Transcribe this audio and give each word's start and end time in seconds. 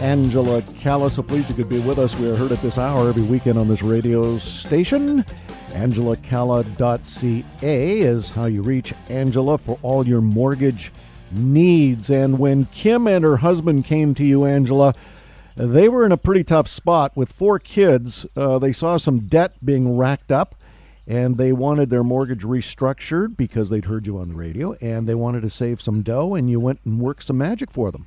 Angela 0.00 0.62
Calla. 0.78 1.10
So 1.10 1.22
pleased 1.22 1.48
you 1.48 1.54
could 1.54 1.68
be 1.68 1.80
with 1.80 1.98
us. 1.98 2.16
We 2.16 2.28
are 2.28 2.36
heard 2.36 2.52
at 2.52 2.62
this 2.62 2.78
hour 2.78 3.08
every 3.08 3.22
weekend 3.22 3.58
on 3.58 3.68
this 3.68 3.82
radio 3.82 4.38
station. 4.38 5.24
AngelaCalla.ca 5.70 8.00
is 8.00 8.30
how 8.30 8.46
you 8.46 8.62
reach 8.62 8.94
Angela 9.08 9.58
for 9.58 9.78
all 9.82 10.06
your 10.06 10.20
mortgage 10.20 10.92
needs. 11.30 12.10
And 12.10 12.38
when 12.38 12.66
Kim 12.66 13.06
and 13.06 13.24
her 13.24 13.38
husband 13.38 13.84
came 13.84 14.14
to 14.14 14.24
you, 14.24 14.44
Angela, 14.44 14.94
they 15.56 15.88
were 15.88 16.04
in 16.04 16.12
a 16.12 16.16
pretty 16.16 16.44
tough 16.44 16.68
spot 16.68 17.16
with 17.16 17.32
four 17.32 17.58
kids. 17.58 18.26
Uh, 18.36 18.58
they 18.58 18.72
saw 18.72 18.96
some 18.96 19.20
debt 19.20 19.54
being 19.64 19.96
racked 19.96 20.30
up 20.30 20.54
and 21.06 21.38
they 21.38 21.52
wanted 21.52 21.88
their 21.88 22.04
mortgage 22.04 22.42
restructured 22.42 23.36
because 23.36 23.70
they'd 23.70 23.84
heard 23.84 24.06
you 24.06 24.18
on 24.18 24.28
the 24.28 24.34
radio 24.34 24.72
and 24.80 25.08
they 25.08 25.14
wanted 25.14 25.42
to 25.42 25.50
save 25.50 25.80
some 25.80 26.02
dough 26.02 26.34
and 26.34 26.50
you 26.50 26.58
went 26.58 26.80
and 26.84 27.00
worked 27.00 27.24
some 27.24 27.38
magic 27.38 27.70
for 27.70 27.90
them. 27.90 28.06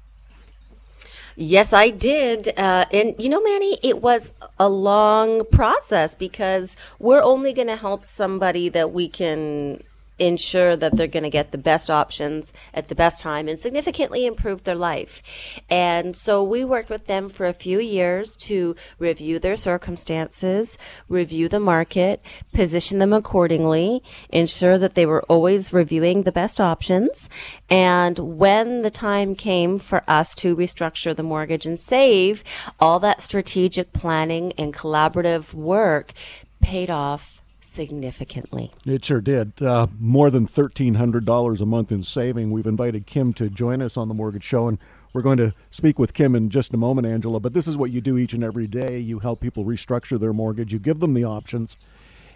Yes, 1.42 1.72
I 1.72 1.90
did. 1.90 2.50
Uh, 2.60 2.86
and 2.92 3.16
you 3.18 3.30
know, 3.30 3.42
Manny, 3.42 3.80
it 3.82 4.02
was 4.02 4.32
a 4.60 4.68
long 4.68 5.46
process 5.46 6.14
because 6.14 6.76
we're 7.00 7.22
only 7.24 7.54
going 7.54 7.70
to 7.70 7.78
help 7.78 8.04
somebody 8.04 8.68
that 8.68 8.92
we 8.92 9.08
can 9.08 9.82
ensure 10.20 10.76
that 10.76 10.96
they're 10.96 11.08
going 11.08 11.24
to 11.24 11.30
get 11.30 11.52
the 11.52 11.58
best 11.58 11.90
options 11.90 12.54
at 12.74 12.88
the 12.88 12.96
best 12.96 13.22
time 13.22 13.48
and 13.48 13.60
significantly 13.60 14.26
improve 14.26 14.64
their 14.64 14.76
life. 14.76 15.22
And 15.70 16.16
so 16.16 16.44
we 16.44 16.64
worked 16.64 16.90
with 16.90 17.08
them 17.08 17.30
for 17.30 17.46
a 17.46 17.54
few 17.54 17.80
years 17.80 18.36
to 18.38 18.76
review 18.98 19.40
their 19.40 19.58
circumstances, 19.58 20.78
review 21.08 21.50
the 21.50 21.60
market, 21.60 22.22
position 22.54 23.00
them 23.00 23.14
accordingly, 23.14 24.04
ensure 24.30 24.78
that 24.78 24.96
they 24.96 25.06
were 25.06 25.24
always 25.24 25.74
reviewing 25.74 26.24
the 26.24 26.32
best 26.32 26.60
options. 26.60 27.30
And 27.70 28.20
when 28.20 28.80
the 28.80 28.92
time 28.92 29.36
came 29.36 29.80
for 29.80 30.04
us 30.08 30.36
to 30.36 30.56
restructure 30.56 31.16
the 31.16 31.24
mortgage 31.24 31.66
and 31.66 31.80
save, 31.80 32.44
all 32.80 33.00
that 33.00 33.22
strategic 33.22 33.94
planning 33.94 34.54
and 34.58 34.74
collaborative 34.74 35.54
work 35.54 36.14
paid 36.62 36.90
off 36.90 37.39
significantly. 37.80 38.74
It 38.86 39.06
sure 39.06 39.22
did. 39.22 39.62
Uh, 39.62 39.88
more 40.02 40.30
than 40.30 40.46
$1,300 40.46 41.62
a 41.62 41.66
month 41.66 41.94
in 41.94 42.04
saving. 42.04 42.52
We've 42.52 42.68
invited 42.68 43.08
Kim 43.08 43.32
to 43.36 43.50
join 43.50 43.82
us 43.82 43.96
on 43.96 44.10
the 44.10 44.14
Mortgage 44.14 44.44
Show, 44.44 44.68
and 44.68 44.78
we're 45.14 45.22
going 45.22 45.38
to 45.38 45.54
speak 45.70 45.98
with 45.98 46.14
Kim 46.14 46.36
in 46.36 46.50
just 46.50 46.74
a 46.74 46.78
moment, 46.78 47.08
Angela. 47.08 47.40
But 47.40 47.54
this 47.54 47.70
is 47.70 47.78
what 47.78 47.92
you 47.92 48.02
do 48.02 48.18
each 48.18 48.34
and 48.34 48.44
every 48.44 48.68
day. 48.68 49.00
You 49.00 49.20
help 49.20 49.40
people 49.40 49.64
restructure 49.64 50.20
their 50.20 50.34
mortgage, 50.34 50.74
you 50.74 50.80
give 50.80 51.00
them 51.00 51.14
the 51.14 51.24
options, 51.24 51.78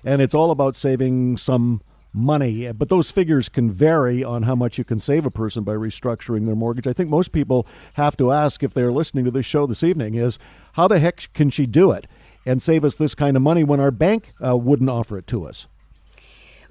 and 0.05 0.21
it's 0.21 0.33
all 0.33 0.49
about 0.49 0.77
saving 0.77 1.35
some 1.35 1.81
money. 2.13 2.71
But 2.71 2.87
those 2.87 3.11
figures 3.11 3.49
can 3.49 3.69
vary 3.69 4.23
on 4.23 4.43
how 4.43 4.55
much 4.55 4.77
you 4.77 4.85
can 4.85 4.99
save 4.99 5.25
a 5.25 5.31
person 5.31 5.65
by 5.65 5.73
restructuring 5.73 6.45
their 6.45 6.55
mortgage. 6.55 6.87
I 6.87 6.93
think 6.93 7.09
most 7.09 7.33
people 7.33 7.67
have 7.95 8.15
to 8.15 8.31
ask 8.31 8.63
if 8.63 8.73
they're 8.73 8.93
listening 8.93 9.25
to 9.25 9.31
this 9.31 9.45
show 9.45 9.65
this 9.65 9.83
evening 9.83 10.15
is 10.15 10.39
how 10.73 10.87
the 10.87 10.99
heck 10.99 11.33
can 11.33 11.49
she 11.49 11.65
do 11.65 11.91
it? 11.91 12.07
And 12.45 12.61
save 12.61 12.83
us 12.83 12.95
this 12.95 13.15
kind 13.15 13.35
of 13.35 13.43
money 13.43 13.63
when 13.63 13.79
our 13.79 13.91
bank 13.91 14.33
uh, 14.45 14.55
wouldn't 14.55 14.89
offer 14.89 15.17
it 15.17 15.27
to 15.27 15.45
us? 15.45 15.67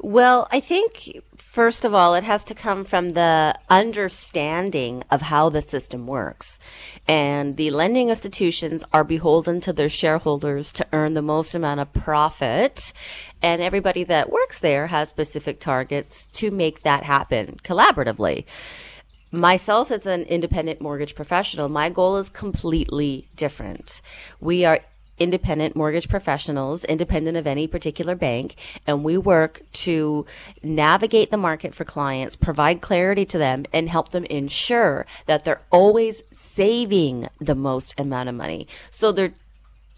Well, 0.04 0.48
I 0.50 0.58
think 0.58 1.22
first 1.36 1.84
of 1.84 1.94
all, 1.94 2.16
it 2.16 2.24
has 2.24 2.42
to 2.44 2.56
come 2.56 2.84
from 2.84 3.12
the 3.12 3.54
understanding 3.70 5.04
of 5.12 5.22
how 5.22 5.48
the 5.48 5.62
system 5.62 6.08
works. 6.08 6.58
And 7.06 7.56
the 7.56 7.70
lending 7.70 8.10
institutions 8.10 8.82
are 8.92 9.04
beholden 9.04 9.60
to 9.60 9.72
their 9.72 9.88
shareholders 9.88 10.72
to 10.72 10.86
earn 10.92 11.14
the 11.14 11.22
most 11.22 11.54
amount 11.54 11.78
of 11.78 11.92
profit. 11.92 12.92
And 13.42 13.62
everybody 13.62 14.02
that 14.02 14.32
works 14.32 14.58
there 14.58 14.88
has 14.88 15.08
specific 15.08 15.60
targets 15.60 16.26
to 16.28 16.50
make 16.50 16.82
that 16.82 17.04
happen 17.04 17.60
collaboratively 17.62 18.44
myself 19.32 19.90
as 19.90 20.04
an 20.04 20.22
independent 20.24 20.80
mortgage 20.80 21.14
professional, 21.14 21.68
my 21.70 21.88
goal 21.88 22.18
is 22.18 22.28
completely 22.28 23.26
different. 23.34 24.02
We 24.40 24.66
are 24.66 24.80
independent 25.18 25.76
mortgage 25.76 26.08
professionals, 26.08 26.84
independent 26.84 27.36
of 27.36 27.46
any 27.46 27.66
particular 27.66 28.14
bank, 28.14 28.56
and 28.86 29.04
we 29.04 29.16
work 29.16 29.62
to 29.72 30.26
navigate 30.62 31.30
the 31.30 31.36
market 31.36 31.74
for 31.74 31.84
clients, 31.84 32.36
provide 32.36 32.80
clarity 32.80 33.24
to 33.24 33.38
them, 33.38 33.64
and 33.72 33.88
help 33.88 34.10
them 34.10 34.24
ensure 34.24 35.06
that 35.26 35.44
they're 35.44 35.60
always 35.70 36.22
saving 36.32 37.28
the 37.40 37.54
most 37.54 37.94
amount 37.98 38.28
of 38.28 38.34
money. 38.34 38.66
So 38.90 39.12
there, 39.12 39.32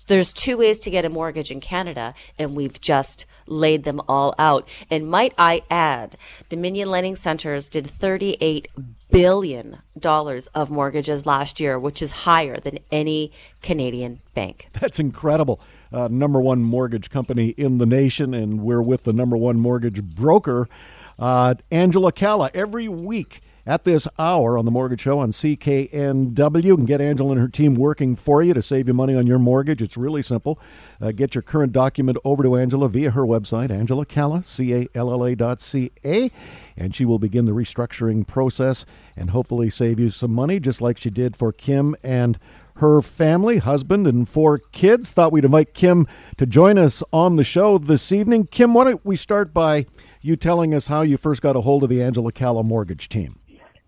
there's 0.06 0.32
two 0.32 0.56
ways 0.56 0.78
to 0.80 0.90
get 0.90 1.04
a 1.04 1.08
mortgage 1.08 1.50
in 1.50 1.60
Canada, 1.60 2.14
and 2.38 2.54
we've 2.54 2.80
just 2.80 3.24
laid 3.46 3.84
them 3.84 4.00
all 4.08 4.34
out. 4.38 4.68
And 4.90 5.10
might 5.10 5.34
I 5.38 5.62
add, 5.70 6.16
Dominion 6.48 6.90
Lending 6.90 7.16
Centers 7.16 7.68
did 7.68 7.88
38 7.90 8.68
billion 9.10 9.78
dollars 9.98 10.48
of 10.48 10.70
mortgages 10.70 11.24
last 11.24 11.60
year, 11.60 11.78
which 11.78 12.02
is 12.02 12.10
higher 12.10 12.58
than 12.58 12.78
any 12.90 13.32
Canadian 13.62 14.20
bank. 14.34 14.68
That's 14.72 14.98
incredible. 14.98 15.60
Uh, 15.92 16.08
number 16.10 16.40
one 16.40 16.62
mortgage 16.64 17.10
company 17.10 17.50
in 17.50 17.78
the 17.78 17.86
nation, 17.86 18.34
and 18.34 18.62
we're 18.62 18.82
with 18.82 19.04
the 19.04 19.12
number 19.12 19.36
one 19.36 19.60
mortgage 19.60 20.02
broker, 20.02 20.68
uh, 21.18 21.54
Angela 21.70 22.10
Calla. 22.10 22.50
Every 22.52 22.88
week, 22.88 23.40
at 23.66 23.84
this 23.84 24.06
hour 24.18 24.58
on 24.58 24.64
the 24.64 24.70
Mortgage 24.70 25.00
Show 25.00 25.18
on 25.18 25.30
CKNW. 25.30 26.62
You 26.62 26.76
can 26.76 26.84
get 26.84 27.00
Angela 27.00 27.32
and 27.32 27.40
her 27.40 27.48
team 27.48 27.74
working 27.74 28.14
for 28.14 28.42
you 28.42 28.52
to 28.54 28.62
save 28.62 28.88
you 28.88 28.94
money 28.94 29.14
on 29.14 29.26
your 29.26 29.38
mortgage. 29.38 29.80
It's 29.80 29.96
really 29.96 30.22
simple. 30.22 30.58
Uh, 31.00 31.12
get 31.12 31.34
your 31.34 31.42
current 31.42 31.72
document 31.72 32.18
over 32.24 32.42
to 32.42 32.56
Angela 32.56 32.88
via 32.88 33.10
her 33.12 33.22
website, 33.22 33.70
Angela 33.70 34.04
Calla, 34.04 34.42
C-A-L-L-A 34.42 35.34
dot 35.34 35.60
C-A, 35.60 36.30
and 36.76 36.94
she 36.94 37.04
will 37.04 37.18
begin 37.18 37.44
the 37.46 37.52
restructuring 37.52 38.26
process 38.26 38.84
and 39.16 39.30
hopefully 39.30 39.70
save 39.70 39.98
you 39.98 40.10
some 40.10 40.32
money, 40.32 40.60
just 40.60 40.80
like 40.80 40.98
she 40.98 41.10
did 41.10 41.36
for 41.36 41.52
Kim 41.52 41.96
and 42.02 42.38
her 42.78 43.00
family, 43.00 43.58
husband, 43.58 44.06
and 44.06 44.28
four 44.28 44.58
kids. 44.58 45.12
Thought 45.12 45.32
we'd 45.32 45.44
invite 45.44 45.74
Kim 45.74 46.06
to 46.36 46.44
join 46.44 46.76
us 46.76 47.02
on 47.12 47.36
the 47.36 47.44
show 47.44 47.78
this 47.78 48.10
evening. 48.10 48.48
Kim, 48.48 48.74
why 48.74 48.84
don't 48.84 49.04
we 49.04 49.16
start 49.16 49.54
by 49.54 49.86
you 50.20 50.36
telling 50.36 50.74
us 50.74 50.88
how 50.88 51.02
you 51.02 51.16
first 51.16 51.40
got 51.40 51.54
a 51.54 51.60
hold 51.60 51.84
of 51.84 51.88
the 51.88 52.02
Angela 52.02 52.32
Calla 52.32 52.64
mortgage 52.64 53.08
team? 53.08 53.38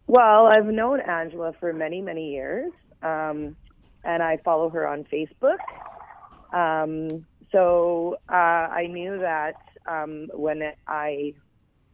Well, 0.06 0.46
I've 0.46 0.66
known 0.66 1.00
Angela 1.00 1.52
for 1.58 1.72
many, 1.72 2.00
many 2.00 2.32
years, 2.32 2.72
um, 3.02 3.56
and 4.04 4.22
I 4.22 4.38
follow 4.44 4.68
her 4.70 4.86
on 4.86 5.04
Facebook. 5.04 5.58
Um, 6.52 7.26
so 7.50 8.16
uh, 8.28 8.32
I 8.32 8.86
knew 8.86 9.18
that 9.18 9.56
um, 9.86 10.28
when 10.32 10.62
I 10.86 11.34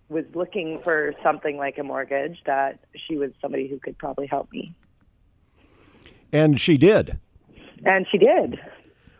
was 0.08 0.24
looking 0.34 0.80
for 0.84 1.14
something 1.22 1.56
like 1.56 1.78
a 1.78 1.82
mortgage, 1.82 2.38
that 2.44 2.80
she 3.06 3.16
was 3.16 3.30
somebody 3.40 3.66
who 3.66 3.78
could 3.78 3.96
probably 3.96 4.26
help 4.26 4.52
me. 4.52 4.74
And 6.32 6.60
she 6.60 6.76
did. 6.76 7.18
And 7.84 8.06
she 8.10 8.18
did. 8.18 8.58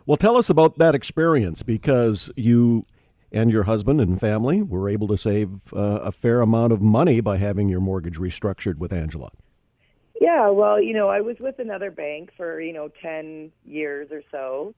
Well, 0.05 0.17
tell 0.17 0.37
us 0.37 0.51
about 0.51 0.79
that 0.79 0.95
experience 0.95 1.63
because 1.63 2.31
you 2.37 2.85
and 3.33 3.51
your 3.51 3.65
husband 3.65 4.01
and 4.01 4.21
family 4.21 4.63
were 4.63 4.89
able 4.89 5.09
to 5.09 5.17
save 5.17 5.73
uh, 5.73 6.01
a 6.03 6.13
fair 6.13 6.41
amount 6.41 6.73
of 6.73 6.83
money 6.83 7.21
by 7.21 7.39
having 7.39 7.69
your 7.69 7.81
mortgage 7.81 8.19
restructured 8.19 8.77
with 8.77 8.93
Angela. 8.93 9.31
Yeah, 10.21 10.51
well, 10.51 10.81
you 10.81 10.93
know, 10.93 11.09
I 11.09 11.21
was 11.21 11.37
with 11.41 11.59
another 11.59 11.91
bank 11.91 12.31
for, 12.37 12.61
you 12.61 12.73
know, 12.73 12.91
10 13.03 13.51
years 13.65 14.09
or 14.13 14.23
so 14.31 14.75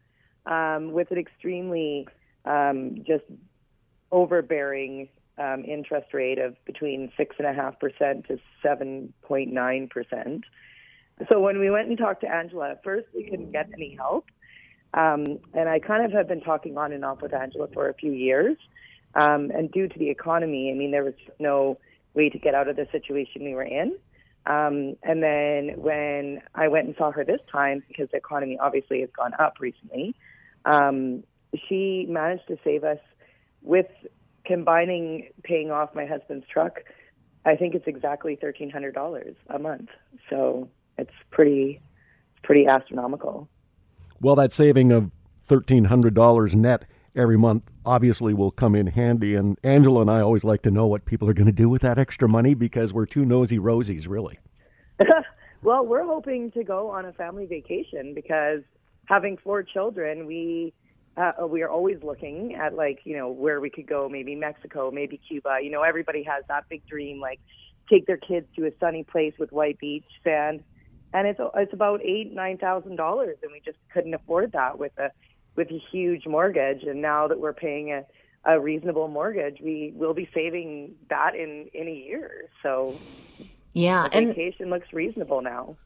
um, 0.47 0.93
with 0.93 1.11
an 1.11 1.19
extremely 1.19 2.09
um, 2.45 3.03
just 3.07 3.25
overbearing 4.11 5.09
um, 5.37 5.65
interest 5.65 6.15
rate 6.15 6.39
of 6.39 6.55
between 6.65 7.11
6.5% 7.19 8.27
to 8.29 8.39
7.9%. 8.65 10.43
So 11.29 11.41
when 11.41 11.59
we 11.59 11.71
went 11.71 11.89
and 11.89 11.99
talked 11.99 12.23
to 12.23 12.33
Angela, 12.33 12.71
at 12.71 12.85
first 12.85 13.07
we 13.15 13.25
couldn't 13.25 13.53
get 13.53 13.69
any 13.73 13.95
help. 13.97 14.27
Um, 14.95 15.39
and 15.53 15.69
I 15.69 15.81
kind 15.81 16.05
of 16.05 16.13
have 16.13 16.29
been 16.29 16.41
talking 16.41 16.79
on 16.79 16.93
and 16.93 17.05
off 17.05 17.21
with 17.21 17.35
Angela 17.35 17.69
for 17.75 17.89
a 17.89 17.95
few 17.95 18.13
years. 18.13 18.57
Um, 19.15 19.51
and 19.51 19.71
due 19.71 19.89
to 19.89 19.99
the 19.99 20.09
economy, 20.09 20.71
I 20.71 20.75
mean, 20.75 20.91
there 20.91 21.05
was 21.05 21.15
no 21.39 21.79
way 22.15 22.31
to 22.31 22.39
get 22.39 22.55
out 22.55 22.69
of 22.69 22.77
the 22.77 22.87
situation 22.93 23.45
we 23.45 23.55
were 23.55 23.65
in. 23.65 23.97
Um, 24.47 24.97
and 25.03 25.23
then 25.23 25.81
when 25.81 26.43
I 26.55 26.69
went 26.69 26.87
and 26.87 26.95
saw 26.97 27.11
her 27.11 27.25
this 27.25 27.41
time, 27.51 27.83
because 27.89 28.09
the 28.11 28.19
economy 28.19 28.59
obviously 28.61 29.01
has 29.01 29.11
gone 29.17 29.33
up 29.39 29.55
recently, 29.59 30.15
um, 30.65 31.25
she 31.69 32.07
managed 32.09 32.47
to 32.49 32.59
save 32.63 32.85
us 32.85 32.99
with 33.63 33.87
combining 34.45 35.31
paying 35.43 35.71
off 35.71 35.95
my 35.95 36.07
husband's 36.07 36.47
truck. 36.47 36.81
I 37.47 37.57
think 37.57 37.75
it's 37.75 37.87
exactly 37.87 38.37
thirteen 38.37 38.71
hundred 38.71 38.95
dollars 38.95 39.37
a 39.49 39.59
month. 39.59 39.89
So 40.29 40.69
it's 40.99 41.13
pretty, 41.31 41.81
pretty 42.43 42.67
astronomical. 42.67 43.49
Well, 44.21 44.37
that 44.37 44.53
saving 44.53 44.93
of 44.93 45.11
$1,300 45.49 46.55
net 46.55 46.87
every 47.15 47.37
month 47.37 47.71
obviously 47.85 48.35
will 48.35 48.51
come 48.51 48.75
in 48.75 48.89
handy. 48.89 49.35
And 49.35 49.59
Angela 49.63 50.03
and 50.03 50.11
I 50.11 50.21
always 50.21 50.45
like 50.45 50.63
to 50.63 50.71
know 50.71 50.87
what 50.87 51.05
people 51.05 51.29
are 51.29 51.35
going 51.35 51.47
to 51.47 51.53
do 51.53 51.69
with 51.69 51.83
that 51.83 51.99
extra 51.99 52.29
money 52.29 52.55
because 52.55 52.93
we're 52.93 53.07
two 53.07 53.25
nosy 53.25 53.59
rosies, 53.59 54.09
really. 54.09 54.39
well, 55.63 55.85
we're 55.85 56.05
hoping 56.05 56.51
to 56.53 56.65
go 56.65 56.91
on 56.91 57.05
a 57.05 57.13
family 57.13 57.47
vacation 57.47 58.15
because 58.15 58.63
having 59.07 59.37
four 59.37 59.63
children, 59.63 60.27
we 60.27 60.73
uh, 61.17 61.47
we 61.47 61.63
are 61.63 61.69
always 61.69 62.03
looking 62.03 62.57
at 62.57 62.75
like 62.75 63.01
you 63.05 63.17
know 63.17 63.29
where 63.31 63.61
we 63.61 63.71
could 63.71 63.87
go, 63.87 64.09
maybe 64.09 64.35
Mexico, 64.35 64.91
maybe 64.91 65.21
Cuba. 65.29 65.59
You 65.63 65.71
know, 65.71 65.83
everybody 65.83 66.25
has 66.25 66.45
that 66.49 66.69
big 66.69 66.85
dream, 66.87 67.21
like 67.21 67.41
take 67.89 68.07
their 68.07 68.17
kids 68.17 68.47
to 68.57 68.67
a 68.67 68.71
sunny 68.81 69.05
place 69.05 69.35
with 69.39 69.53
white 69.53 69.79
beach 69.79 70.05
sand, 70.25 70.65
and 71.15 71.29
it's 71.29 71.41
it's 71.55 71.73
about 71.73 72.03
eight 72.03 72.33
nine 72.35 72.59
thousand 72.59 72.97
dollars, 72.97 73.39
and 73.43 73.53
we 73.53 73.61
just 73.65 73.79
couldn't 73.93 74.13
afford 74.13 74.53
that 74.53 74.79
with 74.79 74.93
a 74.99 75.11
with 75.57 75.71
a 75.71 75.81
huge 75.91 76.27
mortgage. 76.27 76.83
And 76.83 77.01
now 77.01 77.29
that 77.29 77.39
we're 77.39 77.55
paying 77.55 77.93
a 77.93 78.05
a 78.45 78.61
reasonable 78.61 79.09
mortgage, 79.09 79.59
we 79.63 79.95
will 79.95 80.13
be 80.13 80.29
saving 80.35 80.97
that 81.09 81.35
in 81.35 81.71
in 81.73 81.89
a 81.89 81.93
year. 81.93 82.51
So 82.63 82.99
yeah, 83.73 84.09
And 84.13 84.29
the 84.29 84.35
vacation 84.35 84.71
looks 84.71 84.93
reasonable 84.93 85.41
now. 85.41 85.77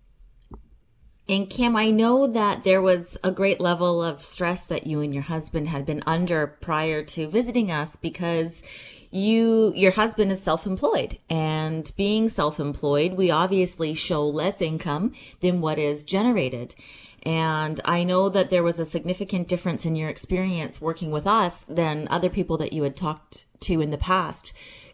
And 1.29 1.51
Kim, 1.51 1.77
I 1.77 1.91
know 1.91 2.27
that 2.27 2.65
there 2.65 2.81
was 2.81 3.19
a 3.23 3.31
great 3.31 3.61
level 3.61 4.03
of 4.03 4.23
stress 4.23 4.65
that 4.65 4.87
you 4.87 5.01
and 5.01 5.13
your 5.13 5.25
husband 5.25 5.69
had 5.69 5.85
been 5.85 6.03
under 6.07 6.47
prior 6.47 7.03
to 7.03 7.29
visiting 7.29 7.71
us 7.71 7.97
because 7.97 8.63
you 9.11 9.73
your 9.75 9.93
husband 9.93 10.31
is 10.31 10.43
self-employed 10.43 11.19
and 11.31 11.93
being 11.97 12.29
self-employed 12.29 13.15
we 13.15 13.31
obviously 13.31 13.95
show 13.95 14.27
less 14.27 14.61
income 14.61 15.13
than 15.41 15.61
what 15.61 15.79
is 15.79 16.05
generated 16.05 16.75
and 17.23 17.81
I 17.85 18.05
know 18.05 18.29
that 18.29 18.51
there 18.51 18.63
was 18.63 18.79
a 18.79 18.85
significant 18.85 19.49
difference 19.49 19.85
in 19.85 19.97
your 19.97 20.09
experience 20.09 20.81
working 20.81 21.11
with 21.11 21.27
us 21.27 21.65
than 21.69 22.07
other 22.11 22.31
people 22.31 22.57
that 22.59 22.73
you 22.73 22.85
had 22.85 22.97
talked 22.97 23.45
to 23.61 23.81
in 23.81 23.91
the 23.91 23.99
past. 23.99 24.53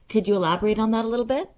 Could 0.08 0.26
you 0.26 0.34
elaborate 0.34 0.78
on 0.78 0.90
that 0.92 1.04
a 1.04 1.08
little 1.08 1.26
bit? 1.26 1.50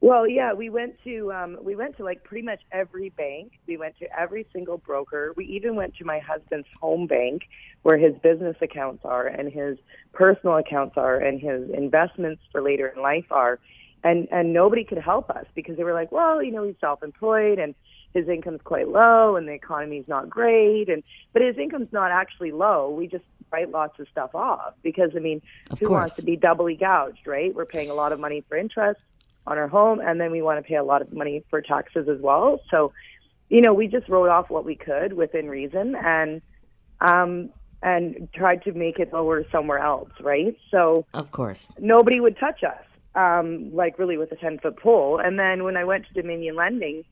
Well, 0.00 0.28
yeah, 0.28 0.52
we 0.52 0.68
went 0.68 0.96
to 1.04 1.32
um, 1.32 1.58
we 1.62 1.74
went 1.74 1.96
to 1.96 2.04
like 2.04 2.22
pretty 2.22 2.44
much 2.44 2.60
every 2.70 3.08
bank. 3.10 3.52
We 3.66 3.76
went 3.76 3.96
to 3.98 4.06
every 4.18 4.46
single 4.52 4.76
broker. 4.76 5.32
We 5.36 5.46
even 5.46 5.74
went 5.74 5.96
to 5.96 6.04
my 6.04 6.18
husband's 6.18 6.68
home 6.80 7.06
bank, 7.06 7.42
where 7.82 7.96
his 7.96 8.14
business 8.22 8.56
accounts 8.60 9.04
are 9.04 9.26
and 9.26 9.50
his 9.50 9.78
personal 10.12 10.58
accounts 10.58 10.96
are 10.96 11.16
and 11.16 11.40
his 11.40 11.70
investments 11.70 12.42
for 12.52 12.60
later 12.60 12.88
in 12.94 13.02
life 13.02 13.24
are, 13.30 13.58
and 14.04 14.28
and 14.30 14.52
nobody 14.52 14.84
could 14.84 14.98
help 14.98 15.30
us 15.30 15.46
because 15.54 15.76
they 15.78 15.84
were 15.84 15.94
like, 15.94 16.12
well, 16.12 16.42
you 16.42 16.52
know, 16.52 16.64
he's 16.64 16.76
self-employed 16.80 17.58
and 17.58 17.74
his 18.12 18.28
income's 18.28 18.60
quite 18.64 18.88
low 18.88 19.36
and 19.36 19.46
the 19.46 19.52
economy's 19.52 20.08
not 20.08 20.28
great 20.30 20.88
and 20.88 21.02
but 21.34 21.42
his 21.42 21.56
income's 21.58 21.92
not 21.92 22.10
actually 22.10 22.50
low 22.50 22.88
we 22.88 23.06
just 23.06 23.24
write 23.52 23.70
lots 23.70 23.98
of 24.00 24.06
stuff 24.10 24.34
off 24.34 24.72
because 24.82 25.10
i 25.14 25.18
mean 25.18 25.42
of 25.70 25.78
who 25.78 25.88
course. 25.88 26.00
wants 26.00 26.16
to 26.16 26.22
be 26.22 26.34
doubly 26.34 26.74
gouged 26.74 27.26
right 27.26 27.54
we're 27.54 27.66
paying 27.66 27.90
a 27.90 27.94
lot 27.94 28.12
of 28.12 28.18
money 28.18 28.42
for 28.48 28.56
interest 28.56 29.00
on 29.46 29.58
our 29.58 29.68
home 29.68 30.00
and 30.00 30.20
then 30.20 30.30
we 30.30 30.42
want 30.42 30.58
to 30.58 30.68
pay 30.68 30.76
a 30.76 30.84
lot 30.84 31.02
of 31.02 31.12
money 31.12 31.44
for 31.50 31.60
taxes 31.60 32.08
as 32.08 32.20
well 32.20 32.60
so 32.70 32.92
you 33.48 33.60
know 33.60 33.72
we 33.72 33.86
just 33.86 34.08
wrote 34.08 34.28
off 34.28 34.50
what 34.50 34.64
we 34.64 34.74
could 34.74 35.12
within 35.12 35.48
reason 35.48 35.94
and 35.96 36.42
um 37.00 37.50
and 37.82 38.28
tried 38.34 38.62
to 38.62 38.72
make 38.72 38.98
it 38.98 39.12
lower 39.12 39.44
somewhere 39.52 39.78
else 39.78 40.10
right 40.20 40.56
so 40.70 41.06
of 41.14 41.30
course 41.30 41.70
nobody 41.78 42.20
would 42.20 42.36
touch 42.38 42.62
us 42.64 42.84
um 43.14 43.74
like 43.74 43.98
really 43.98 44.16
with 44.16 44.32
a 44.32 44.36
10 44.36 44.58
foot 44.58 44.78
pole 44.78 45.20
and 45.22 45.38
then 45.38 45.64
when 45.64 45.76
i 45.76 45.84
went 45.84 46.06
to 46.06 46.12
dominion 46.14 46.56
lending 46.56 47.04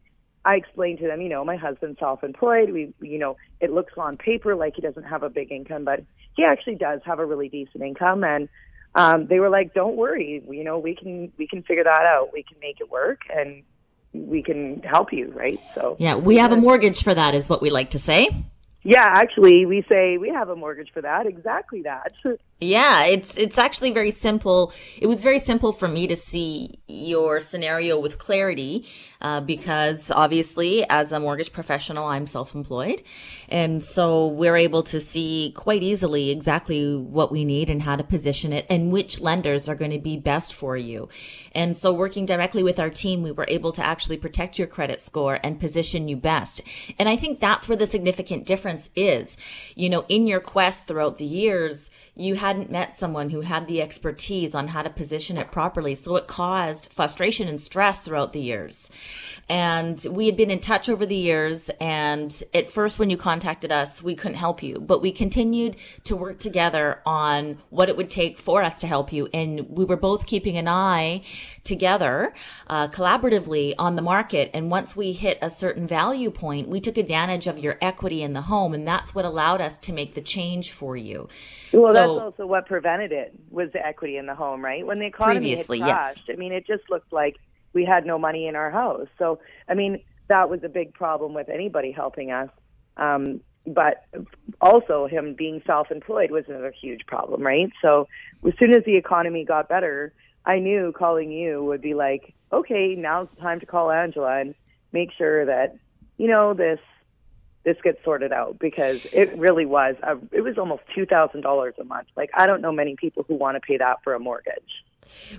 I 0.44 0.56
explained 0.56 0.98
to 0.98 1.06
them, 1.06 1.20
you 1.22 1.28
know, 1.28 1.44
my 1.44 1.56
husband's 1.56 1.98
self-employed. 1.98 2.70
We, 2.70 2.92
you 3.00 3.18
know, 3.18 3.36
it 3.60 3.72
looks 3.72 3.94
on 3.96 4.16
paper 4.16 4.54
like 4.54 4.74
he 4.76 4.82
doesn't 4.82 5.04
have 5.04 5.22
a 5.22 5.30
big 5.30 5.50
income, 5.50 5.84
but 5.84 6.04
he 6.36 6.44
actually 6.44 6.74
does 6.74 7.00
have 7.04 7.18
a 7.18 7.24
really 7.24 7.48
decent 7.48 7.82
income. 7.82 8.24
And 8.24 8.48
um, 8.94 9.26
they 9.26 9.40
were 9.40 9.50
like, 9.50 9.74
"Don't 9.74 9.96
worry, 9.96 10.42
you 10.48 10.64
know, 10.64 10.78
we 10.78 10.94
can 10.94 11.32
we 11.38 11.46
can 11.46 11.62
figure 11.62 11.84
that 11.84 12.02
out. 12.02 12.32
We 12.32 12.42
can 12.42 12.58
make 12.60 12.80
it 12.80 12.90
work, 12.90 13.20
and 13.34 13.62
we 14.12 14.42
can 14.42 14.80
help 14.82 15.12
you, 15.12 15.32
right?" 15.32 15.60
So 15.74 15.96
yeah, 15.98 16.16
we 16.16 16.36
have 16.36 16.52
a 16.52 16.56
mortgage 16.56 17.02
for 17.02 17.14
that, 17.14 17.34
is 17.34 17.48
what 17.48 17.60
we 17.60 17.70
like 17.70 17.90
to 17.90 17.98
say. 17.98 18.28
Yeah, 18.86 19.08
actually, 19.14 19.64
we 19.64 19.82
say 19.90 20.18
we 20.18 20.28
have 20.28 20.50
a 20.50 20.56
mortgage 20.56 20.90
for 20.92 21.00
that. 21.00 21.26
Exactly 21.26 21.82
that. 21.82 22.12
Yeah, 22.60 23.04
it's 23.04 23.36
it's 23.36 23.58
actually 23.58 23.90
very 23.90 24.12
simple. 24.12 24.72
It 24.98 25.08
was 25.08 25.22
very 25.22 25.40
simple 25.40 25.72
for 25.72 25.88
me 25.88 26.06
to 26.06 26.14
see 26.14 26.78
your 26.86 27.40
scenario 27.40 27.98
with 27.98 28.18
clarity 28.18 28.86
uh, 29.20 29.40
because 29.40 30.08
obviously, 30.10 30.88
as 30.88 31.10
a 31.10 31.18
mortgage 31.18 31.52
professional, 31.52 32.06
I'm 32.06 32.28
self-employed, 32.28 33.02
and 33.48 33.82
so 33.82 34.28
we're 34.28 34.56
able 34.56 34.84
to 34.84 35.00
see 35.00 35.52
quite 35.56 35.82
easily 35.82 36.30
exactly 36.30 36.96
what 36.96 37.32
we 37.32 37.44
need 37.44 37.68
and 37.68 37.82
how 37.82 37.96
to 37.96 38.04
position 38.04 38.52
it 38.52 38.66
and 38.70 38.92
which 38.92 39.20
lenders 39.20 39.68
are 39.68 39.74
going 39.74 39.90
to 39.90 39.98
be 39.98 40.16
best 40.16 40.54
for 40.54 40.76
you. 40.76 41.08
And 41.52 41.76
so, 41.76 41.92
working 41.92 42.24
directly 42.24 42.62
with 42.62 42.78
our 42.78 42.90
team, 42.90 43.22
we 43.22 43.32
were 43.32 43.46
able 43.48 43.72
to 43.72 43.86
actually 43.86 44.16
protect 44.16 44.60
your 44.60 44.68
credit 44.68 45.00
score 45.00 45.40
and 45.42 45.58
position 45.58 46.06
you 46.06 46.16
best. 46.16 46.60
And 47.00 47.08
I 47.08 47.16
think 47.16 47.40
that's 47.40 47.68
where 47.68 47.76
the 47.76 47.86
significant 47.86 48.46
difference 48.46 48.90
is. 48.94 49.36
You 49.74 49.90
know, 49.90 50.04
in 50.08 50.28
your 50.28 50.40
quest 50.40 50.86
throughout 50.86 51.18
the 51.18 51.24
years 51.24 51.90
you 52.16 52.36
hadn't 52.36 52.70
met 52.70 52.96
someone 52.96 53.30
who 53.30 53.40
had 53.40 53.66
the 53.66 53.82
expertise 53.82 54.54
on 54.54 54.68
how 54.68 54.82
to 54.82 54.90
position 54.90 55.36
it 55.36 55.50
properly. 55.50 55.96
So 55.96 56.14
it 56.14 56.28
caused 56.28 56.92
frustration 56.92 57.48
and 57.48 57.60
stress 57.60 58.00
throughout 58.00 58.32
the 58.32 58.40
years. 58.40 58.88
And 59.48 60.04
we 60.08 60.26
had 60.26 60.36
been 60.36 60.50
in 60.50 60.60
touch 60.60 60.88
over 60.88 61.04
the 61.04 61.16
years. 61.16 61.70
And 61.80 62.42
at 62.54 62.70
first, 62.70 62.98
when 62.98 63.10
you 63.10 63.16
contacted 63.16 63.72
us, 63.72 64.00
we 64.00 64.14
couldn't 64.14 64.36
help 64.36 64.62
you, 64.62 64.78
but 64.78 65.02
we 65.02 65.10
continued 65.10 65.76
to 66.04 66.16
work 66.16 66.38
together 66.38 67.00
on 67.04 67.58
what 67.70 67.88
it 67.88 67.96
would 67.96 68.10
take 68.10 68.38
for 68.38 68.62
us 68.62 68.78
to 68.78 68.86
help 68.86 69.12
you. 69.12 69.28
And 69.34 69.68
we 69.68 69.84
were 69.84 69.96
both 69.96 70.26
keeping 70.26 70.56
an 70.56 70.68
eye 70.68 71.22
together, 71.64 72.32
uh, 72.68 72.88
collaboratively 72.88 73.74
on 73.76 73.96
the 73.96 74.02
market. 74.02 74.50
And 74.54 74.70
once 74.70 74.94
we 74.94 75.12
hit 75.12 75.38
a 75.42 75.50
certain 75.50 75.86
value 75.86 76.30
point, 76.30 76.68
we 76.68 76.80
took 76.80 76.96
advantage 76.96 77.48
of 77.48 77.58
your 77.58 77.76
equity 77.80 78.22
in 78.22 78.34
the 78.34 78.42
home. 78.42 78.72
And 78.72 78.86
that's 78.86 79.14
what 79.14 79.24
allowed 79.24 79.60
us 79.60 79.78
to 79.78 79.92
make 79.92 80.14
the 80.14 80.20
change 80.20 80.70
for 80.70 80.96
you. 80.96 81.28
Well, 81.72 81.92
so, 81.92 82.03
that's 82.08 82.20
also 82.20 82.46
what 82.46 82.66
prevented 82.66 83.12
it 83.12 83.32
was 83.50 83.70
the 83.72 83.84
equity 83.84 84.16
in 84.16 84.26
the 84.26 84.34
home, 84.34 84.64
right? 84.64 84.86
When 84.86 84.98
the 84.98 85.06
economy 85.06 85.56
had 85.56 85.66
crashed, 85.66 86.22
yes. 86.26 86.34
I 86.34 86.38
mean, 86.38 86.52
it 86.52 86.66
just 86.66 86.88
looked 86.90 87.12
like 87.12 87.36
we 87.72 87.84
had 87.84 88.06
no 88.06 88.18
money 88.18 88.46
in 88.46 88.56
our 88.56 88.70
house. 88.70 89.08
So, 89.18 89.40
I 89.68 89.74
mean, 89.74 90.02
that 90.28 90.48
was 90.48 90.60
a 90.64 90.68
big 90.68 90.94
problem 90.94 91.34
with 91.34 91.48
anybody 91.48 91.92
helping 91.92 92.30
us. 92.30 92.48
Um, 92.96 93.40
but 93.66 94.04
also 94.60 95.06
him 95.06 95.34
being 95.34 95.62
self-employed 95.66 96.30
was 96.30 96.44
another 96.48 96.70
huge 96.70 97.06
problem, 97.06 97.42
right? 97.42 97.70
So 97.80 98.08
as 98.46 98.52
soon 98.58 98.72
as 98.74 98.84
the 98.84 98.96
economy 98.96 99.44
got 99.44 99.68
better, 99.68 100.12
I 100.44 100.58
knew 100.58 100.92
calling 100.96 101.32
you 101.32 101.64
would 101.64 101.80
be 101.80 101.94
like, 101.94 102.34
okay, 102.52 102.94
now's 102.94 103.28
the 103.34 103.40
time 103.40 103.60
to 103.60 103.66
call 103.66 103.90
Angela 103.90 104.38
and 104.40 104.54
make 104.92 105.10
sure 105.16 105.46
that, 105.46 105.76
you 106.18 106.28
know, 106.28 106.52
this 106.52 106.78
this 107.64 107.76
gets 107.82 108.02
sorted 108.04 108.32
out 108.32 108.58
because 108.58 109.06
it 109.12 109.36
really 109.38 109.66
was 109.66 109.96
a, 110.02 110.16
it 110.32 110.42
was 110.42 110.58
almost 110.58 110.82
two 110.94 111.06
thousand 111.06 111.40
dollars 111.40 111.74
a 111.80 111.84
month. 111.84 112.08
Like 112.16 112.30
I 112.34 112.46
don't 112.46 112.60
know 112.60 112.72
many 112.72 112.96
people 112.96 113.24
who 113.26 113.34
want 113.34 113.56
to 113.56 113.60
pay 113.60 113.78
that 113.78 114.02
for 114.02 114.14
a 114.14 114.18
mortgage. 114.18 114.84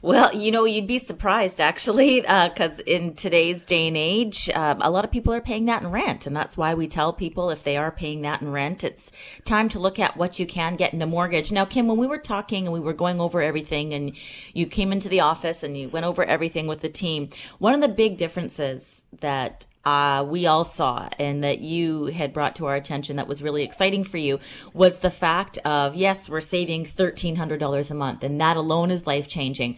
Well, 0.02 0.34
you 0.36 0.52
know, 0.52 0.66
you'd 0.66 0.88
be 0.88 1.00
surprised 1.00 1.60
actually, 1.60 2.22
because 2.22 2.80
uh, 2.80 2.84
in 2.86 3.16
today's 3.16 3.66
day 3.66 3.88
and 3.88 3.98
age, 3.98 4.50
um, 4.54 4.82
a 4.82 4.90
lot 4.90 5.06
of 5.06 5.12
people 5.12 5.34
are 5.34 5.42
paying 5.42 5.66
that 5.66 5.82
in 5.82 5.92
rent. 5.92 6.26
And 6.26 6.36
that's 6.36 6.58
why 6.58 6.74
we 6.74 6.88
tell 6.88 7.14
people 7.14 7.50
if 7.50 7.64
they 7.64 7.78
are 7.78 7.92
paying 7.92 8.22
that 8.22 8.42
in 8.42 8.52
rent, 8.52 8.84
it's 8.84 9.12
time 9.44 9.70
to 9.70 9.80
look 9.80 10.00
at 10.00 10.18
what 10.18 10.40
you 10.40 10.46
can 10.46 10.76
get 10.76 10.94
in 10.94 11.02
a 11.02 11.08
mortgage. 11.08 11.52
Now, 11.52 11.66
Kim, 11.66 11.88
when 11.88 11.98
we 11.98 12.08
were 12.08 12.20
talking 12.20 12.66
and 12.66 12.74
we 12.74 12.80
were 12.80 12.94
going 12.94 13.20
over 13.20 13.42
everything, 13.42 13.94
and 13.94 14.16
you 14.54 14.66
came 14.66 14.92
into 14.92 15.10
the 15.10 15.22
office 15.22 15.64
and 15.64 15.78
you 15.78 15.90
went 15.90 16.06
over 16.06 16.24
everything 16.24 16.68
with 16.68 16.82
the 16.82 16.90
team, 16.90 17.30
one 17.60 17.74
of 17.74 17.82
the 17.82 17.88
big 17.88 18.18
differences 18.18 19.02
that 19.22 19.66
uh, 19.86 20.26
we 20.28 20.48
all 20.48 20.66
saw 20.66 21.08
and 21.20 21.44
that 21.44 21.60
you 21.60 22.06
had 22.06 22.34
brought 22.34 22.56
to 22.56 22.66
our 22.66 22.76
attention 22.76 23.18
that 23.18 23.28
was 23.28 23.44
really 23.44 23.64
exciting 23.64 24.04
for 24.04 24.18
you 24.18 24.40
was 24.74 24.98
the 24.98 25.12
fact 25.12 25.58
of 25.60 25.96
yes, 25.96 26.28
we're 26.28 26.42
saving 26.42 26.86
$1,300 26.86 27.92
a 27.92 27.94
month, 27.94 28.24
and 28.24 28.42
that 28.42 28.58
alone 28.58 28.90
is 28.92 29.06
life 29.06 29.28
changing. 29.28 29.78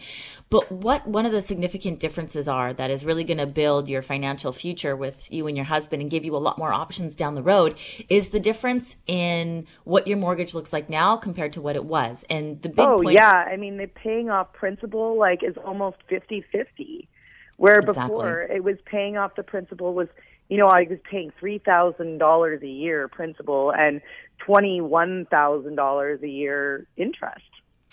But 0.50 0.72
what 0.72 1.06
one 1.06 1.26
of 1.26 1.32
the 1.32 1.42
significant 1.42 2.00
differences 2.00 2.48
are 2.48 2.72
that 2.72 2.90
is 2.90 3.04
really 3.04 3.22
going 3.22 3.36
to 3.36 3.46
build 3.46 3.86
your 3.86 4.00
financial 4.00 4.50
future 4.50 4.96
with 4.96 5.30
you 5.30 5.46
and 5.46 5.54
your 5.58 5.66
husband 5.66 6.00
and 6.00 6.10
give 6.10 6.24
you 6.24 6.34
a 6.34 6.38
lot 6.38 6.56
more 6.56 6.72
options 6.72 7.14
down 7.14 7.34
the 7.34 7.42
road 7.42 7.76
is 8.08 8.30
the 8.30 8.40
difference 8.40 8.96
in 9.06 9.66
what 9.84 10.06
your 10.06 10.16
mortgage 10.16 10.54
looks 10.54 10.72
like 10.72 10.88
now 10.88 11.18
compared 11.18 11.52
to 11.52 11.60
what 11.60 11.76
it 11.76 11.84
was. 11.84 12.24
And 12.30 12.62
the 12.62 12.70
big 12.70 12.78
Oh, 12.78 13.02
point- 13.02 13.12
yeah. 13.12 13.30
I 13.46 13.58
mean, 13.58 13.76
the 13.76 13.88
paying 13.88 14.30
off 14.30 14.54
principal 14.54 15.18
like 15.18 15.42
is 15.44 15.58
almost 15.58 15.98
50-50. 16.10 17.08
Where 17.58 17.80
Exactly. 17.80 18.02
before 18.04 18.42
it 18.42 18.64
was 18.64 18.76
paying 18.86 19.16
off 19.16 19.34
the 19.36 19.42
principal 19.42 19.92
was, 19.92 20.08
you 20.48 20.56
know, 20.56 20.68
I 20.68 20.86
was 20.88 20.98
paying 21.10 21.32
three 21.38 21.58
thousand 21.58 22.18
dollars 22.18 22.62
a 22.62 22.68
year 22.68 23.08
principal 23.08 23.72
and 23.72 24.00
twenty 24.38 24.80
one 24.80 25.26
thousand 25.30 25.74
dollars 25.74 26.22
a 26.22 26.28
year 26.28 26.86
interest. 26.96 27.44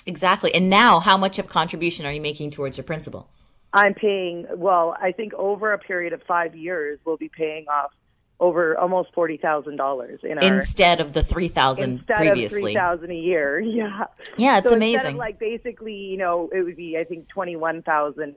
Exactly. 0.06 0.54
And 0.54 0.70
now, 0.70 1.00
how 1.00 1.18
much 1.18 1.40
of 1.40 1.50
contribution 1.50 2.06
are 2.06 2.12
you 2.14 2.22
making 2.22 2.52
towards 2.52 2.78
your 2.78 2.84
principal? 2.84 3.28
I'm 3.74 3.94
paying 3.96 4.46
well, 4.56 4.96
I 5.02 5.12
think 5.12 5.34
over 5.34 5.74
a 5.74 5.80
period 5.80 6.14
of 6.14 6.22
five 6.24 6.56
years 6.56 7.00
we'll 7.04 7.18
be 7.18 7.30
paying 7.30 7.66
off 7.68 7.92
over 8.40 8.78
almost 8.78 9.14
forty 9.16 9.38
thousand 9.38 9.78
dollars 9.78 10.20
in 10.24 10.38
our 10.38 10.60
instead 10.60 11.02
of 11.02 11.14
the 11.14 11.24
three 11.24 11.48
thousand 11.48 12.06
previously. 12.06 12.46
of 12.46 12.52
three 12.52 12.74
thousand 12.76 13.12
a 13.12 13.16
year. 13.16 13.60
Yeah. 13.66 14.06
Yeah, 14.38 14.60
it's 14.60 14.70
so 14.70 14.76
amazing. 14.76 15.18
Like 15.18 15.40
basically, 15.40 15.96
you 15.96 16.18
know, 16.18 16.50
it 16.54 16.62
would 16.62 16.78
be 16.78 16.98
I 17.00 17.04
think 17.04 17.28
twenty 17.30 17.56
one 17.56 17.82
thousand 17.82 18.36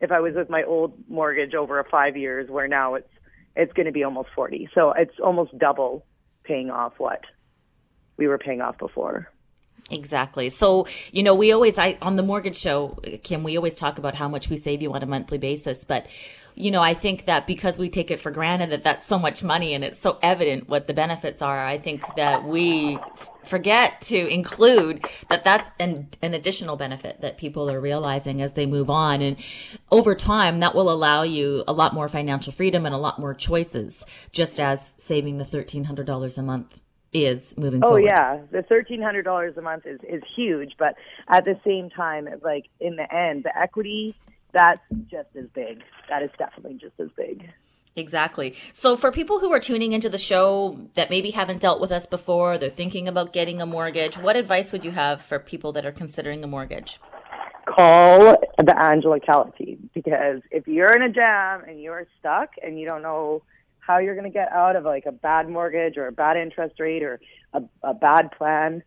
if 0.00 0.10
I 0.12 0.20
was 0.20 0.34
with 0.34 0.48
my 0.48 0.62
old 0.62 0.94
mortgage 1.08 1.54
over 1.54 1.78
a 1.78 1.84
five 1.84 2.16
years, 2.16 2.50
where 2.50 2.68
now 2.68 2.94
it's 2.94 3.10
it's 3.56 3.72
going 3.72 3.86
to 3.86 3.92
be 3.92 4.04
almost 4.04 4.28
forty. 4.34 4.68
So 4.74 4.92
it's 4.92 5.18
almost 5.22 5.56
double 5.58 6.04
paying 6.44 6.70
off 6.70 6.94
what 6.98 7.24
we 8.16 8.26
were 8.26 8.38
paying 8.38 8.60
off 8.60 8.78
before. 8.78 9.30
Exactly. 9.90 10.50
So, 10.50 10.86
you 11.12 11.22
know, 11.22 11.34
we 11.34 11.52
always, 11.52 11.78
I, 11.78 11.96
on 12.02 12.16
the 12.16 12.22
mortgage 12.22 12.56
show, 12.56 12.98
Kim, 13.22 13.42
we 13.42 13.56
always 13.56 13.74
talk 13.74 13.96
about 13.96 14.14
how 14.14 14.28
much 14.28 14.50
we 14.50 14.58
save 14.58 14.82
you 14.82 14.92
on 14.92 15.02
a 15.02 15.06
monthly 15.06 15.38
basis. 15.38 15.84
But, 15.84 16.06
you 16.54 16.70
know, 16.70 16.82
I 16.82 16.92
think 16.92 17.24
that 17.24 17.46
because 17.46 17.78
we 17.78 17.88
take 17.88 18.10
it 18.10 18.20
for 18.20 18.30
granted 18.30 18.70
that 18.70 18.84
that's 18.84 19.06
so 19.06 19.18
much 19.18 19.42
money 19.42 19.72
and 19.72 19.82
it's 19.82 19.98
so 19.98 20.18
evident 20.20 20.68
what 20.68 20.88
the 20.88 20.92
benefits 20.92 21.40
are, 21.40 21.64
I 21.64 21.78
think 21.78 22.02
that 22.16 22.44
we 22.44 22.98
forget 23.48 24.00
to 24.02 24.28
include 24.28 25.04
that 25.28 25.44
that's 25.44 25.70
an, 25.80 26.08
an 26.22 26.34
additional 26.34 26.76
benefit 26.76 27.20
that 27.20 27.38
people 27.38 27.70
are 27.70 27.80
realizing 27.80 28.42
as 28.42 28.52
they 28.52 28.66
move 28.66 28.90
on. 28.90 29.22
And 29.22 29.36
over 29.90 30.14
time, 30.14 30.60
that 30.60 30.74
will 30.74 30.90
allow 30.90 31.22
you 31.22 31.64
a 31.66 31.72
lot 31.72 31.94
more 31.94 32.08
financial 32.08 32.52
freedom 32.52 32.86
and 32.86 32.94
a 32.94 32.98
lot 32.98 33.18
more 33.18 33.34
choices, 33.34 34.04
just 34.32 34.60
as 34.60 34.94
saving 34.98 35.38
the 35.38 35.44
$1,300 35.44 36.38
a 36.38 36.42
month 36.42 36.80
is 37.12 37.56
moving 37.56 37.80
forward. 37.80 37.86
oh 37.86 37.88
forward. 37.88 38.04
yeah 38.04 38.38
the 38.52 38.62
thirteen 38.64 39.00
hundred 39.00 39.22
dollars 39.22 39.56
a 39.56 39.62
month 39.62 39.86
is 39.86 39.98
is 40.06 40.22
huge 40.36 40.72
but 40.78 40.94
at 41.28 41.42
the 41.46 41.58
same 41.64 41.88
time 41.88 42.28
like 42.42 42.66
in 42.80 42.96
the 42.96 43.14
end 43.14 43.44
the 43.44 43.58
equity 43.58 44.14
that's 44.52 44.82
just 45.10 45.28
as 45.34 45.46
big 45.54 45.82
that 46.10 46.22
is 46.22 46.28
definitely 46.38 46.74
just 46.78 46.92
as 47.00 47.08
big 47.16 47.48
Exactly. 47.96 48.54
So, 48.72 48.96
for 48.96 49.10
people 49.10 49.40
who 49.40 49.52
are 49.52 49.60
tuning 49.60 49.92
into 49.92 50.08
the 50.08 50.18
show 50.18 50.78
that 50.94 51.10
maybe 51.10 51.30
haven't 51.30 51.60
dealt 51.60 51.80
with 51.80 51.90
us 51.90 52.06
before, 52.06 52.58
they're 52.58 52.70
thinking 52.70 53.08
about 53.08 53.32
getting 53.32 53.60
a 53.60 53.66
mortgage, 53.66 54.16
what 54.16 54.36
advice 54.36 54.72
would 54.72 54.84
you 54.84 54.92
have 54.92 55.22
for 55.22 55.38
people 55.38 55.72
that 55.72 55.84
are 55.84 55.92
considering 55.92 56.44
a 56.44 56.46
mortgage? 56.46 57.00
Call 57.66 58.36
the 58.56 58.80
Angela 58.80 59.18
team 59.58 59.90
because 59.94 60.40
if 60.50 60.66
you're 60.66 60.94
in 60.94 61.02
a 61.02 61.10
jam 61.10 61.64
and 61.68 61.82
you're 61.82 62.06
stuck 62.18 62.50
and 62.62 62.78
you 62.78 62.86
don't 62.86 63.02
know 63.02 63.42
how 63.88 63.98
you're 63.98 64.14
going 64.14 64.30
to 64.30 64.30
get 64.30 64.52
out 64.52 64.76
of 64.76 64.84
like 64.84 65.06
a 65.06 65.12
bad 65.12 65.48
mortgage 65.48 65.96
or 65.96 66.06
a 66.06 66.12
bad 66.12 66.36
interest 66.36 66.78
rate 66.78 67.02
or 67.02 67.18
a, 67.54 67.62
a 67.82 67.94
bad 67.94 68.30
plan. 68.30 68.82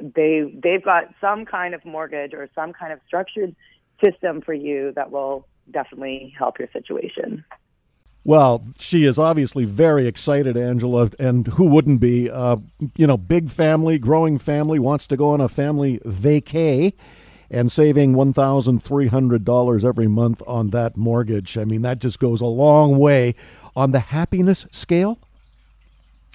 They 0.00 0.52
they've 0.62 0.84
got 0.84 1.04
some 1.20 1.46
kind 1.46 1.74
of 1.74 1.84
mortgage 1.84 2.34
or 2.34 2.48
some 2.54 2.72
kind 2.72 2.92
of 2.92 3.00
structured 3.06 3.56
system 4.04 4.42
for 4.42 4.52
you 4.52 4.92
that 4.94 5.10
will 5.10 5.46
definitely 5.70 6.34
help 6.38 6.58
your 6.58 6.68
situation. 6.72 7.44
Well, 8.24 8.64
she 8.78 9.04
is 9.04 9.18
obviously 9.18 9.64
very 9.64 10.06
excited, 10.06 10.56
Angela, 10.56 11.10
and 11.18 11.46
who 11.48 11.64
wouldn't 11.64 12.00
be? 12.00 12.30
Uh, 12.30 12.56
you 12.96 13.06
know, 13.06 13.16
big 13.16 13.50
family, 13.50 13.98
growing 13.98 14.38
family, 14.38 14.78
wants 14.78 15.08
to 15.08 15.16
go 15.16 15.30
on 15.30 15.40
a 15.40 15.48
family 15.48 15.98
vacay 16.06 16.92
and 17.50 17.70
saving 17.70 18.14
$1,300 18.14 19.84
every 19.84 20.08
month 20.08 20.42
on 20.46 20.70
that 20.70 20.96
mortgage. 20.96 21.58
I 21.58 21.64
mean, 21.64 21.82
that 21.82 21.98
just 21.98 22.18
goes 22.18 22.40
a 22.40 22.46
long 22.46 22.96
way 22.98 23.34
on 23.74 23.92
the 23.92 24.00
happiness 24.00 24.66
scale? 24.70 25.18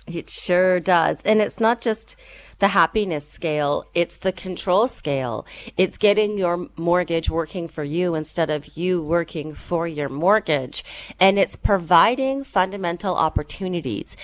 It 0.07 0.29
sure 0.29 0.79
does. 0.79 1.21
And 1.23 1.41
it's 1.41 1.59
not 1.59 1.81
just 1.81 2.15
the 2.59 2.69
happiness 2.69 3.29
scale, 3.29 3.85
it's 3.93 4.17
the 4.17 4.31
control 4.31 4.87
scale. 4.87 5.45
It's 5.75 5.97
getting 5.97 6.37
your 6.37 6.69
mortgage 6.75 7.29
working 7.29 7.67
for 7.67 7.83
you 7.83 8.15
instead 8.15 8.49
of 8.49 8.77
you 8.77 9.01
working 9.01 9.53
for 9.53 9.87
your 9.87 10.09
mortgage. 10.09 10.83
And 11.19 11.37
it's 11.37 11.55
providing 11.55 12.43
fundamental 12.43 13.15
opportunities. 13.15 14.17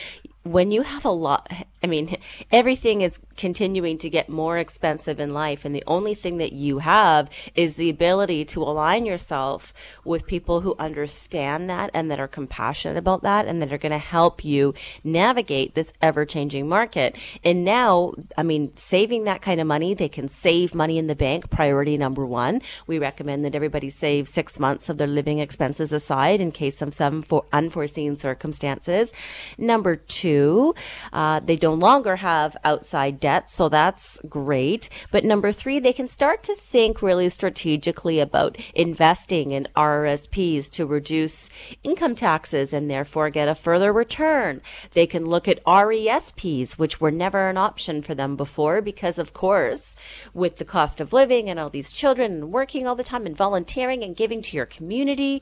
When 0.43 0.71
you 0.71 0.81
have 0.81 1.05
a 1.05 1.11
lot, 1.11 1.51
I 1.83 1.87
mean, 1.87 2.17
everything 2.51 3.01
is 3.01 3.19
continuing 3.35 3.97
to 3.99 4.09
get 4.09 4.29
more 4.29 4.57
expensive 4.57 5.19
in 5.19 5.33
life. 5.33 5.65
And 5.65 5.75
the 5.75 5.83
only 5.85 6.15
thing 6.15 6.37
that 6.37 6.53
you 6.53 6.79
have 6.79 7.29
is 7.55 7.75
the 7.75 7.89
ability 7.89 8.45
to 8.45 8.63
align 8.63 9.05
yourself 9.05 9.73
with 10.05 10.25
people 10.25 10.61
who 10.61 10.75
understand 10.79 11.69
that 11.69 11.91
and 11.93 12.09
that 12.09 12.19
are 12.19 12.27
compassionate 12.27 12.97
about 12.97 13.23
that 13.23 13.47
and 13.47 13.61
that 13.61 13.73
are 13.73 13.77
going 13.77 13.91
to 13.91 13.97
help 13.97 14.45
you 14.45 14.73
navigate 15.03 15.75
this 15.75 15.91
ever 16.01 16.25
changing 16.25 16.69
market. 16.69 17.17
And 17.43 17.65
now, 17.65 18.13
I 18.37 18.43
mean, 18.43 18.75
saving 18.75 19.25
that 19.25 19.41
kind 19.41 19.59
of 19.59 19.67
money, 19.67 19.93
they 19.93 20.09
can 20.09 20.29
save 20.29 20.73
money 20.73 20.97
in 20.97 21.07
the 21.07 21.15
bank. 21.15 21.49
Priority 21.49 21.97
number 21.97 22.25
one. 22.25 22.61
We 22.87 22.99
recommend 22.99 23.43
that 23.45 23.55
everybody 23.55 23.89
save 23.89 24.27
six 24.27 24.59
months 24.59 24.89
of 24.89 24.97
their 24.97 25.07
living 25.07 25.39
expenses 25.39 25.91
aside 25.91 26.39
in 26.39 26.51
case 26.51 26.81
of 26.81 26.93
some 26.93 27.25
unforeseen 27.51 28.17
circumstances. 28.17 29.11
Number 29.57 29.95
two, 29.95 30.75
uh, 31.11 31.39
they 31.39 31.55
don't 31.55 31.72
longer 31.73 32.17
have 32.17 32.55
outside 32.63 33.19
debt, 33.19 33.49
so 33.49 33.69
that's 33.69 34.19
great. 34.29 34.89
But 35.11 35.23
number 35.23 35.51
three, 35.51 35.79
they 35.79 35.93
can 35.93 36.07
start 36.07 36.43
to 36.43 36.55
think 36.55 37.01
really 37.01 37.29
strategically 37.29 38.19
about 38.19 38.57
investing 38.73 39.51
in 39.51 39.67
RRSPs 39.75 40.69
to 40.71 40.85
reduce 40.85 41.49
income 41.83 42.15
taxes 42.15 42.73
and 42.73 42.89
therefore 42.89 43.29
get 43.29 43.47
a 43.47 43.55
further 43.55 43.91
return. 43.91 44.61
They 44.93 45.07
can 45.07 45.25
look 45.25 45.47
at 45.47 45.63
RESPs, 45.65 46.73
which 46.73 47.01
were 47.01 47.11
never 47.11 47.49
an 47.49 47.57
option 47.57 48.01
for 48.01 48.15
them 48.15 48.35
before 48.35 48.81
because, 48.81 49.19
of 49.19 49.33
course, 49.33 49.95
with 50.33 50.57
the 50.57 50.65
cost 50.65 51.01
of 51.01 51.13
living 51.13 51.49
and 51.49 51.59
all 51.59 51.69
these 51.69 51.91
children 51.91 52.33
and 52.33 52.51
working 52.51 52.87
all 52.87 52.95
the 52.95 53.03
time 53.03 53.25
and 53.25 53.35
volunteering 53.35 54.03
and 54.03 54.15
giving 54.15 54.41
to 54.41 54.55
your 54.55 54.65
community, 54.65 55.41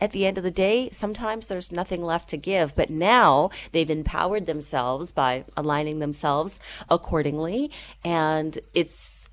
at 0.00 0.12
the 0.12 0.26
end 0.26 0.38
of 0.38 0.44
the 0.44 0.50
day, 0.50 0.90
sometimes 0.92 1.46
there's 1.46 1.72
nothing 1.72 2.02
left 2.02 2.28
to 2.30 2.36
give. 2.36 2.74
But 2.74 2.90
now 2.90 3.50
they've 3.72 3.90
empowered 3.90 4.46
themselves 4.46 5.12
by 5.12 5.44
aligning 5.56 5.98
themselves 5.98 6.58
accordingly. 6.90 7.70
And 8.04 8.58
it's 8.74 9.26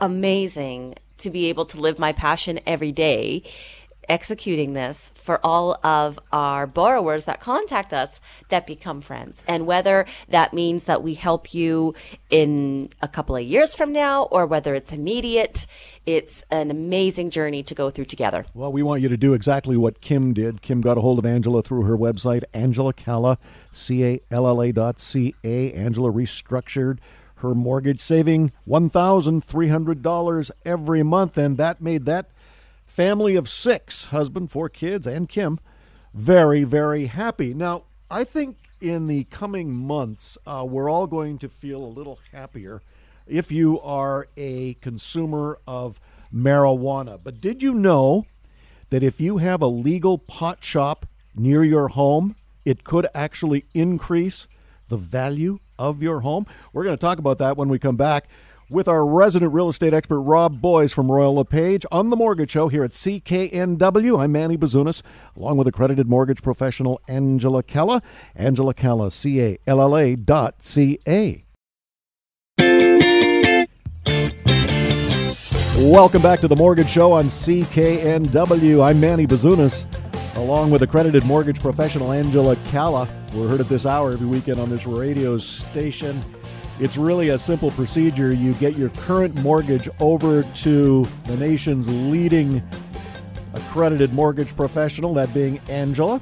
amazing 0.00 0.96
to 1.18 1.30
be 1.30 1.46
able 1.46 1.66
to 1.66 1.80
live 1.80 1.98
my 1.98 2.12
passion 2.12 2.60
every 2.66 2.92
day 2.92 3.42
executing 4.08 4.72
this 4.72 5.12
for 5.14 5.44
all 5.44 5.78
of 5.84 6.18
our 6.32 6.66
borrowers 6.66 7.26
that 7.26 7.40
contact 7.40 7.92
us 7.92 8.20
that 8.48 8.66
become 8.66 9.00
friends. 9.00 9.38
And 9.46 9.66
whether 9.66 10.06
that 10.28 10.52
means 10.52 10.84
that 10.84 11.02
we 11.02 11.14
help 11.14 11.54
you 11.54 11.94
in 12.30 12.90
a 13.02 13.08
couple 13.08 13.36
of 13.36 13.42
years 13.42 13.74
from 13.74 13.92
now 13.92 14.24
or 14.24 14.46
whether 14.46 14.74
it's 14.74 14.92
immediate, 14.92 15.66
it's 16.06 16.42
an 16.50 16.70
amazing 16.70 17.30
journey 17.30 17.62
to 17.64 17.74
go 17.74 17.90
through 17.90 18.06
together. 18.06 18.46
Well, 18.54 18.72
we 18.72 18.82
want 18.82 19.02
you 19.02 19.08
to 19.08 19.16
do 19.16 19.34
exactly 19.34 19.76
what 19.76 20.00
Kim 20.00 20.32
did. 20.32 20.62
Kim 20.62 20.80
got 20.80 20.96
a 20.96 21.00
hold 21.00 21.18
of 21.18 21.26
Angela 21.26 21.62
through 21.62 21.82
her 21.82 21.96
website, 21.96 22.44
Angela 22.54 22.92
Calla, 22.92 23.38
C 23.72 24.04
A 24.04 24.20
L 24.30 24.46
L 24.46 24.62
A 24.62 24.72
dot 24.72 24.98
C 25.00 25.34
A. 25.44 25.72
Angela 25.72 26.10
restructured 26.10 26.98
her 27.36 27.54
mortgage, 27.54 28.00
saving 28.00 28.52
$1,300 28.68 30.50
every 30.64 31.02
month, 31.02 31.38
and 31.38 31.56
that 31.56 31.80
made 31.80 32.04
that 32.04 32.30
family 32.98 33.36
of 33.36 33.48
six 33.48 34.06
husband, 34.06 34.50
four 34.50 34.68
kids, 34.68 35.06
and 35.06 35.28
Kim 35.28 35.60
very, 36.12 36.64
very 36.64 37.06
happy. 37.06 37.54
Now, 37.54 37.84
I 38.10 38.24
think 38.24 38.56
in 38.80 39.06
the 39.06 39.22
coming 39.22 39.72
months, 39.72 40.36
uh, 40.44 40.66
we're 40.68 40.90
all 40.90 41.06
going 41.06 41.38
to 41.38 41.48
feel 41.48 41.84
a 41.84 41.86
little 41.86 42.18
happier 42.32 42.82
if 43.24 43.52
you 43.52 43.80
are 43.82 44.26
a 44.36 44.74
consumer 44.80 45.60
of 45.64 46.00
marijuana. 46.34 47.20
But 47.22 47.40
did 47.40 47.62
you 47.62 47.72
know 47.72 48.24
that 48.90 49.04
if 49.04 49.20
you 49.20 49.36
have 49.36 49.62
a 49.62 49.68
legal 49.68 50.18
pot 50.18 50.64
shop 50.64 51.06
near 51.36 51.62
your 51.62 51.86
home, 51.86 52.34
it 52.64 52.82
could 52.82 53.06
actually 53.14 53.66
increase 53.74 54.48
the 54.88 54.96
value 54.96 55.60
of 55.78 56.02
your 56.02 56.22
home? 56.22 56.46
We're 56.72 56.82
going 56.82 56.96
to 56.96 57.00
talk 57.00 57.20
about 57.20 57.38
that 57.38 57.56
when 57.56 57.68
we 57.68 57.78
come 57.78 57.94
back 57.94 58.26
with 58.70 58.86
our 58.88 59.06
resident 59.06 59.52
real 59.52 59.68
estate 59.68 59.94
expert 59.94 60.20
Rob 60.20 60.60
Boies 60.60 60.92
from 60.92 61.10
Royal 61.10 61.34
LePage 61.34 61.86
on 61.90 62.10
the 62.10 62.16
Mortgage 62.16 62.50
Show 62.50 62.68
here 62.68 62.84
at 62.84 62.90
CKNW. 62.90 64.20
I'm 64.20 64.32
Manny 64.32 64.58
Bazunas, 64.58 65.02
along 65.36 65.56
with 65.56 65.66
accredited 65.66 66.06
mortgage 66.08 66.42
professional 66.42 67.00
Angela 67.08 67.62
Calla. 67.62 68.02
Angela 68.34 68.74
Calla, 68.74 69.10
C 69.10 69.40
A 69.40 69.58
L 69.66 69.80
L 69.80 69.96
A 69.96 70.16
dot 70.16 70.62
C 70.62 70.98
A. 71.08 71.44
Welcome 75.78 76.22
back 76.22 76.40
to 76.40 76.48
the 76.48 76.56
Mortgage 76.56 76.90
Show 76.90 77.12
on 77.12 77.26
CKNW. 77.26 78.84
I'm 78.84 79.00
Manny 79.00 79.26
Bazunas, 79.26 79.86
along 80.36 80.70
with 80.72 80.82
accredited 80.82 81.24
mortgage 81.24 81.60
professional 81.60 82.12
Angela 82.12 82.56
Calla. 82.66 83.08
We're 83.32 83.48
heard 83.48 83.60
at 83.60 83.68
this 83.68 83.86
hour 83.86 84.12
every 84.12 84.26
weekend 84.26 84.60
on 84.60 84.68
this 84.68 84.86
radio 84.86 85.38
station. 85.38 86.22
It's 86.80 86.96
really 86.96 87.30
a 87.30 87.38
simple 87.38 87.72
procedure. 87.72 88.32
You 88.32 88.54
get 88.54 88.76
your 88.76 88.90
current 88.90 89.34
mortgage 89.42 89.88
over 89.98 90.44
to 90.44 91.08
the 91.24 91.36
nation's 91.36 91.88
leading 91.88 92.62
accredited 93.52 94.12
mortgage 94.12 94.54
professional, 94.54 95.12
that 95.14 95.34
being 95.34 95.58
Angela, 95.68 96.20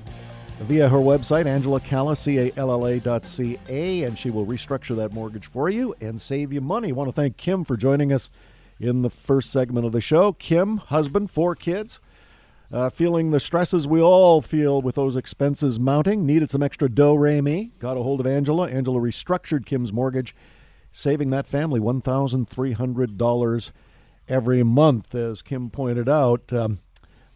via 0.61 0.89
her 0.89 0.97
website, 0.97 1.45
Angela 1.45 1.79
Calla, 1.79 2.17
C-A-L-L-A 2.17 3.01
dot 3.01 3.27
C-A, 3.27 4.05
and 4.05 4.19
she 4.19 4.31
will 4.31 4.47
restructure 4.47 4.97
that 4.97 5.13
mortgage 5.13 5.47
for 5.47 5.69
you 5.69 5.95
and 6.01 6.19
save 6.19 6.55
you 6.55 6.63
money. 6.63 6.89
I 6.89 6.93
want 6.93 7.09
to 7.09 7.13
thank 7.13 7.37
Kim 7.37 7.63
for 7.63 7.77
joining 7.77 8.11
us 8.11 8.31
in 8.81 9.03
the 9.03 9.11
first 9.11 9.51
segment 9.51 9.85
of 9.85 9.93
the 9.93 10.01
show. 10.01 10.33
Kim, 10.33 10.79
husband, 10.79 11.31
four 11.31 11.55
kids, 11.55 12.01
Uh, 12.73 12.91
feeling 12.91 13.31
the 13.31 13.39
stresses 13.39 13.87
we 13.87 14.01
all 14.01 14.41
feel 14.41 14.83
with 14.83 14.97
those 14.97 15.15
expenses 15.15 15.79
mounting, 15.79 16.27
needed 16.27 16.51
some 16.51 16.63
extra 16.63 16.89
dough, 16.89 17.15
Remy. 17.15 17.73
Got 17.79 17.97
a 17.97 18.03
hold 18.03 18.19
of 18.19 18.27
Angela. 18.27 18.69
Angela 18.69 19.01
restructured 19.01 19.65
Kim's 19.67 19.93
mortgage, 19.93 20.35
saving 20.91 21.31
that 21.31 21.47
family 21.47 21.79
$1,300 21.79 23.73
every 24.29 24.63
month. 24.65 25.15
As 25.15 25.43
Kim 25.43 25.71
pointed 25.71 26.09
out, 26.09 26.53
um, 26.53 26.81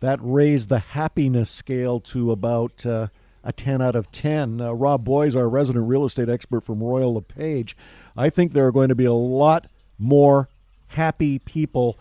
that 0.01 0.19
raised 0.21 0.69
the 0.69 0.81
happiness 0.81 1.51
scale 1.51 2.01
to 2.01 2.33
about 2.33 2.85
uh, 2.85 3.09
a 3.45 3.53
10 3.53 3.81
out 3.81 3.95
of 3.95 4.11
10. 4.11 4.61
Uh, 4.61 4.73
Rob 4.73 5.05
Boies, 5.05 5.37
our 5.37 5.49
resident 5.49 5.87
real 5.87 6.05
estate 6.05 6.29
expert 6.29 6.65
from 6.65 6.83
Royal 6.83 7.15
LePage, 7.15 7.77
I 8.17 8.31
think 8.31 8.53
there 8.53 8.67
are 8.67 8.73
going 8.73 8.89
to 8.89 8.95
be 8.95 9.05
a 9.05 9.13
lot 9.13 9.69
more 9.99 10.49
happy 10.89 11.39
people 11.39 11.99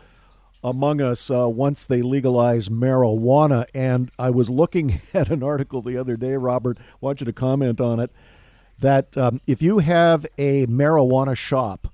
among 0.63 1.01
us 1.01 1.30
uh, 1.32 1.48
once 1.48 1.86
they 1.86 2.01
legalize 2.01 2.70
marijuana. 2.70 3.66
And 3.74 4.12
I 4.20 4.30
was 4.30 4.50
looking 4.50 5.01
at 5.13 5.30
an 5.30 5.44
article 5.44 5.82
the 5.82 5.98
other 5.98 6.18
day, 6.18 6.34
Robert, 6.34 6.78
I 6.80 6.98
want 7.01 7.22
you 7.22 7.25
to 7.25 7.34
comment 7.34 7.80
on 7.80 8.00
it, 8.00 8.12
that 8.80 9.18
um, 9.18 9.42
if 9.48 9.62
you 9.62 9.80
have 9.80 10.25
a 10.38 10.66
marijuana 10.68 11.36
shop 11.36 11.94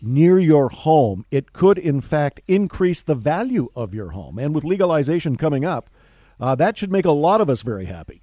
near 0.00 0.38
your 0.38 0.68
home, 0.68 1.24
it 1.30 1.52
could 1.52 1.78
in 1.78 2.00
fact 2.00 2.40
increase 2.46 3.02
the 3.02 3.14
value 3.14 3.68
of 3.74 3.94
your 3.94 4.10
home. 4.10 4.38
And 4.38 4.54
with 4.54 4.64
legalization 4.64 5.36
coming 5.36 5.64
up, 5.64 5.90
uh, 6.40 6.54
that 6.54 6.78
should 6.78 6.92
make 6.92 7.04
a 7.04 7.12
lot 7.12 7.40
of 7.40 7.50
us 7.50 7.62
very 7.62 7.86
happy. 7.86 8.22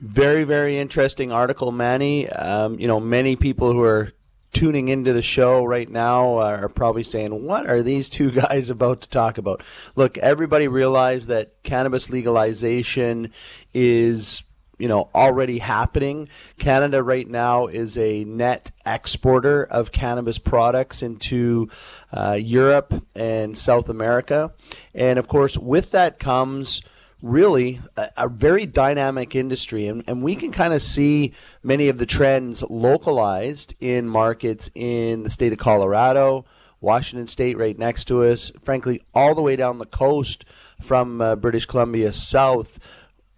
Very, 0.00 0.42
very 0.42 0.78
interesting 0.78 1.30
article, 1.30 1.70
Manny. 1.70 2.28
Um, 2.28 2.78
you 2.80 2.88
know, 2.88 2.98
many 2.98 3.36
people 3.36 3.72
who 3.72 3.82
are 3.82 4.12
tuning 4.52 4.88
into 4.88 5.12
the 5.12 5.22
show 5.22 5.64
right 5.64 5.90
now 5.90 6.38
are 6.38 6.68
probably 6.68 7.02
saying, 7.02 7.44
What 7.44 7.66
are 7.68 7.82
these 7.82 8.08
two 8.08 8.30
guys 8.42 8.70
about 8.70 9.02
to 9.02 9.08
talk 9.08 9.38
about? 9.38 9.62
Look, 9.96 10.18
everybody 10.18 10.68
realized 10.68 11.28
that 11.28 11.62
cannabis 11.62 12.10
legalization 12.10 13.32
is 13.74 14.42
you 14.78 14.88
know 14.88 15.08
already 15.14 15.58
happening. 15.58 16.28
Canada 16.58 17.02
right 17.02 17.28
now 17.28 17.66
is 17.66 17.96
a 17.96 18.24
net 18.24 18.72
exporter 18.84 19.64
of 19.64 19.92
cannabis 19.92 20.38
products 20.38 21.02
into 21.02 21.68
uh, 22.12 22.32
Europe 22.32 22.92
and 23.14 23.56
South 23.56 23.88
America, 23.88 24.52
and 24.94 25.18
of 25.18 25.28
course, 25.28 25.56
with 25.56 25.92
that 25.92 26.18
comes 26.18 26.82
really 27.22 27.80
a, 27.96 28.10
a, 28.18 28.28
very 28.28 28.66
dynamic 28.66 29.34
industry, 29.34 29.86
and, 29.86 30.04
and 30.08 30.22
we 30.22 30.34
can 30.34 30.52
kind 30.52 30.74
of 30.74 30.82
see 30.82 31.32
many 31.62 31.88
of 31.88 31.96
the 31.96 32.06
trends 32.06 32.62
localized 32.68 33.74
in 33.80 34.08
markets 34.08 34.68
in 34.74 35.22
the 35.22 35.30
state 35.30 35.52
of 35.52 35.58
Colorado, 35.58 36.44
Washington 36.80 37.28
State, 37.28 37.56
right 37.56 37.78
next 37.78 38.04
to 38.06 38.24
us, 38.24 38.50
frankly, 38.64 39.00
all 39.14 39.34
the 39.34 39.40
way 39.40 39.54
down 39.54 39.78
the 39.78 39.86
coast 39.86 40.44
from 40.82 41.20
uh, 41.20 41.36
British 41.36 41.64
Columbia 41.64 42.12
south. 42.12 42.80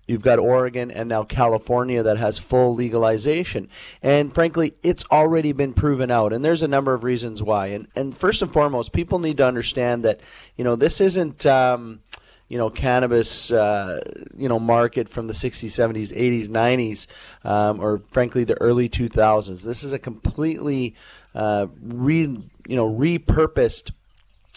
You've 0.07 0.23
got 0.23 0.39
Oregon 0.39 0.91
and 0.91 1.09
now 1.09 1.25
California 1.25 2.03
that 2.03 2.19
has 2.19 2.39
full 2.39 2.75
legalization. 2.75 3.69
And 4.03 4.35
frankly, 4.35 4.75
it's 4.83 5.05
already 5.11 5.53
been 5.53 5.73
proven 5.73 6.11
out. 6.11 6.35
And 6.35 6.45
there's 6.45 6.63
a 6.63 6.69
number 6.69 6.93
of 6.93 7.05
reasons 7.05 7.43
why. 7.43 7.69
And, 7.69 7.89
and 7.97 8.17
first 8.17 8.43
and 8.43 8.53
foremost, 8.53 8.93
people 8.93 9.19
need 9.19 9.39
to 9.39 9.47
understand 9.47 10.05
that, 10.05 10.21
you 10.57 10.65
know, 10.65 10.77
this 10.77 11.01
isn't, 11.01 11.47
um, 11.47 12.01
you 12.49 12.59
know 12.59 12.71
cannabis 12.71 13.51
uh, 13.51 14.01
you 14.37 14.49
know 14.49 14.59
market 14.59 15.09
from 15.09 15.27
the 15.27 15.33
60s 15.33 15.67
70s 15.67 16.15
80s 16.17 16.49
90s 16.49 17.07
um, 17.49 17.81
or 17.81 18.03
frankly 18.11 18.45
the 18.45 18.61
early 18.61 18.89
2000s 18.89 19.63
this 19.63 19.83
is 19.83 19.93
a 19.93 19.99
completely 19.99 20.95
uh, 21.35 21.67
re 21.83 22.21
you 22.67 22.77
know 22.77 22.89
repurposed 22.89 23.91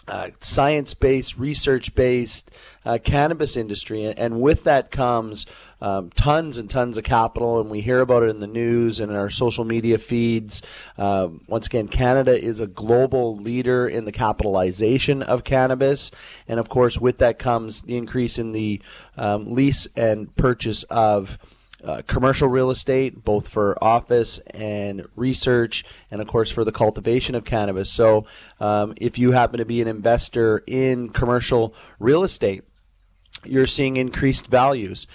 uh, 0.08 0.29
science-based, 0.39 1.38
research-based 1.38 2.50
uh, 2.86 2.98
cannabis 3.03 3.58
industry, 3.58 4.06
and, 4.06 4.39
with 4.39 4.63
that 4.63 4.89
comes 4.89 5.46
um, 5.81 6.10
tons 6.12 6.57
and 6.57 6.69
tons 6.69 6.98
of 6.98 7.03
capital, 7.03 7.60
and 7.60 7.69
we 7.69 7.81
hear 7.81 8.01
about 8.01 8.24
it 8.24 8.29
in 8.29 8.39
the 8.39 8.48
news 8.48 9.00
and 9.00 9.12
in 9.12 9.17
our 9.17 9.29
social 9.29 9.65
media 9.65 9.98
feeds. 9.98 10.62
Uh, 10.98 11.29
once 11.48 11.67
again, 11.67 11.88
Canada 11.88 12.39
is 12.39 12.60
a 12.60 12.67
global 12.67 13.36
leader 13.36 13.88
in 13.88 14.05
the 14.05 14.12
capitalization 14.12 15.22
of 15.24 15.43
cannabis, 15.43 16.12
and 16.47 16.60
of 16.60 16.69
course, 16.69 16.99
with 16.99 17.19
that 17.19 17.39
comes 17.39 17.82
the 17.82 17.97
increase 17.97 18.39
in 18.39 18.52
the 18.52 18.82
um, 19.17 19.54
lease 19.54 19.88
and 19.95 20.36
purchase 20.36 20.84
of 20.84 21.38
uh, 21.84 22.02
commercial 22.08 22.47
real 22.47 22.71
estate, 22.71 23.23
both 23.23 23.47
for 23.47 23.82
office 23.84 24.39
and 24.52 25.06
research, 25.15 25.86
and 26.10 26.21
of 26.21 26.28
course 26.28 26.49
for 26.49 26.65
the 26.65 26.71
cultivation 26.71 27.36
of 27.36 27.45
cannabis. 27.45 27.89
So, 27.89 28.25
um, 28.60 28.93
if 28.97 29.17
you 29.17 29.32
happen 29.32 29.60
to 29.60 29.65
be 29.65 29.82
an 29.82 29.88
investor 29.88 30.63
in 30.65 31.10
commercial 31.10 31.75
real 31.99 32.23
estate, 32.23 32.63
you're 33.45 33.67
seeing 33.67 33.97
increased 33.97 34.47
values. 34.47 35.06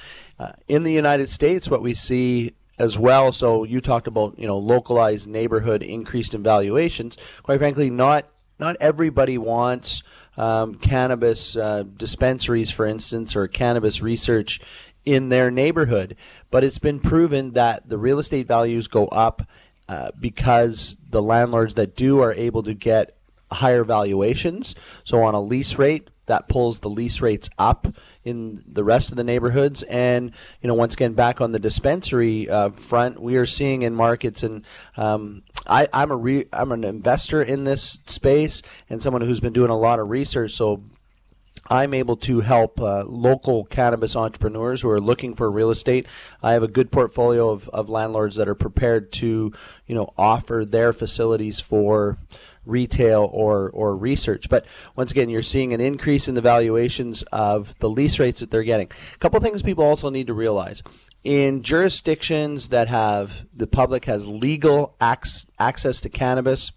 Uh, 0.42 0.52
in 0.66 0.82
the 0.82 0.92
United 0.92 1.30
States, 1.30 1.68
what 1.68 1.82
we 1.82 1.94
see 1.94 2.52
as 2.76 2.98
well. 2.98 3.30
So 3.30 3.62
you 3.62 3.80
talked 3.80 4.08
about 4.08 4.36
you 4.36 4.46
know 4.48 4.58
localized 4.58 5.28
neighborhood 5.28 5.84
increased 5.84 6.34
in 6.34 6.42
valuations. 6.42 7.16
Quite 7.44 7.58
frankly, 7.58 7.90
not 7.90 8.26
not 8.58 8.76
everybody 8.80 9.38
wants 9.38 10.02
um, 10.36 10.74
cannabis 10.74 11.54
uh, 11.54 11.84
dispensaries, 11.96 12.72
for 12.72 12.86
instance, 12.86 13.36
or 13.36 13.46
cannabis 13.46 14.02
research 14.02 14.60
in 15.04 15.28
their 15.28 15.48
neighborhood. 15.52 16.16
But 16.50 16.64
it's 16.64 16.78
been 16.78 16.98
proven 16.98 17.52
that 17.52 17.88
the 17.88 17.98
real 17.98 18.18
estate 18.18 18.48
values 18.48 18.88
go 18.88 19.06
up 19.06 19.42
uh, 19.88 20.10
because 20.18 20.96
the 21.08 21.22
landlords 21.22 21.74
that 21.74 21.94
do 21.94 22.20
are 22.20 22.34
able 22.34 22.64
to 22.64 22.74
get 22.74 23.16
higher 23.52 23.84
valuations. 23.84 24.74
So 25.04 25.22
on 25.22 25.34
a 25.34 25.40
lease 25.40 25.76
rate, 25.76 26.10
that 26.26 26.48
pulls 26.48 26.80
the 26.80 26.90
lease 26.90 27.20
rates 27.20 27.48
up 27.58 27.86
in 28.24 28.62
the 28.66 28.84
rest 28.84 29.10
of 29.10 29.16
the 29.16 29.24
neighborhoods. 29.24 29.82
And 29.84 30.32
you 30.60 30.68
know, 30.68 30.74
once 30.74 30.94
again, 30.94 31.12
back 31.14 31.40
on 31.40 31.52
the 31.52 31.58
dispensary 31.58 32.48
uh, 32.48 32.70
front, 32.70 33.20
we 33.20 33.36
are 33.36 33.46
seeing 33.46 33.82
in 33.82 33.94
markets, 33.94 34.42
and 34.42 34.64
um, 34.96 35.42
I, 35.66 35.88
am 35.92 36.10
a 36.10 36.16
re- 36.16 36.46
I'm 36.52 36.72
an 36.72 36.84
investor 36.84 37.42
in 37.42 37.64
this 37.64 37.98
space 38.06 38.62
and 38.90 39.02
someone 39.02 39.22
who's 39.22 39.40
been 39.40 39.52
doing 39.52 39.70
a 39.70 39.78
lot 39.78 39.98
of 39.98 40.10
research. 40.10 40.52
So 40.52 40.82
I'm 41.68 41.94
able 41.94 42.16
to 42.18 42.40
help 42.40 42.80
uh, 42.80 43.04
local 43.04 43.64
cannabis 43.64 44.16
entrepreneurs 44.16 44.80
who 44.80 44.90
are 44.90 45.00
looking 45.00 45.34
for 45.34 45.50
real 45.50 45.70
estate. 45.70 46.06
I 46.42 46.52
have 46.52 46.62
a 46.62 46.68
good 46.68 46.90
portfolio 46.90 47.50
of, 47.50 47.68
of 47.68 47.88
landlords 47.88 48.36
that 48.36 48.48
are 48.48 48.54
prepared 48.54 49.12
to, 49.12 49.52
you 49.86 49.94
know, 49.94 50.12
offer 50.18 50.64
their 50.64 50.92
facilities 50.92 51.60
for 51.60 52.18
retail 52.66 53.28
or, 53.32 53.70
or 53.70 53.96
research. 53.96 54.48
But 54.48 54.66
once 54.96 55.10
again, 55.10 55.28
you're 55.28 55.42
seeing 55.42 55.72
an 55.72 55.80
increase 55.80 56.28
in 56.28 56.34
the 56.34 56.40
valuations 56.40 57.22
of 57.32 57.78
the 57.78 57.90
lease 57.90 58.18
rates 58.18 58.40
that 58.40 58.50
they're 58.50 58.62
getting. 58.62 58.90
A 59.14 59.18
couple 59.18 59.40
things 59.40 59.62
people 59.62 59.84
also 59.84 60.10
need 60.10 60.28
to 60.28 60.34
realize. 60.34 60.82
In 61.24 61.62
jurisdictions 61.62 62.68
that 62.68 62.88
have 62.88 63.32
the 63.54 63.66
public 63.66 64.04
has 64.06 64.26
legal 64.26 64.94
ac- 65.00 65.46
access 65.58 66.00
to 66.00 66.08
cannabis, 66.08 66.72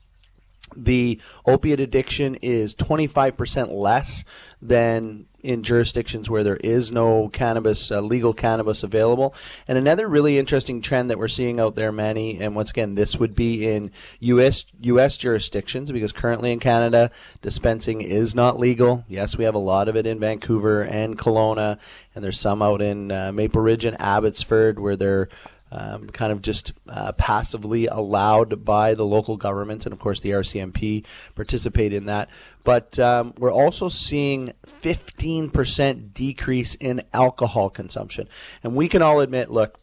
the 0.76 1.20
opiate 1.46 1.80
addiction 1.80 2.36
is 2.36 2.76
25% 2.76 3.72
less 3.72 4.24
than 4.68 5.26
in 5.46 5.62
jurisdictions 5.62 6.28
where 6.28 6.44
there 6.44 6.58
is 6.58 6.92
no 6.92 7.30
cannabis, 7.30 7.92
uh, 7.92 8.02
legal 8.02 8.34
cannabis 8.34 8.82
available. 8.82 9.36
And 9.68 9.78
another 9.78 10.08
really 10.08 10.40
interesting 10.40 10.82
trend 10.82 11.12
that 11.12 11.20
we're 11.20 11.28
seeing 11.28 11.60
out 11.60 11.76
there, 11.76 11.92
Manny, 11.92 12.40
and 12.42 12.56
once 12.56 12.72
again, 12.72 12.96
this 12.96 13.18
would 13.18 13.36
be 13.36 13.68
in 13.68 13.92
U.S. 14.22 14.66
U.S. 14.82 15.18
jurisdictions 15.18 15.92
because 15.92 16.12
currently 16.12 16.52
in 16.52 16.60
Canada, 16.60 17.12
dispensing 17.44 18.02
is 18.02 18.34
not 18.34 18.60
legal. 18.60 19.06
Yes, 19.08 19.38
we 19.38 19.44
have 19.44 19.56
a 19.56 19.60
lot 19.60 19.88
of 19.88 19.96
it 19.96 20.08
in 20.08 20.20
Vancouver 20.20 20.82
and 20.82 21.18
Kelowna, 21.18 21.78
and 22.16 22.24
there's 22.24 22.40
some 22.40 22.64
out 22.64 22.82
in 22.82 23.12
uh, 23.12 23.32
Maple 23.32 23.62
Ridge 23.62 23.86
and 23.86 24.02
Abbotsford 24.02 24.80
where 24.80 24.96
they're 24.96 25.30
um, 25.72 26.10
kind 26.10 26.32
of 26.32 26.42
just 26.42 26.74
uh, 26.88 27.12
passively 27.14 27.88
allowed 27.88 28.64
by 28.64 28.94
the 28.94 29.06
local 29.06 29.36
governments, 29.36 29.86
and 29.86 29.94
of 29.94 30.00
course 30.00 30.20
the 30.20 30.32
RCMP 30.32 31.06
participate 31.36 31.94
in 31.94 32.06
that. 32.06 32.30
But 32.64 32.98
um, 33.00 33.34
we're 33.38 33.52
also 33.52 33.90
seeing 33.90 34.54
15% 34.84 36.14
decrease 36.14 36.76
in 36.76 37.04
alcohol 37.14 37.70
consumption, 37.70 38.30
and 38.64 38.76
we 38.76 38.88
can 38.88 39.02
all 39.02 39.20
admit, 39.20 39.50
look. 39.50 39.80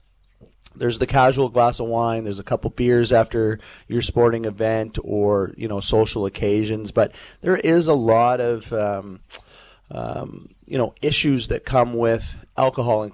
There's 0.75 0.99
the 0.99 1.07
casual 1.07 1.51
glass 1.51 1.81
of 1.81 1.87
wine. 1.87 2.25
There's 2.25 2.38
a 2.38 2.42
couple 2.42 2.71
beers 2.71 3.12
after 3.12 3.59
your 3.88 4.01
sporting 4.01 4.47
event 4.47 4.97
or 5.05 5.53
you 5.55 5.68
know 5.68 5.81
social 5.81 6.25
occasions, 6.25 6.92
but 6.92 7.12
there 7.42 7.59
is 7.59 7.88
a 7.88 7.95
lot 7.95 8.40
of 8.40 8.73
um, 8.73 9.21
um, 9.90 10.49
you 10.64 10.79
know 10.79 10.95
issues 11.03 11.49
that 11.49 11.66
come 11.66 11.92
with 11.92 12.25
alcohol 12.57 13.03
and 13.03 13.12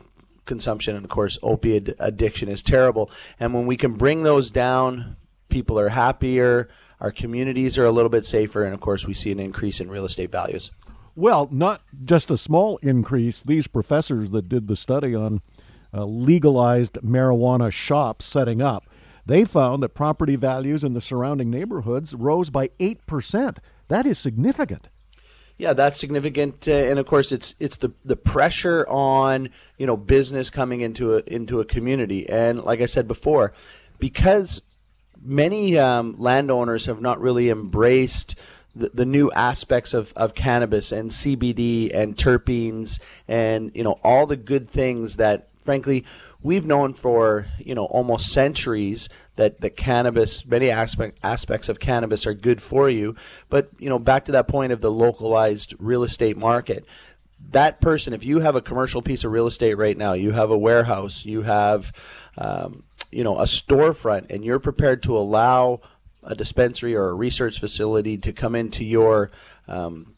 consumption 0.48 0.96
and 0.96 1.04
of 1.04 1.11
course 1.11 1.38
opiate 1.42 1.94
addiction 2.00 2.48
is 2.48 2.62
terrible. 2.62 3.11
And 3.38 3.54
when 3.54 3.66
we 3.66 3.76
can 3.76 3.92
bring 3.92 4.24
those 4.24 4.50
down 4.50 5.16
people 5.48 5.78
are 5.78 5.88
happier 5.88 6.68
our 7.00 7.12
communities 7.12 7.78
are 7.78 7.84
a 7.84 7.92
little 7.92 8.08
bit 8.08 8.26
safer 8.26 8.64
and 8.64 8.74
of 8.74 8.80
course 8.80 9.06
we 9.06 9.14
see 9.14 9.30
an 9.30 9.38
increase 9.38 9.80
in 9.80 9.88
real 9.88 10.04
estate 10.04 10.32
values. 10.32 10.72
Well 11.14 11.48
not 11.52 11.82
just 12.04 12.30
a 12.30 12.37
small 12.37 12.78
increase. 12.78 13.42
These 13.42 13.68
professors 13.68 14.32
that 14.32 14.48
did 14.48 14.66
the 14.66 14.76
study 14.76 15.14
on 15.14 15.40
uh, 15.94 16.04
legalized 16.04 16.94
marijuana 16.94 17.70
shops 17.70 18.24
setting 18.24 18.61
up 18.61 18.84
they 19.24 19.44
found 19.44 19.82
that 19.82 19.90
property 19.90 20.37
values 20.37 20.82
in 20.82 20.94
the 20.94 21.02
surrounding 21.02 21.50
neighborhoods 21.50 22.14
rose 22.14 22.50
by 22.50 22.68
8% 22.80 23.58
that 23.88 24.06
is 24.06 24.18
significant 24.18 24.88
Yeah, 25.58 25.72
that's 25.72 25.98
significant, 25.98 26.68
uh, 26.68 26.70
and 26.70 27.00
of 27.00 27.06
course, 27.06 27.32
it's 27.32 27.56
it's 27.58 27.78
the 27.78 27.90
the 28.04 28.14
pressure 28.14 28.86
on 28.88 29.50
you 29.76 29.86
know 29.86 29.96
business 29.96 30.50
coming 30.50 30.82
into 30.82 31.16
a 31.16 31.22
into 31.26 31.58
a 31.58 31.64
community, 31.64 32.28
and 32.28 32.62
like 32.62 32.80
I 32.80 32.86
said 32.86 33.08
before, 33.08 33.52
because 33.98 34.62
many 35.20 35.76
um, 35.76 36.14
landowners 36.16 36.86
have 36.86 37.00
not 37.00 37.20
really 37.20 37.50
embraced 37.50 38.36
the, 38.76 38.90
the 38.94 39.04
new 39.04 39.30
aspects 39.32 39.94
of, 39.94 40.12
of 40.14 40.34
cannabis 40.34 40.92
and 40.92 41.10
CBD 41.10 41.92
and 41.92 42.16
terpenes 42.16 43.00
and 43.26 43.72
you 43.74 43.82
know 43.82 43.98
all 44.04 44.26
the 44.26 44.36
good 44.36 44.70
things 44.70 45.16
that 45.16 45.48
frankly 45.64 46.04
we've 46.42 46.66
known 46.66 46.94
for 46.94 47.46
you 47.59 47.74
know 47.74 47.87
almost 47.87 48.33
centuries 48.33 49.09
that 49.37 49.61
that 49.61 49.77
cannabis 49.77 50.44
many 50.46 50.70
aspect, 50.70 51.18
aspects 51.22 51.68
of 51.68 51.81
cannabis 51.81 52.27
are 52.27 52.35
good 52.35 52.62
for 52.62 52.88
you. 52.88 53.16
But 53.48 53.70
you 53.79 53.88
know 53.88 53.98
back 53.98 54.27
to 54.27 54.33
that 54.33 54.48
point 54.48 54.72
of 54.72 54.81
the 54.81 54.90
localized 54.90 55.74
real 55.79 56.05
estate 56.05 56.37
market 56.37 56.85
that 57.51 57.81
person 57.81 58.12
if 58.12 58.24
you 58.24 58.40
have 58.40 58.57
a 58.57 58.61
commercial 58.61 59.01
piece 59.01 59.24
of 59.24 59.31
real 59.31 59.46
estate 59.46 59.74
right 59.74 59.96
now 59.96 60.12
you 60.12 60.33
have 60.33 60.51
a 60.51 60.59
warehouse 60.59 61.24
you 61.24 61.42
have 61.42 61.92
um, 62.37 62.83
you 63.11 63.24
know 63.24 63.37
a 63.38 63.44
storefront 63.44 64.31
and 64.31 64.44
you're 64.44 64.59
prepared 64.59 65.03
to 65.03 65.16
allow 65.16 65.81
a 66.24 66.35
dispensary 66.35 66.94
or 66.94 67.09
a 67.09 67.14
research 67.14 67.61
facility 67.61 68.18
to 68.18 68.33
come 68.33 68.55
into 68.55 68.85
your 68.85 69.31
um, 69.68 70.14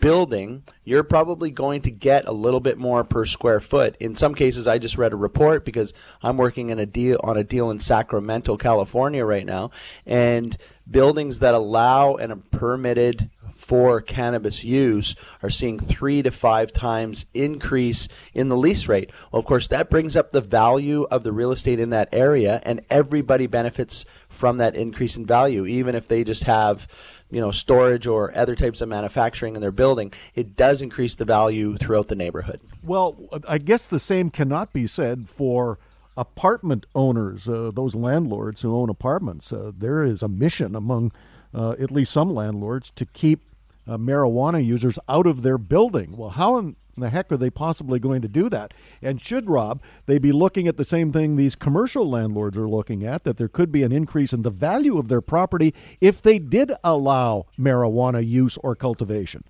building, 0.00 0.64
you're 0.84 1.04
probably 1.04 1.50
going 1.50 1.82
to 1.82 1.90
get 1.90 2.26
a 2.28 2.32
little 2.32 2.60
bit 2.60 2.78
more 2.78 3.04
per 3.04 3.24
square 3.24 3.60
foot. 3.60 3.96
In 4.00 4.16
some 4.16 4.34
cases, 4.34 4.66
I 4.66 4.78
just 4.78 4.98
read 4.98 5.12
a 5.12 5.16
report 5.16 5.64
because 5.64 5.94
I'm 6.22 6.36
working 6.36 6.70
in 6.70 6.78
a 6.78 6.86
deal 6.86 7.20
on 7.22 7.36
a 7.36 7.44
deal 7.44 7.70
in 7.70 7.80
Sacramento, 7.80 8.56
California 8.56 9.24
right 9.24 9.46
now, 9.46 9.70
and 10.04 10.56
buildings 10.90 11.38
that 11.40 11.54
allow 11.54 12.16
and 12.16 12.32
are 12.32 12.36
permitted 12.50 13.30
for 13.56 14.00
cannabis 14.00 14.62
use 14.62 15.16
are 15.42 15.50
seeing 15.50 15.78
three 15.78 16.22
to 16.22 16.30
five 16.30 16.72
times 16.72 17.26
increase 17.34 18.06
in 18.34 18.48
the 18.48 18.56
lease 18.56 18.86
rate. 18.86 19.10
Well, 19.32 19.40
of 19.40 19.46
course, 19.46 19.68
that 19.68 19.90
brings 19.90 20.14
up 20.14 20.30
the 20.30 20.40
value 20.40 21.06
of 21.10 21.22
the 21.22 21.32
real 21.32 21.52
estate 21.52 21.80
in 21.80 21.90
that 21.90 22.10
area, 22.12 22.60
and 22.64 22.82
everybody 22.90 23.46
benefits 23.46 24.04
from 24.28 24.58
that 24.58 24.76
increase 24.76 25.16
in 25.16 25.26
value, 25.26 25.66
even 25.66 25.94
if 25.94 26.06
they 26.06 26.22
just 26.22 26.44
have 26.44 26.86
you 27.30 27.40
know 27.40 27.50
storage 27.50 28.06
or 28.06 28.36
other 28.36 28.54
types 28.54 28.80
of 28.80 28.88
manufacturing 28.88 29.54
in 29.54 29.60
their 29.60 29.72
building, 29.72 30.12
it 30.34 30.56
does 30.56 30.82
increase 30.82 31.14
the 31.14 31.24
value 31.24 31.76
throughout 31.78 32.08
the 32.08 32.14
neighborhood. 32.14 32.60
Well, 32.82 33.16
I 33.48 33.58
guess 33.58 33.86
the 33.86 33.98
same 33.98 34.30
cannot 34.30 34.72
be 34.72 34.86
said 34.86 35.28
for 35.28 35.78
apartment 36.16 36.86
owners, 36.94 37.48
uh, 37.48 37.70
those 37.74 37.94
landlords 37.94 38.62
who 38.62 38.74
own 38.74 38.88
apartments. 38.88 39.52
Uh, 39.52 39.72
there 39.76 40.02
is 40.02 40.22
a 40.22 40.28
mission 40.28 40.74
among 40.74 41.12
uh, 41.52 41.74
at 41.78 41.90
least 41.90 42.12
some 42.12 42.34
landlords 42.34 42.90
to 42.92 43.04
keep 43.06 43.42
uh, 43.86 43.96
marijuana 43.96 44.64
users 44.64 44.98
out 45.08 45.26
of 45.26 45.42
their 45.42 45.58
building. 45.58 46.16
Well, 46.16 46.30
how 46.30 46.58
in 46.58 46.76
the 47.02 47.10
heck 47.10 47.30
are 47.30 47.36
they 47.36 47.50
possibly 47.50 47.98
going 47.98 48.22
to 48.22 48.28
do 48.28 48.48
that? 48.48 48.72
And 49.02 49.20
should, 49.20 49.48
Rob, 49.48 49.82
they 50.06 50.18
be 50.18 50.32
looking 50.32 50.66
at 50.66 50.76
the 50.76 50.84
same 50.84 51.12
thing 51.12 51.36
these 51.36 51.54
commercial 51.54 52.08
landlords 52.08 52.56
are 52.56 52.68
looking 52.68 53.04
at, 53.04 53.24
that 53.24 53.36
there 53.36 53.48
could 53.48 53.70
be 53.70 53.82
an 53.82 53.92
increase 53.92 54.32
in 54.32 54.42
the 54.42 54.50
value 54.50 54.98
of 54.98 55.08
their 55.08 55.20
property 55.20 55.74
if 56.00 56.22
they 56.22 56.38
did 56.38 56.72
allow 56.82 57.46
marijuana 57.58 58.26
use 58.26 58.56
or 58.58 58.74
cultivation? 58.74 59.44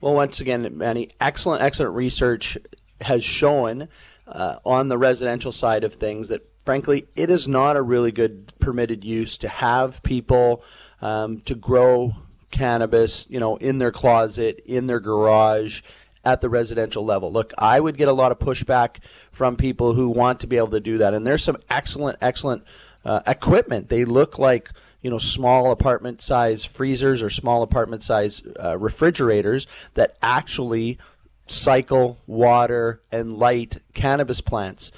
Well, 0.00 0.14
once 0.14 0.40
again, 0.40 0.70
Manny, 0.76 1.10
excellent, 1.20 1.62
excellent 1.62 1.94
research 1.94 2.56
has 3.00 3.24
shown 3.24 3.88
uh, 4.28 4.56
on 4.64 4.88
the 4.88 4.98
residential 4.98 5.52
side 5.52 5.84
of 5.84 5.94
things 5.94 6.28
that, 6.28 6.48
frankly, 6.64 7.08
it 7.16 7.30
is 7.30 7.48
not 7.48 7.76
a 7.76 7.82
really 7.82 8.12
good 8.12 8.52
permitted 8.60 9.04
use 9.04 9.38
to 9.38 9.48
have 9.48 10.02
people 10.02 10.62
um, 11.00 11.40
to 11.42 11.54
grow 11.54 12.12
cannabis, 12.50 13.26
you 13.28 13.40
know, 13.40 13.56
in 13.56 13.78
their 13.78 13.92
closet, 13.92 14.62
in 14.66 14.86
their 14.86 15.00
garage, 15.00 15.82
at 16.24 16.40
the 16.40 16.48
residential 16.48 17.04
level. 17.04 17.32
Look, 17.32 17.52
I 17.58 17.80
would 17.80 17.96
get 17.96 18.08
a 18.08 18.12
lot 18.12 18.32
of 18.32 18.38
pushback 18.38 18.96
from 19.32 19.56
people 19.56 19.92
who 19.92 20.08
want 20.08 20.40
to 20.40 20.46
be 20.46 20.56
able 20.56 20.70
to 20.70 20.80
do 20.80 20.98
that, 20.98 21.14
and 21.14 21.26
there's 21.26 21.44
some 21.44 21.58
excellent, 21.70 22.18
excellent 22.20 22.64
uh, 23.04 23.20
equipment. 23.26 23.88
They 23.88 24.04
look 24.04 24.38
like 24.38 24.70
you 25.02 25.10
know 25.10 25.18
small 25.18 25.70
apartment 25.70 26.22
size 26.22 26.64
freezers 26.64 27.22
or 27.22 27.30
small 27.30 27.62
apartment 27.62 28.02
size 28.02 28.42
uh, 28.62 28.76
refrigerators 28.76 29.66
that 29.94 30.16
actually 30.22 30.98
cycle 31.46 32.18
water 32.26 33.00
and 33.10 33.32
light 33.32 33.78
cannabis 33.94 34.40
plants. 34.40 34.92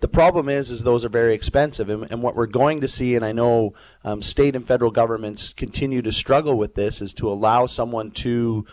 The 0.00 0.08
problem 0.08 0.48
is, 0.48 0.70
is 0.70 0.84
those 0.84 1.04
are 1.04 1.08
very 1.08 1.34
expensive, 1.34 1.90
and, 1.90 2.08
and 2.12 2.22
what 2.22 2.36
we're 2.36 2.46
going 2.46 2.82
to 2.82 2.88
see, 2.88 3.16
and 3.16 3.24
I 3.24 3.32
know 3.32 3.74
um, 4.04 4.22
state 4.22 4.54
and 4.54 4.64
federal 4.64 4.92
governments 4.92 5.52
continue 5.56 6.02
to 6.02 6.12
struggle 6.12 6.56
with 6.56 6.76
this, 6.76 7.02
is 7.02 7.12
to 7.14 7.28
allow 7.28 7.66
someone 7.66 8.12
to, 8.12 8.64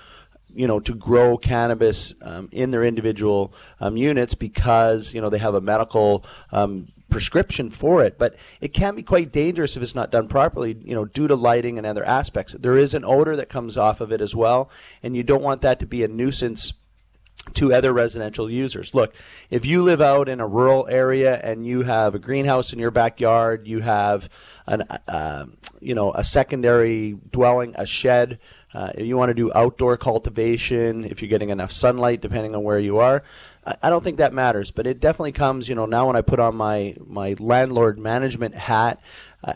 you 0.56 0.68
know, 0.68 0.80
to 0.80 0.96
grow 0.96 1.38
cannabis 1.38 2.14
um, 2.22 2.50
in 2.52 2.72
their 2.72 2.84
individual 2.84 3.54
um, 3.80 3.98
units 3.98 4.34
because 4.34 5.14
you 5.14 5.22
know 5.22 5.30
they 5.30 5.38
have 5.38 5.56
a 5.56 5.62
medical 5.62 6.26
um, 6.52 6.88
prescription 7.10 7.70
for 7.70 8.04
it, 8.04 8.18
but 8.18 8.36
it 8.62 8.70
can 8.70 8.96
be 8.96 9.04
quite 9.04 9.32
dangerous 9.32 9.78
if 9.78 9.84
it's 9.84 9.96
not 9.96 10.12
done 10.12 10.28
properly, 10.28 10.78
you 10.84 10.96
know, 10.96 11.06
due 11.06 11.28
to 11.28 11.36
lighting 11.36 11.78
and 11.78 11.86
other 11.86 12.04
aspects. 12.04 12.54
There 12.54 12.78
is 12.78 12.94
an 12.94 13.06
odor 13.06 13.36
that 13.36 13.50
comes 13.50 13.78
off 13.78 14.02
of 14.02 14.12
it 14.12 14.22
as 14.22 14.36
well, 14.36 14.70
and 15.04 15.16
you 15.16 15.24
don't 15.24 15.44
want 15.44 15.62
that 15.62 15.80
to 15.80 15.86
be 15.86 16.04
a 16.04 16.08
nuisance 16.08 16.74
to 17.54 17.74
other 17.74 17.94
residential 17.94 18.50
users. 18.50 18.94
Look, 18.94 19.14
if 19.50 19.66
you 19.66 19.84
live 19.84 20.02
out 20.02 20.28
in 20.28 20.40
a 20.40 20.48
rural 20.48 20.88
area 20.90 21.40
and 21.44 21.66
you 21.66 21.84
have 21.84 22.16
a 22.16 22.20
greenhouse 22.20 22.74
in 22.74 22.80
your 22.80 22.92
backyard, 22.92 23.68
you 23.68 23.80
have 23.80 24.30
an 24.68 24.82
uh, 25.08 25.46
you 25.80 25.96
know 25.96 26.12
a 26.14 26.24
secondary 26.24 27.18
dwelling, 27.32 27.76
a 27.78 27.86
shed. 27.86 28.40
Uh, 28.74 28.92
if 28.96 29.06
you 29.06 29.16
want 29.16 29.30
to 29.30 29.34
do 29.34 29.54
outdoor 29.56 29.96
cultivation, 29.96 31.06
if 31.06 31.22
you're 31.22 31.30
getting 31.30 31.50
enough 31.50 31.72
sunlight, 31.72 32.20
depending 32.20 32.54
on 32.54 32.62
where 32.62 32.80
you 32.80 32.98
are, 32.98 33.24
I 33.82 33.90
don't 33.90 34.04
think 34.04 34.18
that 34.18 34.34
matters. 34.34 34.70
But 34.70 34.86
it 34.86 35.00
definitely 35.00 35.32
comes, 35.32 35.70
you 35.70 35.76
know, 35.76 35.86
now 35.86 36.08
when 36.08 36.16
I 36.16 36.22
put 36.22 36.40
on 36.40 36.56
my 36.56 36.96
my 37.06 37.36
landlord 37.40 37.98
management 37.98 38.54
hat, 38.54 39.00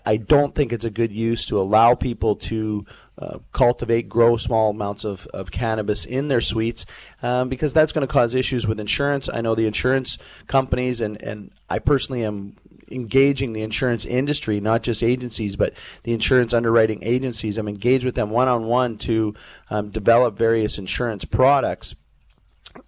I 0.06 0.18
don't 0.18 0.54
think 0.54 0.72
it's 0.72 0.86
a 0.86 0.92
good 0.92 1.12
use 1.12 1.46
to 1.48 1.60
allow 1.60 1.96
people 1.96 2.36
to 2.36 2.86
uh, 3.18 3.40
cultivate, 3.54 4.08
grow 4.08 4.38
small 4.38 4.70
amounts 4.70 5.04
of, 5.04 5.26
of 5.28 5.52
cannabis 5.52 6.06
in 6.06 6.28
their 6.28 6.42
suites 6.42 6.86
um, 7.24 7.50
because 7.50 7.74
that's 7.74 7.92
going 7.92 8.06
to 8.06 8.12
cause 8.12 8.36
issues 8.36 8.68
with 8.68 8.80
insurance. 8.80 9.30
I 9.34 9.42
know 9.42 9.56
the 9.56 9.66
insurance 9.66 10.18
companies, 10.48 11.02
and, 11.02 11.22
and 11.22 11.52
I 11.70 11.80
personally 11.80 12.24
am 12.24 12.56
engaging 12.92 13.54
the 13.54 13.62
insurance 13.62 14.06
industry, 14.06 14.60
not 14.60 14.84
just 14.84 15.04
agencies, 15.04 15.56
but 15.56 15.74
the 16.04 16.14
insurance 16.14 16.54
underwriting 16.54 17.04
agencies. 17.04 17.58
I'm 17.58 17.68
engaged 17.68 18.06
with 18.06 18.16
them 18.16 18.30
one 18.30 18.48
on 18.48 18.66
one 18.66 18.98
to 19.00 19.34
um, 19.70 19.90
develop 19.90 20.38
various 20.38 20.78
insurance 20.78 21.26
products 21.26 21.96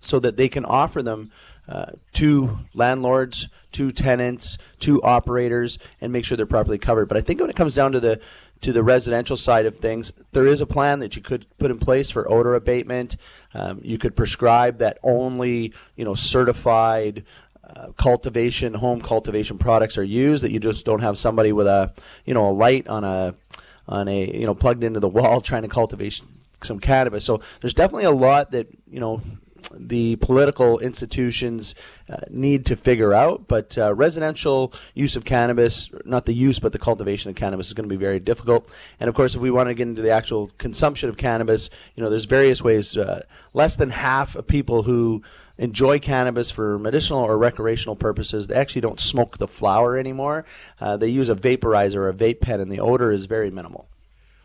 so 0.02 0.20
that 0.20 0.38
they 0.38 0.50
can 0.50 0.66
offer 0.66 1.02
them 1.02 1.32
uh, 1.68 1.92
to 2.14 2.58
landlords, 2.74 3.48
to 3.74 3.92
tenants, 3.92 4.58
to 4.80 5.02
operators, 5.04 5.80
and 6.02 6.12
make 6.12 6.26
sure 6.26 6.36
they're 6.36 6.46
properly 6.46 6.78
covered. 6.78 7.08
But 7.08 7.18
I 7.18 7.22
think 7.22 7.40
when 7.40 7.50
it 7.50 7.56
comes 7.56 7.76
down 7.76 7.92
to 7.94 8.00
the 8.00 8.20
to 8.62 8.72
the 8.72 8.84
residential 8.84 9.36
side 9.36 9.66
of 9.66 9.78
things, 9.78 10.14
there 10.34 10.46
is 10.46 10.62
a 10.62 10.68
plan 10.68 11.00
that 11.00 11.16
you 11.16 11.22
could 11.22 11.46
put 11.58 11.72
in 11.72 11.80
place 11.80 12.12
for 12.12 12.30
odor 12.32 12.54
abatement. 12.54 13.18
Um, 13.56 13.80
you 13.84 13.98
could 13.98 14.16
prescribe 14.16 14.78
that 14.80 15.00
only 15.04 15.74
you 15.96 16.06
know 16.06 16.16
certified 16.16 17.24
uh, 17.64 17.92
cultivation, 17.98 18.74
home 18.74 19.02
cultivation 19.02 19.58
products 19.58 19.98
are 19.98 20.04
used. 20.04 20.44
That 20.44 20.52
you 20.52 20.60
just 20.60 20.86
don't 20.86 21.02
have 21.02 21.18
somebody 21.18 21.52
with 21.54 21.68
a 21.68 21.94
you 22.26 22.34
know 22.34 22.50
a 22.50 22.52
light 22.52 22.88
on 22.88 23.04
a 23.04 23.34
on 23.88 24.08
a 24.08 24.38
you 24.38 24.46
know 24.46 24.56
plugged 24.56 24.84
into 24.84 25.00
the 25.00 25.10
wall 25.18 25.42
trying 25.42 25.64
to 25.64 25.68
cultivate 25.68 26.22
some 26.64 26.80
cannabis. 26.80 27.26
So 27.26 27.42
there's 27.62 27.74
definitely 27.74 28.06
a 28.06 28.12
lot 28.12 28.52
that 28.52 28.68
you 28.90 29.00
know 29.00 29.22
the 29.74 30.16
political 30.18 30.80
institutions 30.80 31.76
uh, 32.10 32.18
need 32.30 32.66
to 32.66 32.76
figure 32.76 33.14
out. 33.14 33.48
But 33.48 33.78
uh, 33.78 33.94
residential 33.94 34.74
use 34.94 35.16
of 35.16 35.26
cannabis, 35.26 35.90
not 36.06 36.26
the 36.26 36.34
use, 36.34 36.60
but 36.60 36.72
the 36.72 36.80
cultivation 36.80 37.30
of 37.30 37.36
cannabis, 37.36 37.68
is 37.68 37.74
going 37.74 37.88
to 37.88 37.96
be 37.96 38.00
very 38.00 38.20
difficult. 38.20 38.68
And 39.00 39.10
of 39.10 39.16
course, 39.16 39.36
if 39.36 39.42
we 39.42 39.52
want 39.52 39.68
to 39.68 39.74
get 39.74 39.88
into 39.88 40.02
the 40.02 40.12
actual 40.12 40.52
consumption 40.58 41.10
of 41.10 41.18
cannabis, 41.18 41.70
you 41.96 42.04
know, 42.04 42.10
there's 42.10 42.26
various 42.26 42.62
ways. 42.62 42.98
Uh, 42.98 43.22
less 43.54 43.76
than 43.76 43.90
half 43.90 44.36
of 44.36 44.48
people 44.48 44.84
who 44.84 45.22
enjoy 45.58 46.00
cannabis 46.00 46.50
for 46.50 46.80
medicinal 46.80 47.24
or 47.24 47.38
recreational 47.38 47.96
purposes. 47.96 48.48
They 48.48 48.56
actually 48.56 48.82
don't 48.82 49.00
smoke 49.00 49.38
the 49.38 49.48
flower 49.48 49.98
anymore. 49.98 50.46
Uh, 50.80 50.98
they 50.98 51.10
use 51.10 51.30
a 51.30 51.36
vaporizer 51.36 51.96
or 51.96 52.10
a 52.10 52.14
vape 52.14 52.42
pen, 52.42 52.62
and 52.62 52.72
the 52.72 52.80
odor 52.80 53.12
is 53.12 53.26
very 53.26 53.52
minimal. 53.52 53.88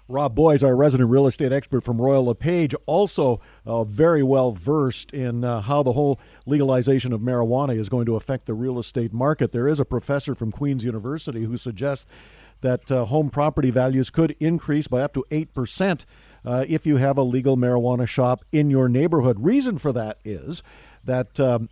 Rob 0.08 0.36
Boies, 0.36 0.62
our 0.62 0.76
resident 0.76 1.10
real 1.10 1.26
estate 1.26 1.52
expert 1.52 1.82
from 1.82 2.00
Royal 2.00 2.26
LePage, 2.26 2.74
also 2.86 3.40
uh, 3.64 3.82
very 3.82 4.22
well 4.22 4.52
versed 4.52 5.10
in 5.12 5.42
uh, 5.42 5.60
how 5.60 5.82
the 5.82 5.92
whole 5.92 6.20
legalization 6.46 7.12
of 7.12 7.20
marijuana 7.20 7.76
is 7.76 7.88
going 7.88 8.06
to 8.06 8.14
affect 8.14 8.46
the 8.46 8.54
real 8.54 8.78
estate 8.78 9.12
market. 9.12 9.50
There 9.50 9.66
is 9.66 9.80
a 9.80 9.84
professor 9.84 10.34
from 10.36 10.52
Queen's 10.52 10.84
University 10.84 11.44
who 11.44 11.56
suggests 11.56 12.06
that 12.60 12.90
uh, 12.90 13.04
home 13.06 13.30
property 13.30 13.70
values 13.70 14.10
could 14.10 14.36
increase 14.38 14.86
by 14.86 15.02
up 15.02 15.12
to 15.14 15.24
8% 15.30 16.04
uh, 16.44 16.64
if 16.68 16.86
you 16.86 16.98
have 16.98 17.18
a 17.18 17.22
legal 17.22 17.56
marijuana 17.56 18.06
shop 18.06 18.44
in 18.52 18.70
your 18.70 18.88
neighborhood. 18.88 19.38
Reason 19.40 19.78
for 19.78 19.92
that 19.92 20.18
is 20.24 20.62
that. 21.04 21.38
Um, 21.40 21.68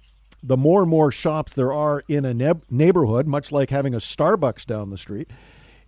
the 0.46 0.58
more 0.58 0.82
and 0.82 0.90
more 0.90 1.10
shops 1.10 1.54
there 1.54 1.72
are 1.72 2.02
in 2.06 2.26
a 2.26 2.34
ne- 2.34 2.60
neighborhood, 2.68 3.26
much 3.26 3.50
like 3.50 3.70
having 3.70 3.94
a 3.94 3.98
Starbucks 3.98 4.66
down 4.66 4.90
the 4.90 4.98
street, 4.98 5.30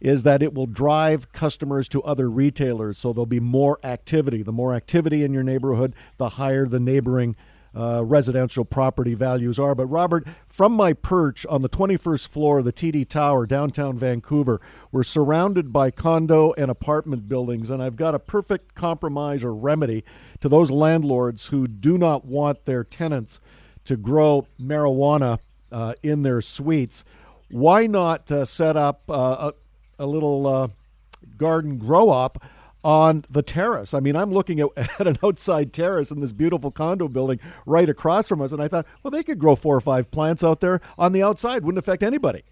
is 0.01 0.23
that 0.25 0.43
it 0.43 0.55
will 0.55 0.67
drive 0.67 1.33
customers 1.33 1.89
to 1.89 2.03
other 2.03 2.31
retailers. 2.31 2.99
So 2.99 3.13
there'll 3.13 3.27
be 3.27 3.41
more 3.41 3.79
activity. 3.83 4.43
The 4.43 4.53
more 4.53 4.75
activity 4.75 5.25
in 5.25 5.33
your 5.33 5.43
neighborhood, 5.43 5.95
the 6.19 6.31
higher 6.31 6.67
the 6.67 6.81
neighboring 6.81 7.37
uh, 7.77 8.03
residential 8.05 8.65
property 8.65 9.15
values 9.15 9.59
are. 9.59 9.75
But, 9.75 9.87
Robert, 9.87 10.27
from 10.49 10.73
my 10.73 10.95
perch 10.95 11.45
on 11.47 11.61
the 11.61 11.69
21st 11.69 12.27
floor 12.29 12.59
of 12.61 12.65
the 12.65 12.73
TD 12.73 13.07
Tower, 13.07 13.47
downtown 13.47 13.99
Vancouver, 13.99 14.61
we're 14.91 15.05
surrounded 15.05 15.73
by 15.73 15.91
condo 15.91 16.53
and 16.57 16.71
apartment 16.71 17.29
buildings, 17.29 17.69
and 17.69 17.83
I've 17.83 17.97
got 17.97 18.15
a 18.15 18.19
perfect 18.19 18.75
compromise 18.75 19.45
or 19.45 19.55
remedy 19.55 20.05
to 20.41 20.49
those 20.49 20.71
landlords 20.71 21.49
who 21.49 21.67
do 21.67 21.99
not 21.99 22.25
want 22.25 22.65
their 22.65 22.83
tenants 22.83 23.41
to 23.85 23.97
grow 23.97 24.47
marijuana 24.59 25.39
uh, 25.71 25.95
in 26.03 26.23
their 26.23 26.41
suites. 26.41 27.05
Why 27.51 27.87
not 27.87 28.33
uh, 28.33 28.47
set 28.47 28.77
up 28.77 29.03
uh, 29.09 29.53
a, 29.99 30.07
little 30.07 30.47
uh, 30.47 30.69
garden 31.37 31.79
grow 31.79 32.11
up? 32.11 32.43
on 32.85 33.25
the 33.29 33.43
terrace. 33.43 33.95
I 33.95 33.99
mean, 33.99 34.15
I'm 34.15 34.31
looking 34.31 34.61
at, 34.61 34.69
at, 35.01 35.09
an 35.09 35.17
outside 35.25 35.73
terrace 35.73 36.13
in 36.13 36.21
this 36.21 36.33
beautiful 36.33 36.71
condo 36.71 37.09
building 37.09 37.41
right 37.67 37.89
across 37.89 38.29
from 38.29 38.41
us, 38.41 38.53
and 38.53 38.63
I 38.63 38.69
thought, 38.69 38.87
well, 39.03 39.11
they 39.11 39.25
could 39.25 39.41
grow 39.41 39.57
four 39.57 39.77
or 39.77 39.81
five 39.81 40.09
plants 40.13 40.45
out 40.45 40.61
there 40.61 40.81
on 40.97 41.11
the 41.11 41.21
outside. 41.21 41.65
Wouldn't 41.65 41.81
affect 41.81 42.05
anybody. 42.05 42.45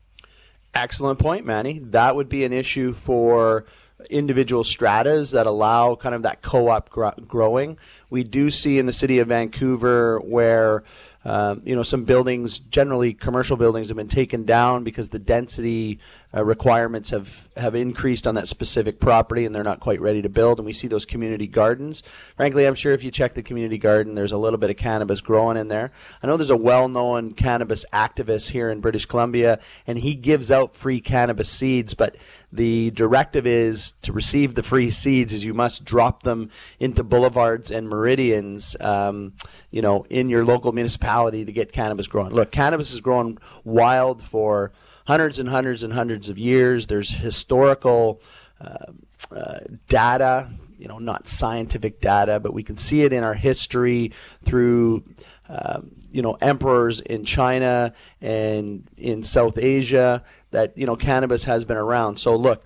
Excellent 0.74 1.20
point, 1.20 1.46
Manny. 1.46 1.78
That 1.78 2.16
would 2.16 2.28
be 2.28 2.42
an 2.42 2.52
issue 2.52 2.94
for 2.94 3.64
individual 4.10 4.64
stratas 4.64 5.30
that 5.30 5.46
allow 5.46 5.94
kind 5.94 6.16
of 6.16 6.22
that 6.22 6.42
co-op 6.42 6.90
growing. 7.28 7.78
We 8.10 8.24
do 8.24 8.50
see 8.50 8.80
in 8.80 8.86
the 8.86 8.92
city 8.92 9.20
of 9.20 9.28
Vancouver 9.28 10.18
where 10.18 10.82
um, 11.24 11.62
you 11.64 11.74
know, 11.74 11.82
some 11.82 12.04
buildings, 12.04 12.58
generally 12.58 13.14
commercial 13.14 13.56
buildings, 13.56 13.88
have 13.88 13.96
been 13.96 14.08
taken 14.08 14.44
down 14.44 14.84
because 14.84 15.08
the 15.08 15.18
density 15.18 15.98
uh, 16.34 16.44
requirements 16.44 17.10
have, 17.10 17.48
have 17.56 17.74
increased 17.74 18.26
on 18.26 18.34
that 18.34 18.48
specific 18.48 19.00
property 19.00 19.46
and 19.46 19.54
they're 19.54 19.62
not 19.62 19.80
quite 19.80 20.00
ready 20.00 20.20
to 20.20 20.28
build. 20.28 20.58
And 20.58 20.66
we 20.66 20.72
see 20.72 20.86
those 20.86 21.06
community 21.06 21.46
gardens. 21.46 22.02
Frankly, 22.36 22.66
I'm 22.66 22.74
sure 22.74 22.92
if 22.92 23.02
you 23.02 23.10
check 23.10 23.34
the 23.34 23.42
community 23.42 23.78
garden, 23.78 24.14
there's 24.14 24.32
a 24.32 24.36
little 24.36 24.58
bit 24.58 24.70
of 24.70 24.76
cannabis 24.76 25.20
growing 25.20 25.56
in 25.56 25.68
there. 25.68 25.92
I 26.22 26.26
know 26.26 26.36
there's 26.36 26.50
a 26.50 26.56
well 26.56 26.88
known 26.88 27.32
cannabis 27.32 27.86
activist 27.92 28.50
here 28.50 28.68
in 28.68 28.80
British 28.80 29.06
Columbia, 29.06 29.60
and 29.86 29.98
he 29.98 30.14
gives 30.14 30.50
out 30.50 30.76
free 30.76 31.00
cannabis 31.00 31.48
seeds, 31.48 31.94
but 31.94 32.16
the 32.54 32.92
directive 32.92 33.46
is 33.46 33.94
to 34.02 34.12
receive 34.12 34.54
the 34.54 34.62
free 34.62 34.90
seeds 34.90 35.32
is 35.32 35.44
you 35.44 35.54
must 35.54 35.84
drop 35.84 36.22
them 36.22 36.50
into 36.78 37.02
boulevards 37.02 37.72
and 37.72 37.88
meridians, 37.88 38.76
um, 38.78 39.32
you 39.72 39.82
know, 39.82 40.06
in 40.08 40.28
your 40.28 40.44
local 40.44 40.72
municipality 40.72 41.44
to 41.44 41.52
get 41.52 41.72
cannabis 41.72 42.06
growing. 42.06 42.32
Look, 42.32 42.52
cannabis 42.52 42.92
is 42.92 43.00
grown 43.00 43.38
wild 43.64 44.22
for 44.22 44.70
hundreds 45.04 45.40
and 45.40 45.48
hundreds 45.48 45.82
and 45.82 45.92
hundreds 45.92 46.28
of 46.28 46.38
years. 46.38 46.86
There's 46.86 47.10
historical 47.10 48.22
uh, 48.60 48.92
uh, 49.34 49.60
data, 49.88 50.48
you 50.78 50.86
know, 50.86 50.98
not 50.98 51.26
scientific 51.26 52.00
data, 52.00 52.38
but 52.38 52.54
we 52.54 52.62
can 52.62 52.76
see 52.76 53.02
it 53.02 53.12
in 53.12 53.24
our 53.24 53.34
history 53.34 54.12
through. 54.44 55.02
Um, 55.48 55.90
you 56.14 56.22
know, 56.22 56.34
emperors 56.40 57.00
in 57.00 57.24
China 57.24 57.92
and 58.20 58.88
in 58.96 59.24
South 59.24 59.58
Asia 59.58 60.22
that 60.52 60.78
you 60.78 60.86
know 60.86 60.94
cannabis 60.94 61.42
has 61.42 61.64
been 61.64 61.76
around. 61.76 62.18
So 62.18 62.36
look, 62.36 62.64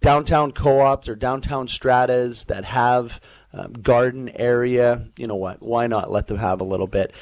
downtown 0.00 0.50
co-ops 0.50 1.08
or 1.08 1.14
downtown 1.14 1.68
stratas 1.68 2.42
that 2.44 2.64
have 2.64 3.20
um, 3.52 3.74
garden 3.74 4.28
area, 4.30 5.06
you 5.16 5.28
know 5.28 5.36
what? 5.36 5.62
Why 5.62 5.86
not 5.86 6.10
let 6.10 6.26
them 6.26 6.38
have 6.38 6.60
a 6.60 6.64
little 6.64 6.88
bit? 6.88 7.12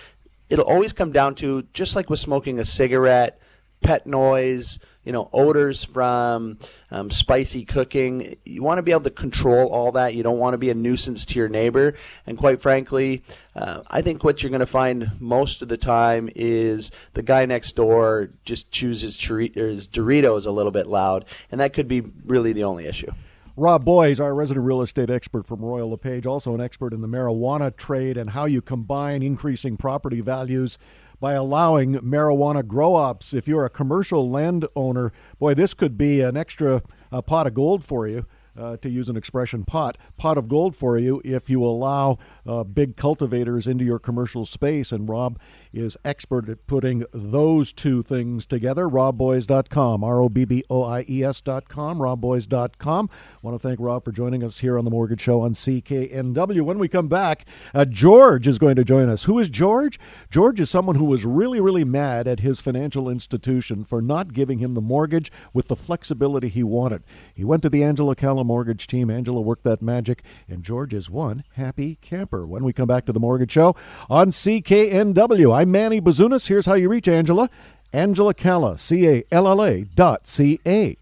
It'll 0.49 0.65
always 0.65 0.95
come 0.95 1.13
down 1.13 1.35
to 1.37 1.67
just 1.75 1.95
like 1.95 2.09
with 2.09 2.19
smoking 2.19 2.59
a 2.59 2.65
cigarette, 2.65 3.39
pet 3.83 4.07
noise, 4.07 4.79
you 5.05 5.13
know, 5.13 5.29
odors 5.35 5.85
from 5.85 6.59
um, 6.95 7.11
spicy 7.11 7.65
cooking. 7.65 8.37
You 8.45 8.63
want 8.63 8.79
to 8.79 8.83
be 8.83 8.93
able 8.93 9.03
to 9.03 9.11
control 9.11 9.67
all 9.67 9.91
that. 9.93 10.15
You 10.15 10.23
don't 10.23 10.39
want 10.39 10.55
to 10.55 10.59
be 10.59 10.71
a 10.71 10.75
nuisance 10.75 11.25
to 11.27 11.39
your 11.39 11.49
neighbor. 11.49 11.95
And 12.27 12.39
quite 12.39 12.63
frankly, 12.63 13.25
uh, 13.57 13.83
I 13.89 14.01
think 14.01 14.23
what 14.23 14.43
you're 14.43 14.51
going 14.51 14.61
to 14.61 14.67
find 14.67 15.11
most 15.19 15.61
of 15.61 15.69
the 15.69 15.77
time 15.77 16.31
is 16.37 16.93
the 17.15 17.23
guy 17.23 17.47
next 17.47 17.75
door 17.75 18.31
just 18.45 18.71
chooses 18.71 19.21
his, 19.21 19.89
Doritos 19.89 20.47
a 20.47 20.53
little 20.53 20.71
bit 20.71 20.87
loud, 20.87 21.25
and 21.51 21.61
that 21.61 21.73
could 21.73 21.89
be 21.89 22.03
really 22.27 22.53
the 22.53 22.63
only 22.63 22.87
issue. 22.87 23.11
Rob 23.57 23.85
Boies, 23.85 24.21
our 24.21 24.35
resident 24.35 24.65
real 24.65 24.83
estate 24.83 25.11
expert 25.11 25.47
from 25.47 25.61
Royal 25.61 25.91
LePage, 25.91 26.27
also 26.27 26.55
an 26.55 26.61
expert 26.61 26.93
in 26.93 27.01
the 27.01 27.09
marijuana 27.09 27.77
trade 27.77 28.17
and 28.17 28.31
how 28.31 28.45
you 28.45 28.63
combine 28.63 29.23
increasing 29.23 29.77
property 29.77 30.21
values 30.21 30.79
by 31.25 31.33
allowing 31.33 31.95
marijuana 32.01 32.63
grow 32.67 32.95
ops. 32.95 33.33
If 33.33 33.49
you're 33.49 33.65
a 33.65 33.71
commercial 33.71 34.29
landowner, 34.29 35.11
boy, 35.39 35.55
this 35.55 35.73
could 35.73 35.97
be 35.97 36.21
an 36.21 36.37
extra 36.37 36.83
uh, 37.11 37.23
pot 37.23 37.47
of 37.47 37.55
gold 37.55 37.83
for 37.83 38.07
you 38.07 38.27
uh, 38.59 38.77
to 38.77 38.91
use 38.91 39.09
an 39.09 39.17
expression, 39.17 39.65
pot, 39.65 39.97
pot 40.19 40.37
of 40.37 40.49
gold 40.49 40.77
for 40.77 40.99
you 40.99 41.23
if 41.25 41.49
you 41.49 41.65
allow 41.65 42.19
uh, 42.47 42.63
big 42.63 42.97
cultivators 42.97 43.67
into 43.67 43.87
your 43.87 43.99
commercial 43.99 44.45
space. 44.45 44.93
And 44.93 45.09
Rob 45.09 45.39
is 45.75 45.97
expert 46.05 46.49
at 46.49 46.67
putting 46.67 47.05
those 47.13 47.73
two 47.73 48.03
things 48.03 48.47
together. 48.47 48.89
RobBoies.com, 48.89 50.05
R 50.05 50.21
O 50.21 50.29
B 50.29 50.45
B 50.45 50.65
O 50.71 50.83
I 50.83 51.05
E 51.09 51.25
S.com, 51.25 51.99
RobBoies.com. 51.99 53.11
I 53.11 53.39
want 53.43 53.61
to 53.61 53.69
thank 53.69 53.81
Rob 53.81 54.05
for 54.05 54.13
joining 54.13 54.43
us 54.43 54.61
here 54.61 54.79
on 54.79 54.85
The 54.85 54.91
Mortgage 54.91 55.21
Show 55.21 55.41
on 55.41 55.53
CKNW. 55.53 56.63
When 56.63 56.79
we 56.79 56.89
come 56.89 57.09
back, 57.09 57.47
uh, 57.75 57.85
George 57.85 58.47
is 58.47 58.59
going 58.59 58.77
to 58.77 58.85
join 58.85 59.09
us. 59.09 59.25
Who 59.25 59.39
is 59.39 59.49
George? 59.49 59.99
George 60.31 60.61
is 60.61 60.71
someone 60.71 60.97
who 60.97 61.05
was 61.05 61.25
really, 61.25 61.61
really 61.61 61.85
mad 61.85 62.27
at 62.27 62.41
his 62.41 62.61
financial 62.61 63.09
institution 63.09 63.85
for 63.85 64.01
not 64.01 64.33
giving 64.33 64.59
him 64.59 64.75
the 64.75 64.81
mortgage 64.81 65.31
with 65.53 65.69
the 65.69 65.77
flexibility 65.77 66.49
he 66.49 66.63
wanted. 66.63 67.03
He 67.35 67.45
went 67.45 67.63
to 67.63 67.69
the 67.69 67.83
Angela 67.83 68.15
Calla 68.15 68.45
mortgage 68.45 68.87
team. 68.87 69.11
Angela 69.11 69.41
worked 69.41 69.65
that 69.65 69.83
magic, 69.83 70.23
and 70.49 70.63
George 70.63 70.95
is 70.95 71.11
one 71.11 71.45
happy 71.55 71.99
camper. 72.01 72.47
When 72.47 72.65
we 72.65 72.73
come 72.73 72.89
back 72.89 73.07
to 73.07 73.13
the 73.13 73.21
Mortgage 73.21 73.53
Show 73.53 73.77
on 74.09 74.31
CKNW, 74.31 75.64
I'm 75.65 75.71
Manny 75.71 75.99
Bazunas. 75.99 76.47
Here's 76.47 76.67
how 76.67 76.75
you 76.75 76.91
reach 76.91 77.09
Angela. 77.09 77.49
Angela 77.91 78.35
Calla, 78.35 78.77
C 78.77 79.09
A 79.09 79.25
L 79.33 79.49
L 79.49 79.65
A 79.65 79.85
dot 79.85 80.29
C 80.29 80.61
A. 80.67 80.99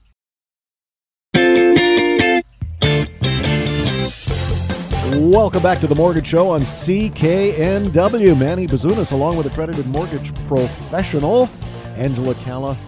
Welcome 5.18 5.64
back 5.64 5.81
to 5.81 5.88
the 5.88 5.96
Mortgage 5.96 6.29
Show 6.29 6.48
on 6.48 6.61
CKNW. 6.61 8.38
Manny 8.38 8.68
Bazunas, 8.68 9.11
along 9.11 9.37
with 9.37 9.46
accredited 9.46 9.88
mortgage 9.88 10.33
professional 10.46 11.51
Angela 11.96 12.37
Calla 12.37 12.79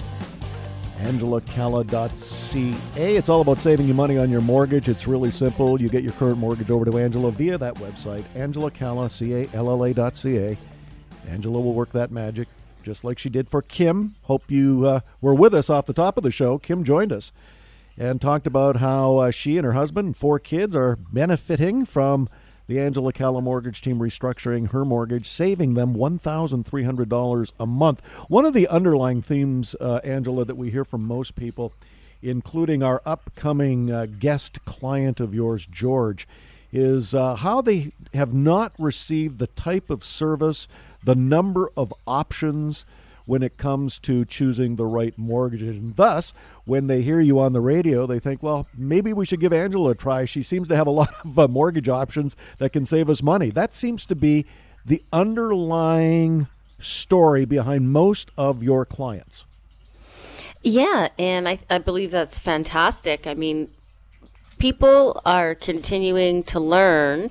angelacalla.ca. 1.01 3.17
It's 3.17 3.29
all 3.29 3.41
about 3.41 3.59
saving 3.59 3.89
you 3.89 3.95
money 3.95 4.17
on 4.17 4.31
your 4.31 4.41
mortgage. 4.41 4.89
It's 4.89 5.09
really 5.09 5.33
simple. 5.33 5.83
You 5.83 5.89
get 5.89 6.05
your 6.05 6.13
current 6.13 6.39
mortgage 6.39 6.71
over 6.71 6.85
to 6.85 6.99
Angela 6.99 7.33
via 7.33 7.59
that 7.59 7.75
website, 7.75 8.23
angelacalla.ca. 8.37 10.57
Angela 11.29 11.61
will 11.61 11.75
work 11.75 11.91
that 11.91 12.11
magic 12.11 12.49
just 12.83 13.05
like 13.05 13.19
she 13.19 13.31
did 13.31 13.49
for 13.49 13.63
Kim. 13.63 14.15
Hope 14.23 14.51
you 14.51 14.87
uh, 14.87 15.01
were 15.21 15.35
with 15.35 15.55
us 15.55 15.71
off 15.71 15.87
the 15.87 15.93
top 15.93 16.17
of 16.17 16.23
the 16.23 16.31
show. 16.31 16.59
Kim 16.59 16.85
joined 16.85 17.13
us 17.13 17.33
and 17.97 18.21
talked 18.21 18.47
about 18.47 18.77
how 18.77 19.17
uh, 19.17 19.31
she 19.31 19.57
and 19.57 19.65
her 19.65 19.73
husband 19.73 20.07
and 20.07 20.17
four 20.17 20.39
kids 20.39 20.77
are 20.77 20.97
benefiting 20.97 21.85
from– 21.85 22.29
the 22.67 22.81
Angela 22.81 23.13
Calla 23.13 23.43
mortgage 23.43 23.83
team 23.83 23.99
restructuring 23.99 24.71
her 24.71 24.85
mortgage, 24.85 25.27
saving 25.27 25.75
them 25.75 25.95
$1,300 25.95 27.53
a 27.61 27.67
month. 27.67 28.01
One 28.29 28.47
of 28.47 28.55
the 28.55 28.69
underlying 28.69 29.23
themes, 29.23 29.77
uh, 29.81 30.01
Angela, 30.05 30.45
that 30.45 30.57
we 30.57 30.71
hear 30.71 30.85
from 30.85 31.05
most 31.05 31.35
people, 31.35 31.73
including 32.23 32.83
our 32.83 33.03
upcoming 33.05 33.91
uh, 33.91 34.07
guest 34.07 34.65
client 34.65 35.21
of 35.21 35.35
yours, 35.35 35.67
George, 35.67 36.27
is 36.73 37.15
uh, 37.15 37.37
how 37.37 37.61
they 37.61 37.93
have 38.15 38.33
not 38.33 38.73
received 38.79 39.39
the 39.39 39.47
type 39.49 39.91
of 39.91 40.03
service, 40.03 40.67
the 41.05 41.15
number 41.15 41.71
of 41.77 41.93
options, 42.07 42.85
when 43.27 43.43
it 43.43 43.57
comes 43.57 43.99
to 44.01 44.25
choosing 44.25 44.77
the 44.77 44.85
right 44.85 45.17
mortgages. 45.17 45.79
And 45.79 45.97
thus, 45.97 46.33
when 46.65 46.87
they 46.89 47.03
hear 47.03 47.21
you 47.21 47.39
on 47.41 47.53
the 47.53 47.61
radio, 47.61 48.07
they 48.07 48.19
think, 48.19 48.43
well, 48.43 48.67
maybe 48.77 49.13
we 49.13 49.25
should 49.25 49.41
give 49.41 49.53
Angela 49.53 49.91
a 49.91 49.95
try. 49.95 50.25
She 50.25 50.43
seems 50.43 50.69
to 50.69 50.77
have 50.77 50.87
a 50.87 50.91
lot 50.91 51.13
of 51.25 51.39
uh, 51.39 51.49
mortgage 51.49 51.89
options 51.89 52.37
that 52.59 52.73
can 52.73 52.85
save 52.85 53.09
us 53.09 53.23
money. 53.23 53.51
That 53.51 53.75
seems 53.75 54.05
to 54.07 54.15
be 54.15 54.45
the 54.85 55.03
underlying 55.13 56.47
story 56.79 57.45
behind 57.47 57.91
most 57.91 58.31
of 58.37 58.63
your 58.63 58.85
clients. 58.85 59.47
Yeah, 60.63 61.09
and 61.19 61.49
I, 61.49 61.59
I 61.71 61.79
believe 61.79 62.11
that's 62.11 62.39
fantastic. 62.39 63.27
I 63.27 63.35
mean, 63.35 63.71
people 64.59 65.21
are 65.25 65.55
continuing 65.55 66.43
to 66.45 66.61
learn 66.61 67.31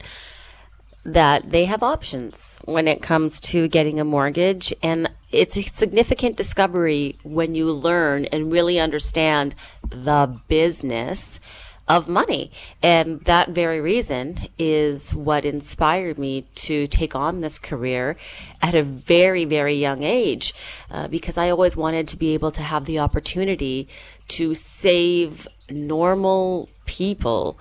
that 1.06 1.52
they 1.52 1.66
have 1.66 1.84
options 1.84 2.56
when 2.66 2.88
it 2.88 3.02
comes 3.02 3.39
to 3.39 3.68
getting 3.68 4.00
a 4.00 4.06
mortgage. 4.06 4.74
And 4.82 5.10
it's 5.32 5.58
a 5.58 5.63
significant 5.63 6.38
discovery 6.38 7.18
when 7.24 7.56
you 7.56 7.72
learn 7.72 8.26
and 8.26 8.52
really 8.52 8.80
understand 8.80 9.56
the 9.89 10.39
business 10.48 11.39
of 11.88 12.08
money. 12.08 12.52
And 12.82 13.20
that 13.26 13.50
very 13.50 13.82
reason 13.82 14.48
is 14.58 15.13
what 15.13 15.44
inspired 15.44 16.18
me 16.18 16.48
to 16.56 16.88
take 16.88 17.13
on 17.13 17.42
this 17.42 17.60
career 17.60 18.16
at 18.62 18.74
a 18.74 18.84
very, 18.84 19.44
very 19.44 19.76
young 19.76 20.04
age, 20.04 20.54
uh, 20.89 21.08
because 21.10 21.38
I 21.38 21.50
always 21.50 21.76
wanted 21.76 22.08
to 22.10 22.18
be 22.18 22.34
able 22.34 22.52
to 22.52 22.62
have 22.62 22.86
the 22.86 23.00
opportunity 23.00 23.89
to 24.30 24.56
save 24.56 25.48
normal 25.70 26.70
people 26.86 27.60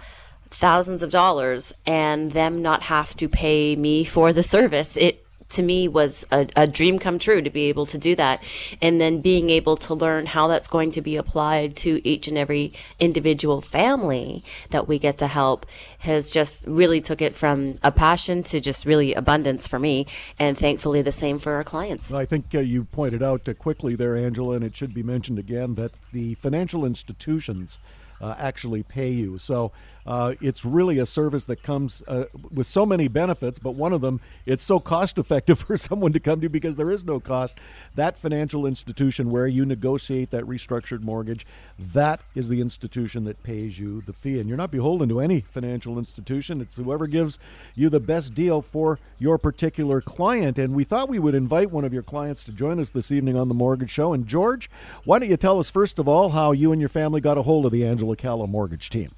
thousands 0.54 1.02
of 1.02 1.10
dollars 1.10 1.72
and 1.86 2.32
them 2.32 2.62
not 2.62 2.82
have 2.82 3.16
to 3.16 3.28
pay 3.28 3.76
me 3.76 4.04
for 4.04 4.32
the 4.32 4.42
service. 4.42 4.96
It 4.96 5.22
to 5.52 5.62
me 5.62 5.86
was 5.86 6.24
a, 6.30 6.48
a, 6.56 6.66
dream 6.66 6.98
come 6.98 7.18
true 7.18 7.42
to 7.42 7.50
be 7.50 7.64
able 7.64 7.86
to 7.86 7.98
do 7.98 8.16
that. 8.16 8.42
And 8.80 9.00
then 9.00 9.20
being 9.20 9.50
able 9.50 9.76
to 9.78 9.94
learn 9.94 10.26
how 10.26 10.48
that's 10.48 10.66
going 10.66 10.92
to 10.92 11.02
be 11.02 11.16
applied 11.16 11.76
to 11.78 12.06
each 12.08 12.26
and 12.26 12.38
every 12.38 12.72
individual 12.98 13.60
family 13.60 14.44
that 14.70 14.88
we 14.88 14.98
get 14.98 15.18
to 15.18 15.26
help 15.26 15.66
has 15.98 16.30
just 16.30 16.64
really 16.66 17.00
took 17.00 17.20
it 17.20 17.36
from 17.36 17.78
a 17.82 17.92
passion 17.92 18.42
to 18.44 18.60
just 18.60 18.86
really 18.86 19.14
abundance 19.14 19.66
for 19.66 19.78
me. 19.78 20.06
And 20.38 20.56
thankfully 20.56 21.02
the 21.02 21.12
same 21.12 21.38
for 21.38 21.52
our 21.52 21.64
clients. 21.64 22.10
I 22.12 22.24
think 22.24 22.46
uh, 22.54 22.60
you 22.60 22.84
pointed 22.84 23.22
out 23.22 23.48
uh, 23.48 23.54
quickly 23.54 23.94
there, 23.94 24.16
Angela, 24.16 24.56
and 24.56 24.64
it 24.64 24.74
should 24.74 24.94
be 24.94 25.02
mentioned 25.02 25.38
again 25.38 25.74
that 25.74 25.92
the 26.12 26.34
financial 26.34 26.84
institutions 26.84 27.78
uh, 28.22 28.34
actually 28.38 28.82
pay 28.82 29.10
you. 29.10 29.36
So 29.36 29.72
uh, 30.06 30.34
it's 30.40 30.64
really 30.64 30.98
a 30.98 31.06
service 31.06 31.44
that 31.44 31.62
comes 31.62 32.02
uh, 32.08 32.24
with 32.52 32.66
so 32.66 32.84
many 32.84 33.08
benefits, 33.08 33.58
but 33.58 33.72
one 33.72 33.92
of 33.92 34.00
them, 34.00 34.20
it's 34.46 34.64
so 34.64 34.80
cost 34.80 35.18
effective 35.18 35.58
for 35.66 35.76
someone 35.76 36.12
to 36.12 36.20
come 36.20 36.40
to 36.40 36.48
because 36.48 36.76
there 36.76 36.90
is 36.90 37.04
no 37.04 37.20
cost. 37.20 37.58
That 37.94 38.18
financial 38.18 38.66
institution 38.66 39.30
where 39.30 39.46
you 39.46 39.64
negotiate 39.64 40.30
that 40.30 40.44
restructured 40.44 41.02
mortgage, 41.02 41.46
that 41.78 42.20
is 42.34 42.48
the 42.48 42.60
institution 42.60 43.24
that 43.24 43.42
pays 43.42 43.78
you 43.78 44.00
the 44.02 44.12
fee. 44.12 44.40
And 44.40 44.48
you're 44.48 44.58
not 44.58 44.70
beholden 44.70 45.08
to 45.10 45.20
any 45.20 45.40
financial 45.40 45.98
institution. 45.98 46.60
It's 46.60 46.76
whoever 46.76 47.06
gives 47.06 47.38
you 47.74 47.88
the 47.88 48.00
best 48.00 48.34
deal 48.34 48.62
for 48.62 48.98
your 49.18 49.38
particular 49.38 50.00
client. 50.00 50.58
And 50.58 50.74
we 50.74 50.84
thought 50.84 51.08
we 51.08 51.18
would 51.18 51.34
invite 51.34 51.70
one 51.70 51.84
of 51.84 51.92
your 51.92 52.02
clients 52.02 52.44
to 52.44 52.52
join 52.52 52.80
us 52.80 52.90
this 52.90 53.12
evening 53.12 53.36
on 53.36 53.48
the 53.48 53.54
Mortgage 53.54 53.90
Show. 53.90 54.12
And 54.12 54.26
George, 54.26 54.68
why 55.04 55.18
don't 55.18 55.30
you 55.30 55.36
tell 55.36 55.58
us, 55.58 55.70
first 55.70 55.98
of 55.98 56.08
all, 56.08 56.30
how 56.30 56.52
you 56.52 56.72
and 56.72 56.80
your 56.80 56.88
family 56.88 57.20
got 57.20 57.38
a 57.38 57.42
hold 57.42 57.66
of 57.66 57.72
the 57.72 57.84
Angela 57.84 58.16
Calla 58.16 58.46
mortgage 58.46 58.90
team? 58.90 59.12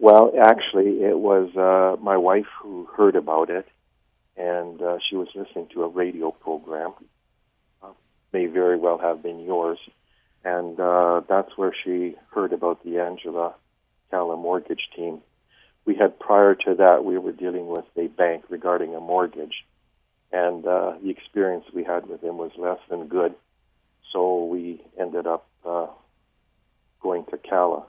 Well, 0.00 0.32
actually, 0.40 1.02
it 1.02 1.18
was 1.18 1.54
uh, 1.56 2.02
my 2.02 2.16
wife 2.16 2.48
who 2.60 2.86
heard 2.96 3.16
about 3.16 3.48
it, 3.50 3.66
and 4.36 4.80
uh, 4.82 4.98
she 5.08 5.16
was 5.16 5.28
listening 5.34 5.68
to 5.72 5.84
a 5.84 5.88
radio 5.88 6.30
program. 6.32 6.92
Uh, 7.82 7.90
may 8.32 8.46
very 8.46 8.76
well 8.76 8.98
have 8.98 9.22
been 9.22 9.40
yours, 9.40 9.78
and 10.44 10.78
uh, 10.80 11.22
that's 11.28 11.56
where 11.56 11.72
she 11.84 12.16
heard 12.32 12.52
about 12.52 12.84
the 12.84 12.98
Angela 12.98 13.54
Calla 14.10 14.36
mortgage 14.36 14.88
team. 14.96 15.20
We 15.84 15.94
had 15.94 16.18
prior 16.18 16.54
to 16.54 16.74
that, 16.76 17.04
we 17.04 17.16
were 17.18 17.32
dealing 17.32 17.68
with 17.68 17.84
a 17.96 18.08
bank 18.08 18.44
regarding 18.48 18.94
a 18.94 19.00
mortgage, 19.00 19.64
and 20.32 20.66
uh, 20.66 20.94
the 21.02 21.10
experience 21.10 21.66
we 21.72 21.84
had 21.84 22.08
with 22.08 22.20
them 22.20 22.36
was 22.36 22.50
less 22.58 22.80
than 22.90 23.06
good. 23.06 23.34
So 24.12 24.44
we 24.44 24.82
ended 24.98 25.26
up 25.26 25.46
uh, 25.64 25.86
going 27.00 27.26
to 27.26 27.38
Calla 27.38 27.84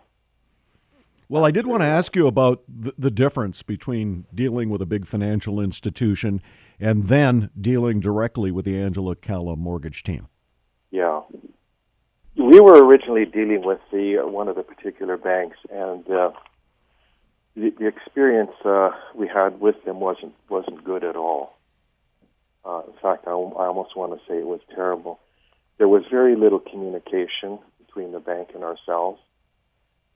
well, 1.27 1.43
I 1.43 1.51
did 1.51 1.65
want 1.65 1.81
to 1.81 1.88
ask 1.88 2.15
you 2.15 2.27
about 2.27 2.63
the, 2.67 2.93
the, 2.97 3.11
difference 3.11 3.63
between 3.63 4.25
dealing 4.33 4.69
with 4.69 4.81
a 4.81 4.85
big 4.85 5.07
financial 5.07 5.59
institution 5.59 6.41
and 6.79 7.07
then 7.07 7.49
dealing 7.59 7.99
directly 7.99 8.51
with 8.51 8.65
the 8.65 8.77
Angela 8.77 9.15
Calla 9.15 9.55
mortgage 9.55 10.03
team. 10.03 10.27
Yeah. 10.91 11.21
We 12.38 12.59
were 12.59 12.83
originally 12.85 13.25
dealing 13.25 13.65
with 13.65 13.79
the 13.91 14.19
uh, 14.23 14.27
one 14.27 14.47
of 14.47 14.55
the 14.55 14.63
particular 14.63 15.17
banks, 15.17 15.57
and 15.71 16.07
uh, 16.09 16.31
the, 17.55 17.71
the, 17.79 17.88
experience 17.88 18.51
uh, 18.65 18.89
we 19.15 19.27
had 19.27 19.59
with 19.59 19.83
them 19.85 19.99
wasn't 20.01 20.33
wasn't 20.49 20.83
good 20.83 21.03
at 21.03 21.15
all. 21.15 21.53
Uh, 22.65 22.81
in 22.88 22.93
fact, 23.01 23.25
I, 23.27 23.31
I 23.31 23.65
almost 23.67 23.95
want 23.95 24.13
to 24.13 24.19
say 24.27 24.38
it 24.38 24.45
was 24.45 24.59
terrible. 24.73 25.19
There 25.77 25.88
was 25.88 26.03
very 26.11 26.35
little 26.35 26.59
communication 26.59 27.59
between 27.79 28.11
the 28.11 28.19
bank 28.19 28.49
and 28.53 28.63
ourselves 28.63 29.19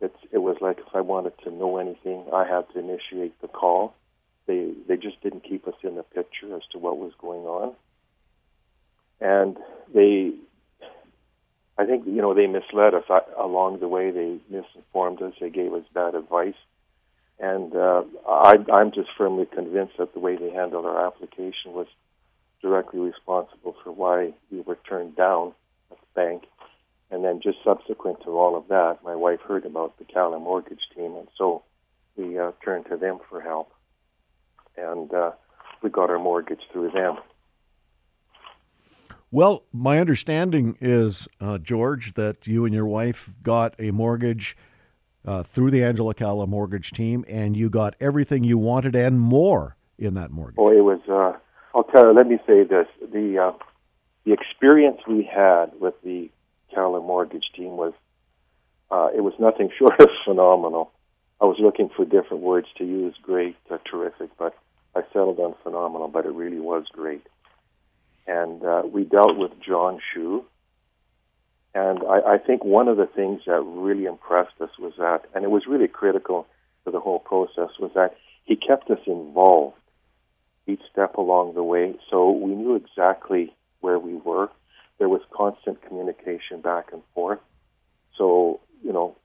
it's 0.01 0.17
it 0.31 0.37
was 0.37 0.57
like 0.61 0.79
if 0.79 0.95
I 0.95 1.01
wanted 1.01 1.33
to 1.43 1.51
know 1.51 1.77
anything, 1.77 2.25
I 2.33 2.45
had 2.45 2.69
to 2.73 2.79
initiate 2.79 3.39
the 3.41 3.47
call. 3.47 3.93
They 4.47 4.73
they 4.87 4.97
just 4.97 5.21
didn't 5.21 5.43
keep 5.43 5.67
us 5.67 5.75
in 5.83 5.95
the 5.95 6.03
picture 6.03 6.55
as 6.55 6.63
to 6.71 6.79
what 6.79 6.97
was 6.97 7.11
going 7.19 7.41
on, 7.41 7.75
and 9.19 9.57
they, 9.93 10.31
I 11.77 11.85
think 11.85 12.05
you 12.05 12.21
know 12.21 12.33
they 12.33 12.47
misled 12.47 12.93
us 12.93 13.03
I, 13.09 13.19
along 13.37 13.79
the 13.79 13.87
way. 13.87 14.11
They 14.11 14.39
misinformed 14.49 15.21
us. 15.21 15.33
They 15.39 15.49
gave 15.49 15.73
us 15.73 15.83
bad 15.93 16.15
advice, 16.15 16.59
and 17.39 17.75
uh, 17.75 18.03
I, 18.27 18.55
I'm 18.71 18.91
just 18.91 19.09
firmly 19.17 19.47
convinced 19.53 19.97
that 19.97 20.13
the 20.13 20.19
way 20.19 20.37
they 20.37 20.51
handled 20.51 20.85
our 20.85 21.05
application 21.05 21.73
was 21.73 21.87
directly 22.61 22.99
responsible 22.99 23.75
for 23.83 23.91
why 23.91 24.33
we 24.49 24.61
were 24.61 24.77
turned 24.87 25.15
down 25.15 25.53
at 25.91 25.97
the 25.97 26.07
bank 26.15 26.43
and 27.11 27.23
then 27.23 27.39
just 27.41 27.57
subsequent 27.63 28.21
to 28.23 28.31
all 28.31 28.55
of 28.55 28.67
that, 28.67 28.99
my 29.03 29.15
wife 29.15 29.39
heard 29.41 29.65
about 29.65 29.97
the 29.97 30.05
Calla 30.05 30.39
Mortgage 30.39 30.81
Team, 30.95 31.15
and 31.15 31.27
so 31.37 31.63
we 32.15 32.37
uh, 32.37 32.51
turned 32.63 32.85
to 32.87 32.97
them 32.97 33.19
for 33.29 33.41
help. 33.41 33.71
And 34.77 35.13
uh, 35.13 35.31
we 35.81 35.89
got 35.89 36.09
our 36.09 36.19
mortgage 36.19 36.61
through 36.71 36.91
them. 36.91 37.17
Well, 39.31 39.63
my 39.71 39.99
understanding 39.99 40.77
is, 40.81 41.27
uh, 41.39 41.59
George, 41.59 42.13
that 42.13 42.47
you 42.47 42.65
and 42.65 42.73
your 42.73 42.85
wife 42.85 43.31
got 43.43 43.75
a 43.77 43.91
mortgage 43.91 44.57
uh, 45.25 45.43
through 45.43 45.71
the 45.71 45.83
Angela 45.83 46.13
Calla 46.13 46.47
mortgage 46.47 46.91
team, 46.91 47.25
and 47.27 47.55
you 47.55 47.69
got 47.69 47.95
everything 47.99 48.43
you 48.43 48.57
wanted 48.57 48.95
and 48.95 49.19
more 49.19 49.75
in 49.97 50.13
that 50.15 50.31
mortgage. 50.31 50.57
Oh, 50.57 50.71
it 50.71 50.83
was. 50.83 51.01
Uh, 51.07 51.37
I'll 51.75 51.83
tell 51.83 52.05
you. 52.05 52.13
Let 52.13 52.27
me 52.27 52.39
say 52.47 52.63
this: 52.63 52.87
the 52.99 53.37
uh, 53.37 53.51
the 54.25 54.33
experience 54.33 55.01
we 55.07 55.23
had 55.23 55.71
with 55.79 55.93
the 56.03 56.31
Calla 56.73 57.01
Mortgage 57.01 57.51
team 57.55 57.77
was 57.77 57.93
uh, 58.91 59.09
it 59.15 59.21
was 59.21 59.33
nothing 59.39 59.69
short 59.77 59.99
of 59.99 60.09
phenomenal. 60.25 60.91
I 61.41 61.45
was 61.45 61.57
looking 61.59 61.89
for 61.95 62.05
different 62.05 62.43
words 62.43 62.67
to 62.77 62.83
use, 62.83 63.15
great, 63.21 63.55
uh, 63.71 63.77
terrific, 63.89 64.29
but 64.37 64.55
I 64.95 65.01
settled 65.13 65.39
on 65.39 65.55
phenomenal. 65.63 66.07
But 66.07 66.25
it 66.25 66.33
really 66.33 66.59
was 66.59 66.85
great. 66.91 67.25
And 68.27 68.63
uh, 68.63 68.83
we 68.85 69.05
dealt 69.05 69.37
with 69.37 69.51
John 69.65 69.99
Shu, 70.13 70.45
and 71.73 71.99
I, 72.03 72.33
I 72.33 72.37
think 72.37 72.63
one 72.63 72.87
of 72.87 72.97
the 72.97 73.07
things 73.07 73.41
that 73.47 73.61
really 73.61 74.05
impressed 74.05 74.59
us 74.59 74.69
was 74.77 74.93
that, 74.97 75.25
and 75.33 75.43
it 75.43 75.49
was 75.49 75.65
really 75.67 75.87
critical 75.87 76.45
for 76.83 76.91
the 76.91 76.99
whole 76.99 77.19
process, 77.19 77.69
was 77.79 77.91
that 77.95 78.15
he 78.43 78.55
kept 78.55 78.89
us 78.91 78.99
involved 79.07 79.77
each 80.67 80.81
step 80.91 81.15
along 81.15 81.55
the 81.55 81.63
way, 81.63 81.95
so 82.11 82.29
we 82.29 82.53
knew 82.53 82.75
exactly 82.75 83.51
where 83.79 83.97
we 83.97 84.13
were 84.13 84.49
there 84.99 85.09
was 85.09 85.21
constant 85.31 85.81
communication 85.81 86.61
back 86.61 86.91
and 86.91 87.01
forth. 87.15 87.39
So, 88.17 88.59
you 88.83 88.93
know, 88.93 89.15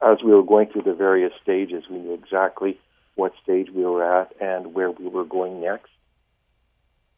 as 0.00 0.18
we 0.24 0.32
were 0.32 0.44
going 0.44 0.68
through 0.68 0.82
the 0.82 0.94
various 0.94 1.32
stages, 1.42 1.84
we 1.90 1.98
knew 1.98 2.14
exactly 2.14 2.78
what 3.16 3.32
stage 3.42 3.68
we 3.70 3.84
were 3.84 4.20
at 4.20 4.32
and 4.40 4.74
where 4.74 4.90
we 4.90 5.08
were 5.08 5.24
going 5.24 5.60
next. 5.60 5.90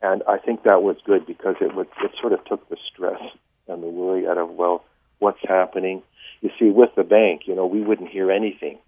And 0.03 0.23
I 0.29 0.39
think 0.39 0.65
that 0.65 0.83
was 0.83 0.97
good 1.05 1.27
because 1.27 1.57
it 1.61 1.75
would 1.75 1.89
it 2.03 2.13
sort 2.21 2.33
of 2.33 2.45
took 2.45 2.69
the 2.69 2.77
stress 2.93 3.21
and 3.69 3.83
the 3.83 3.87
worry 3.87 4.27
out 4.27 4.39
of 4.39 4.51
well, 4.51 4.85
what's 5.19 5.41
happening. 5.43 6.03
You 6.41 6.51
see, 6.59 6.71
with 6.71 6.91
the 6.97 7.05
bank, 7.05 7.43
you 7.47 7.55
know, 7.55 7.67
we 7.67 7.81
wouldn't 7.81 8.11
hear 8.11 8.31
anything. 8.31 8.79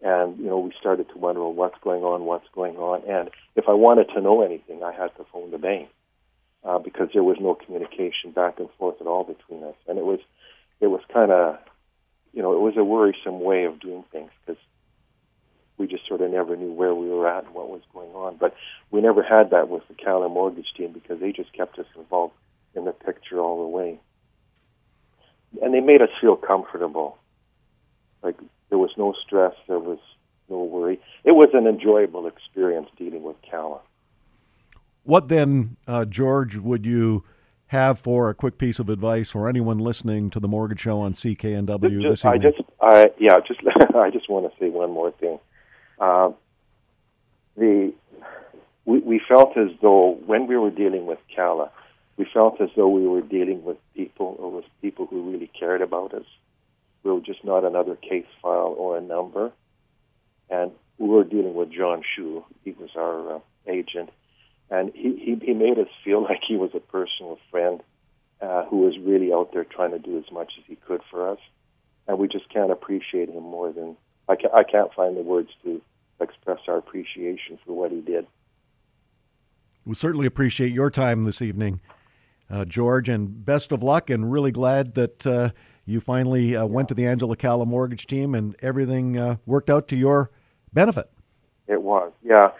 And, 0.00 0.38
you 0.38 0.46
know, 0.46 0.58
we 0.58 0.72
started 0.78 1.08
to 1.10 1.18
wonder, 1.18 1.40
well, 1.40 1.52
what's 1.52 1.78
going 1.82 2.02
on, 2.02 2.24
what's 2.24 2.46
going 2.54 2.76
on. 2.76 3.02
And 3.08 3.30
if 3.56 3.68
I 3.68 3.72
wanted 3.72 4.08
to 4.14 4.20
know 4.20 4.42
anything, 4.42 4.82
I 4.82 4.92
had 4.92 5.16
to 5.16 5.24
phone 5.32 5.50
the 5.50 5.58
bank 5.58 5.88
uh, 6.64 6.78
because 6.78 7.08
there 7.12 7.22
was 7.22 7.38
no 7.40 7.54
communication 7.54 8.30
back 8.34 8.58
and 8.58 8.68
forth 8.78 9.00
at 9.00 9.06
all 9.06 9.24
between 9.24 9.62
us, 9.64 9.76
and 9.86 9.98
it 9.98 10.04
was 10.04 10.20
it 10.80 10.88
was 10.88 11.00
kind 11.12 11.30
of 11.30 11.58
you 12.32 12.42
know 12.42 12.52
it 12.52 12.60
was 12.60 12.74
a 12.76 12.84
worrisome 12.84 13.40
way 13.40 13.64
of 13.64 13.80
doing 13.80 14.04
things 14.12 14.30
because 14.44 14.60
we 15.78 15.86
just 15.86 16.06
sort 16.08 16.20
of 16.20 16.30
never 16.30 16.56
knew 16.56 16.72
where 16.72 16.94
we 16.94 17.08
were 17.08 17.28
at 17.28 17.44
and 17.44 17.54
what 17.54 17.68
was 17.68 17.82
going 17.94 18.10
on. 18.10 18.36
But 18.36 18.54
we 18.90 19.00
never 19.00 19.22
had 19.22 19.50
that 19.50 19.68
with 19.68 19.86
the 19.88 19.94
Calla 19.94 20.28
Mortgage 20.28 20.72
team 20.76 20.92
because 20.92 21.20
they 21.20 21.32
just 21.32 21.52
kept 21.52 21.78
us 21.78 21.86
involved 21.96 22.34
in 22.74 22.84
the 22.84 22.92
picture 22.92 23.38
all 23.38 23.62
the 23.62 23.68
way, 23.68 24.00
and 25.62 25.72
they 25.72 25.80
made 25.80 26.02
us 26.02 26.10
feel 26.20 26.36
comfortable. 26.36 27.16
Like 28.22 28.36
there 28.68 28.78
was 28.78 28.90
no 28.96 29.14
stress, 29.24 29.54
there 29.68 29.78
was 29.78 30.00
no 30.50 30.64
worry. 30.64 31.00
It 31.24 31.32
was 31.32 31.50
an 31.54 31.66
enjoyable 31.66 32.26
experience 32.26 32.88
dealing 32.96 33.22
with 33.22 33.36
Calla. 33.48 33.80
What 35.08 35.28
then, 35.28 35.78
uh, 35.86 36.04
George, 36.04 36.58
would 36.58 36.84
you 36.84 37.24
have 37.68 37.98
for 37.98 38.28
a 38.28 38.34
quick 38.34 38.58
piece 38.58 38.78
of 38.78 38.90
advice 38.90 39.30
for 39.30 39.48
anyone 39.48 39.78
listening 39.78 40.28
to 40.28 40.38
the 40.38 40.48
Mortgage 40.48 40.80
Show 40.80 41.00
on 41.00 41.14
CKNW 41.14 42.02
just, 42.02 42.22
this 42.22 42.24
evening? 42.26 42.32
I 42.32 42.50
just, 42.50 42.68
I, 42.78 43.10
yeah, 43.18 43.38
just 43.40 43.60
I 43.96 44.10
just 44.10 44.28
want 44.28 44.52
to 44.52 44.58
say 44.60 44.68
one 44.68 44.90
more 44.90 45.10
thing. 45.12 45.38
Uh, 45.98 46.32
the 47.56 47.94
we, 48.84 48.98
we 48.98 49.18
felt 49.26 49.56
as 49.56 49.70
though 49.80 50.18
when 50.26 50.46
we 50.46 50.58
were 50.58 50.70
dealing 50.70 51.06
with 51.06 51.20
Calla, 51.34 51.70
we 52.18 52.26
felt 52.30 52.60
as 52.60 52.68
though 52.76 52.90
we 52.90 53.08
were 53.08 53.22
dealing 53.22 53.64
with 53.64 53.78
people 53.94 54.36
or 54.38 54.50
with 54.50 54.66
people 54.82 55.06
who 55.06 55.30
really 55.32 55.50
cared 55.58 55.80
about 55.80 56.12
us. 56.12 56.26
We 57.02 57.12
were 57.12 57.22
just 57.22 57.42
not 57.44 57.64
another 57.64 57.96
case 57.96 58.26
file 58.42 58.74
or 58.76 58.98
a 58.98 59.00
number. 59.00 59.52
And 60.50 60.70
we 60.98 61.08
were 61.08 61.24
dealing 61.24 61.54
with 61.54 61.72
John 61.72 62.02
Shu. 62.14 62.44
He 62.62 62.72
was 62.72 62.90
our 62.94 63.36
uh, 63.36 63.40
agent 63.66 64.10
and 64.70 64.92
he, 64.94 65.16
he, 65.16 65.46
he 65.46 65.54
made 65.54 65.78
us 65.78 65.88
feel 66.04 66.22
like 66.30 66.40
he 66.46 66.56
was 66.56 66.70
a 66.74 66.80
personal 66.80 67.38
friend 67.50 67.80
uh, 68.40 68.64
who 68.66 68.78
was 68.78 68.96
really 68.98 69.32
out 69.32 69.52
there 69.52 69.64
trying 69.64 69.90
to 69.90 69.98
do 69.98 70.18
as 70.18 70.30
much 70.32 70.52
as 70.58 70.64
he 70.66 70.76
could 70.76 71.00
for 71.10 71.30
us. 71.30 71.38
and 72.06 72.18
we 72.18 72.28
just 72.28 72.48
can't 72.50 72.70
appreciate 72.70 73.28
him 73.28 73.42
more 73.42 73.72
than 73.72 73.96
I, 74.28 74.36
ca- 74.36 74.54
I 74.54 74.62
can't 74.62 74.92
find 74.94 75.16
the 75.16 75.22
words 75.22 75.50
to 75.64 75.80
express 76.20 76.58
our 76.68 76.76
appreciation 76.76 77.58
for 77.64 77.72
what 77.72 77.90
he 77.90 78.00
did. 78.00 78.26
We 79.84 79.94
certainly 79.94 80.26
appreciate 80.26 80.72
your 80.72 80.90
time 80.90 81.24
this 81.24 81.40
evening, 81.40 81.80
uh, 82.50 82.64
George, 82.66 83.08
and 83.08 83.44
best 83.44 83.72
of 83.72 83.82
luck. 83.82 84.10
And 84.10 84.30
really 84.30 84.52
glad 84.52 84.94
that 84.94 85.26
uh, 85.26 85.50
you 85.86 86.00
finally 86.00 86.54
uh, 86.54 86.66
went 86.66 86.88
to 86.88 86.94
the 86.94 87.06
Angela 87.06 87.36
Calla 87.36 87.64
mortgage 87.64 88.06
team 88.06 88.34
and 88.34 88.54
everything 88.60 89.18
uh, 89.18 89.36
worked 89.46 89.70
out 89.70 89.88
to 89.88 89.96
your 89.96 90.30
benefit. 90.72 91.10
It 91.66 91.82
was, 91.82 92.12
yeah. 92.22 92.50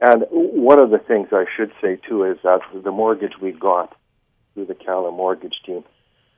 And 0.00 0.24
one 0.30 0.78
of 0.78 0.90
the 0.90 0.98
things 0.98 1.28
I 1.32 1.46
should 1.56 1.72
say 1.80 1.98
too 2.08 2.24
is 2.24 2.38
that 2.42 2.60
the 2.74 2.90
mortgage 2.90 3.38
we 3.40 3.52
got 3.52 3.96
through 4.54 4.66
the 4.66 4.74
Calla 4.74 5.10
mortgage 5.10 5.56
team, 5.64 5.84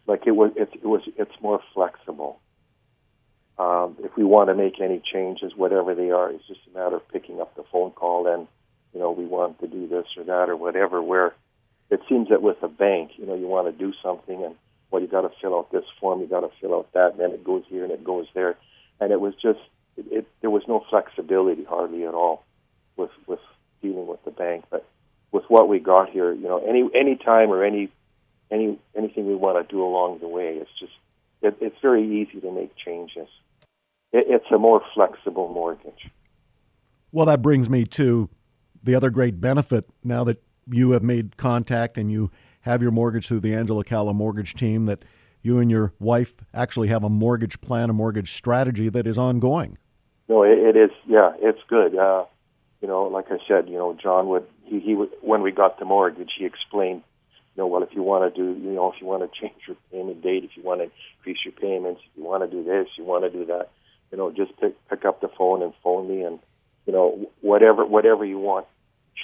like 0.07 0.27
it 0.27 0.33
was, 0.33 0.53
it, 0.57 0.71
it 0.75 0.87
was, 0.87 1.03
it's 1.17 1.35
more 1.43 1.61
flexible. 1.75 2.39
Um, 3.59 3.97
if 4.05 4.17
we 4.17 4.23
want 4.23 4.51
to 4.51 4.55
make 4.55 4.81
any 4.81 5.03
changes, 5.13 5.53
whatever 5.57 5.95
they 5.95 6.11
are, 6.11 6.31
it's 6.31 6.47
just 6.47 6.61
a 6.73 6.79
matter 6.79 6.97
of 6.97 7.09
picking 7.09 7.41
up 7.41 7.57
the 7.57 7.65
phone 7.73 7.91
call 7.91 8.33
and, 8.33 8.47
you 8.95 9.01
know, 9.01 9.11
we 9.11 9.27
want 9.27 9.59
to 9.61 9.67
do 9.67 9.89
this 9.89 10.07
or 10.17 10.23
that 10.25 10.49
or 10.49 10.57
whatever. 10.57 11.03
Where 11.03 11.35
it 11.91 12.01
seems 12.09 12.29
that 12.29 12.43
with 12.43 12.63
a 12.63 12.69
bank, 12.69 13.13
you 13.17 13.27
know, 13.27 13.35
you 13.35 13.49
want 13.49 13.67
to 13.67 13.73
do 13.73 13.93
something 14.01 14.45
and, 14.45 14.55
well, 14.93 15.03
you 15.03 15.09
got 15.09 15.23
to 15.23 15.31
fill 15.41 15.59
out 15.59 15.73
this 15.73 15.85
form, 16.01 16.21
you 16.21 16.29
got 16.29 16.41
to 16.41 16.51
fill 16.61 16.77
out 16.77 16.93
that, 16.93 17.13
and 17.13 17.21
then 17.21 17.33
it 17.33 17.43
goes 17.43 17.65
here 17.69 17.83
and 17.83 17.93
it 17.93 18.05
goes 18.05 18.27
there. 18.35 18.57
And 19.01 19.11
it 19.11 19.21
was 19.21 19.35
just, 19.35 19.59
it, 19.97 20.07
it, 20.11 20.29
there 20.41 20.51
was 20.51 20.63
no 20.69 20.85
flexibility 20.89 21.65
hardly 21.65 22.07
at 22.07 22.15
all 22.15 22.45
with, 22.99 23.11
with 23.27 23.41
dealing 23.81 24.07
with 24.07 24.23
the 24.25 24.31
bank. 24.31 24.65
But 24.71 24.87
with 25.33 25.45
what 25.49 25.69
we 25.69 25.79
got 25.79 26.11
here, 26.11 26.33
you 26.33 26.49
know, 26.49 26.59
any, 26.59 26.89
any 26.95 27.17
time 27.17 27.51
or 27.51 27.65
any, 27.65 27.91
any, 28.51 28.79
anything 28.97 29.27
we 29.27 29.35
want 29.35 29.67
to 29.67 29.73
do 29.73 29.83
along 29.83 30.19
the 30.19 30.29
way, 30.29 30.59
it's 30.61 30.71
just, 30.79 30.93
it, 31.41 31.57
it's 31.61 31.77
very 31.81 32.05
easy 32.21 32.41
to 32.41 32.53
make 32.53 32.77
changes 32.77 33.29
it, 34.13 34.27
it's 34.29 34.51
a 34.51 34.59
more 34.59 34.83
flexible 34.95 35.53
mortgage. 35.53 36.11
Well, 37.13 37.27
that 37.27 37.43
brings 37.43 37.69
me 37.69 37.85
to 37.85 38.29
the 38.83 38.95
other 38.95 39.11
great 39.11 39.41
benefit 39.41 39.87
now 40.05 40.25
that 40.25 40.43
you 40.71 40.93
have 40.93 41.03
made 41.03 41.37
contact 41.37 41.97
and 41.97 42.11
you 42.11 42.31
have 42.63 42.83
your 42.83 42.91
mortgage 42.91 43.29
through 43.29 43.41
the 43.41 43.55
Angela 43.55 43.85
Calla 43.85 44.13
mortgage 44.13 44.55
team 44.55 44.87
that 44.87 45.05
you 45.41 45.59
and 45.59 45.71
your 45.71 45.95
wife 45.99 46.35
actually 46.53 46.89
have 46.89 47.05
a 47.05 47.09
mortgage 47.09 47.61
plan, 47.61 47.89
a 47.89 47.93
mortgage 47.93 48.33
strategy 48.33 48.89
that 48.89 49.07
is 49.07 49.17
ongoing. 49.17 49.79
No, 50.29 50.43
it, 50.43 50.59
it 50.59 50.77
is. 50.77 50.91
Yeah, 51.07 51.33
it's 51.39 51.61
good. 51.69 51.97
Uh, 51.97 52.25
you 52.81 52.89
know, 52.89 53.05
like 53.05 53.27
I 53.31 53.39
said, 53.49 53.69
you 53.69 53.77
know, 53.77 53.97
John 54.01 54.29
would 54.29 54.47
he 54.65 54.81
he 54.81 54.95
would 54.95 55.11
when 55.21 55.43
we 55.43 55.51
got 55.51 55.79
the 55.79 55.85
mortgage, 55.85 56.31
he 56.39 56.45
explained, 56.45 57.03
you 57.57 57.63
know, 57.63 57.67
well, 57.67 57.83
if 57.83 57.91
you 57.93 58.03
want 58.03 58.33
to 58.33 58.41
do, 58.41 58.59
you 58.61 58.71
know, 58.71 58.93
if 58.93 59.01
you 59.01 59.07
want 59.07 59.23
to 59.23 59.41
change 59.41 59.61
your 59.67 59.77
payment 59.91 60.23
date, 60.23 60.45
if 60.45 60.57
you 60.57 60.63
want 60.63 60.81
to 60.81 60.91
increase 61.19 61.39
your 61.45 61.53
payments, 61.53 62.01
if 62.05 62.19
you 62.19 62.25
want 62.25 62.49
to 62.49 62.51
do 62.51 62.63
this, 62.63 62.89
you 62.97 63.05
want 63.05 63.25
to 63.25 63.31
do 63.31 63.47
that, 63.47 63.71
you 64.13 64.19
know, 64.19 64.31
just 64.31 64.57
pick 64.61 64.77
pick 64.89 65.05
up 65.05 65.21
the 65.21 65.29
phone 65.37 65.63
and 65.63 65.73
phone 65.83 66.09
me, 66.09 66.23
and 66.23 66.39
you 66.87 66.93
know, 66.93 67.29
whatever 67.41 67.85
whatever 67.85 68.25
you 68.25 68.39
want 68.39 68.67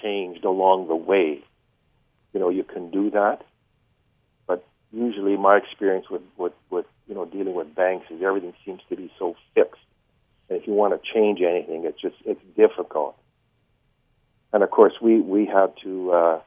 changed 0.02 0.44
along 0.44 0.88
the 0.88 0.96
way, 0.96 1.42
you 2.32 2.40
know, 2.40 2.50
you 2.50 2.64
can 2.64 2.90
do 2.90 3.11
that. 3.11 3.42
But 4.48 4.66
usually, 4.92 5.36
my 5.36 5.57
experience 5.59 6.11
with 6.11 6.22
with 6.36 6.55
with 6.70 6.86
you 7.07 7.14
know 7.14 7.24
dealing 7.24 7.55
with 7.55 7.72
banks 7.72 8.07
is 8.11 8.20
everything 8.20 8.52
seems 8.64 8.80
to 8.88 8.96
be 8.96 9.12
so 9.16 9.36
fixed, 9.55 9.80
and 10.48 10.61
if 10.61 10.66
you 10.66 10.72
want 10.72 10.92
to 10.92 11.12
change 11.14 11.40
anything, 11.40 11.84
it's 11.84 12.00
just 12.00 12.16
it's 12.26 12.42
difficult. 12.57 13.16
And 14.55 14.62
of 14.62 14.70
course, 14.70 14.94
we 15.02 15.20
we 15.20 15.44
had 15.44 15.74
to. 15.82 16.12
Uh, 16.12 16.40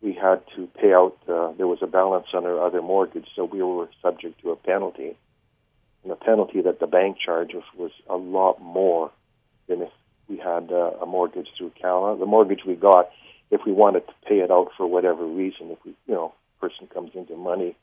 we 0.00 0.14
had 0.14 0.40
to 0.56 0.66
pay 0.80 0.92
out. 0.92 1.16
Uh, 1.28 1.52
there 1.58 1.68
was 1.68 1.78
a 1.82 1.86
balance 1.86 2.26
on 2.34 2.44
our 2.44 2.60
other 2.66 2.82
mortgage, 2.82 3.28
so 3.36 3.44
we 3.44 3.62
were 3.62 3.88
subject 4.02 4.40
to 4.40 4.50
a 4.50 4.56
penalty 4.56 5.16
and 6.02 6.10
the 6.10 6.16
penalty 6.16 6.60
that 6.62 6.80
the 6.80 6.86
bank 6.86 7.16
charged 7.24 7.54
was 7.76 7.92
a 8.08 8.16
lot 8.16 8.60
more 8.60 9.10
than 9.68 9.82
if 9.82 9.90
we 10.28 10.36
had 10.36 10.70
uh, 10.72 10.92
a 11.00 11.06
mortgage 11.06 11.48
through 11.56 11.72
Calla. 11.80 12.18
The 12.18 12.26
mortgage 12.26 12.64
we 12.66 12.74
got, 12.74 13.10
if 13.50 13.60
we 13.64 13.72
wanted 13.72 14.06
to 14.06 14.12
pay 14.26 14.40
it 14.40 14.50
out 14.50 14.70
for 14.76 14.86
whatever 14.86 15.24
reason, 15.24 15.70
if 15.70 15.78
we, 15.84 15.94
you 16.06 16.14
know, 16.14 16.32
person 16.60 16.86
comes 16.92 17.10
into 17.14 17.36
money 17.36 17.76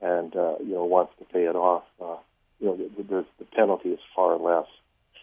and 0.00 0.34
uh, 0.36 0.56
you 0.60 0.74
know 0.74 0.84
wants 0.84 1.12
to 1.18 1.24
pay 1.26 1.44
it 1.44 1.56
off, 1.56 1.84
uh, 2.02 2.16
you 2.60 2.66
know, 2.66 2.76
the, 2.76 3.02
the, 3.02 3.26
the 3.38 3.44
penalty 3.44 3.90
is 3.90 4.00
far 4.14 4.38
less. 4.38 4.66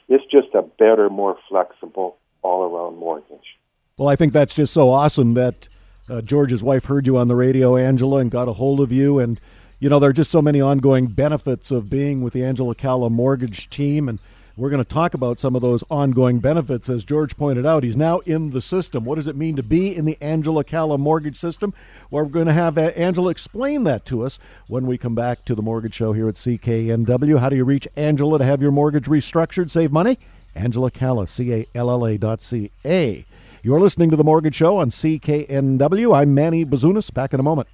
It's 0.09 0.23
just 0.31 0.53
a 0.53 0.61
better, 0.61 1.09
more 1.09 1.37
flexible, 1.49 2.17
all-around 2.41 2.97
mortgage. 2.97 3.57
Well, 3.97 4.09
I 4.09 4.15
think 4.15 4.31
that's 4.31 4.53
just 4.53 4.73
so 4.73 4.89
awesome 4.89 5.33
that 5.33 5.69
uh, 6.07 6.21
George's 6.21 6.61
wife 6.61 6.85
heard 6.85 7.07
you 7.07 7.17
on 7.17 7.27
the 7.27 7.35
radio, 7.35 7.75
Angela, 7.75 8.19
and 8.19 8.29
got 8.29 8.47
a 8.47 8.53
hold 8.53 8.79
of 8.79 8.91
you 8.91 9.19
and 9.19 9.39
you 9.79 9.89
know, 9.89 9.99
there 9.99 10.09
are 10.09 10.13
just 10.13 10.31
so 10.31 10.41
many 10.41 10.59
ongoing 10.59 11.07
benefits 11.07 11.69
of 11.69 11.89
being 11.89 12.21
with 12.21 12.33
the 12.33 12.43
Angela 12.43 12.73
Calla 12.73 13.09
mortgage 13.11 13.69
team. 13.69 14.09
And 14.09 14.17
we're 14.55 14.71
going 14.71 14.83
to 14.83 14.89
talk 14.89 15.13
about 15.13 15.37
some 15.37 15.55
of 15.55 15.61
those 15.61 15.83
ongoing 15.91 16.39
benefits. 16.39 16.89
As 16.89 17.03
George 17.03 17.37
pointed 17.37 17.63
out, 17.63 17.83
he's 17.83 17.95
now 17.95 18.19
in 18.19 18.49
the 18.49 18.61
system. 18.61 19.05
What 19.05 19.15
does 19.15 19.27
it 19.27 19.35
mean 19.35 19.55
to 19.55 19.61
be 19.61 19.95
in 19.95 20.05
the 20.05 20.17
Angela 20.19 20.63
Calla 20.63 20.97
mortgage 20.97 21.37
system? 21.37 21.75
Well, 22.09 22.23
we're 22.23 22.31
going 22.31 22.47
to 22.47 22.53
have 22.53 22.77
uh, 22.77 22.89
Angela 22.95 23.29
explain 23.29 23.83
that 23.83 24.03
to 24.05 24.23
us 24.23 24.39
when 24.67 24.87
we 24.87 24.97
come 24.97 25.13
back 25.13 25.45
to 25.45 25.53
the 25.53 25.61
Mortgage 25.61 25.93
Show 25.93 26.13
here 26.13 26.27
at 26.27 26.35
CKNW. 26.35 27.39
How 27.39 27.49
do 27.49 27.55
you 27.55 27.65
reach 27.65 27.87
Angela 27.95 28.39
to 28.39 28.45
have 28.45 28.63
your 28.63 28.71
mortgage 28.71 29.05
restructured, 29.05 29.69
save 29.69 29.91
money? 29.91 30.17
Angela 30.55 30.89
Calla, 30.89 31.27
C 31.27 31.53
A 31.53 31.67
L 31.75 31.91
L 31.91 32.03
A 32.03 32.17
dot 32.17 32.41
C 32.41 32.71
A. 32.83 33.25
You're 33.63 33.79
listening 33.79 34.11
to 34.11 34.15
the 34.15 34.23
Mortgage 34.23 34.53
Show 34.53 34.77
on 34.77 34.89
CKNW. 34.89 36.15
I'm 36.15 36.35
Manny 36.35 36.63
Bazunas. 36.63 37.11
Back 37.11 37.33
in 37.33 37.39
a 37.39 37.43
moment. 37.43 37.67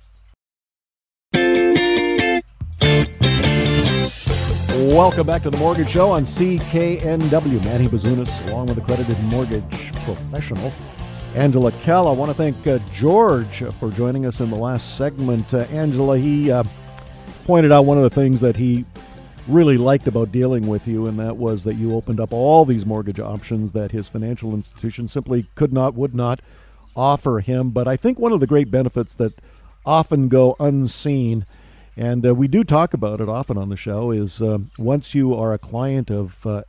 Welcome 4.94 5.28
back 5.28 5.44
to 5.44 5.50
the 5.50 5.58
Mortgage 5.58 5.90
Show 5.90 6.12
on 6.12 6.24
CKNW. 6.24 7.64
Manny 7.66 7.88
Bazunas, 7.88 8.48
along 8.48 8.68
with 8.68 8.78
accredited 8.78 9.20
mortgage 9.26 9.92
professional 10.06 10.72
Angela 11.36 11.74
Calla. 11.82 12.12
I 12.12 12.16
want 12.16 12.30
to 12.30 12.36
thank 12.36 12.66
uh, 12.66 12.80
George 12.94 13.64
for 13.74 13.92
joining 13.92 14.26
us 14.26 14.40
in 14.40 14.50
the 14.50 14.56
last 14.56 14.96
segment. 14.96 15.54
Uh, 15.54 15.66
Angela, 15.70 16.18
he 16.18 16.50
uh, 16.50 16.64
pointed 17.44 17.74
out 17.74 17.84
one 17.84 17.98
of 17.98 18.04
the 18.04 18.10
things 18.10 18.40
that 18.40 18.56
he 18.56 18.86
really 19.48 19.78
liked 19.78 20.08
about 20.08 20.32
dealing 20.32 20.68
with 20.68 20.88
you, 20.88 21.08
and 21.08 21.20
that 21.20 21.38
was 21.38 21.64
that 21.64 21.76
you 21.76 21.96
opened 21.96 22.20
up 22.20 22.34
all 22.34 22.66
these 22.66 22.86
mortgage 22.86 23.20
options 23.20 23.72
that 23.74 23.92
his 23.92 24.08
financial 24.08 24.54
institution 24.54 25.08
simply 25.08 25.48
could 25.56 25.74
not, 25.74 25.94
would 25.96 26.14
not 26.14 26.42
offer 26.96 27.40
him. 27.40 27.72
But 27.72 27.88
I 27.88 27.98
think 27.98 28.20
one 28.20 28.32
of 28.32 28.40
the 28.40 28.48
great 28.48 28.72
benefits 28.72 29.16
that 29.16 29.34
often 29.86 30.30
go 30.30 30.56
unseen 30.60 31.46
and 31.96 32.26
uh, 32.26 32.34
we 32.34 32.48
do 32.48 32.64
talk 32.64 32.94
about 32.94 33.22
it 33.22 33.30
often 33.30 33.58
on 33.58 33.70
the 33.70 33.76
show. 33.76 34.12
Is 34.12 34.42
uh, 34.42 34.60
once 34.78 35.14
you 35.14 35.34
are 35.36 35.54
a 35.54 35.58
client 35.58 36.10
of 36.10 36.46
uh, 36.46 36.64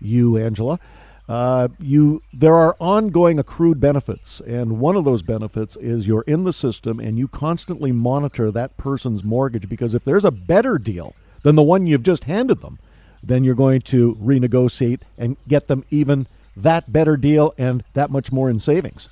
you, 0.00 0.36
Angela, 0.38 0.80
uh, 1.28 1.68
you 1.78 2.22
there 2.32 2.54
are 2.54 2.76
ongoing 2.80 3.38
accrued 3.38 3.80
benefits, 3.80 4.40
and 4.40 4.80
one 4.80 4.96
of 4.96 5.04
those 5.04 5.22
benefits 5.22 5.76
is 5.76 6.06
you're 6.06 6.22
in 6.22 6.44
the 6.44 6.52
system 6.52 7.00
and 7.00 7.18
you 7.18 7.28
constantly 7.28 7.92
monitor 7.92 8.50
that 8.50 8.76
person's 8.76 9.22
mortgage 9.22 9.68
because 9.68 9.94
if 9.94 10.04
there's 10.04 10.24
a 10.24 10.30
better 10.30 10.78
deal 10.78 11.14
than 11.42 11.54
the 11.54 11.62
one 11.62 11.86
you've 11.86 12.02
just 12.02 12.24
handed 12.24 12.60
them, 12.60 12.78
then 13.22 13.44
you're 13.44 13.54
going 13.54 13.80
to 13.82 14.14
renegotiate 14.16 15.00
and 15.16 15.36
get 15.46 15.68
them 15.68 15.84
even 15.90 16.26
that 16.56 16.92
better 16.92 17.16
deal 17.16 17.54
and 17.56 17.84
that 17.94 18.10
much 18.10 18.32
more 18.32 18.50
in 18.50 18.58
savings. 18.58 19.08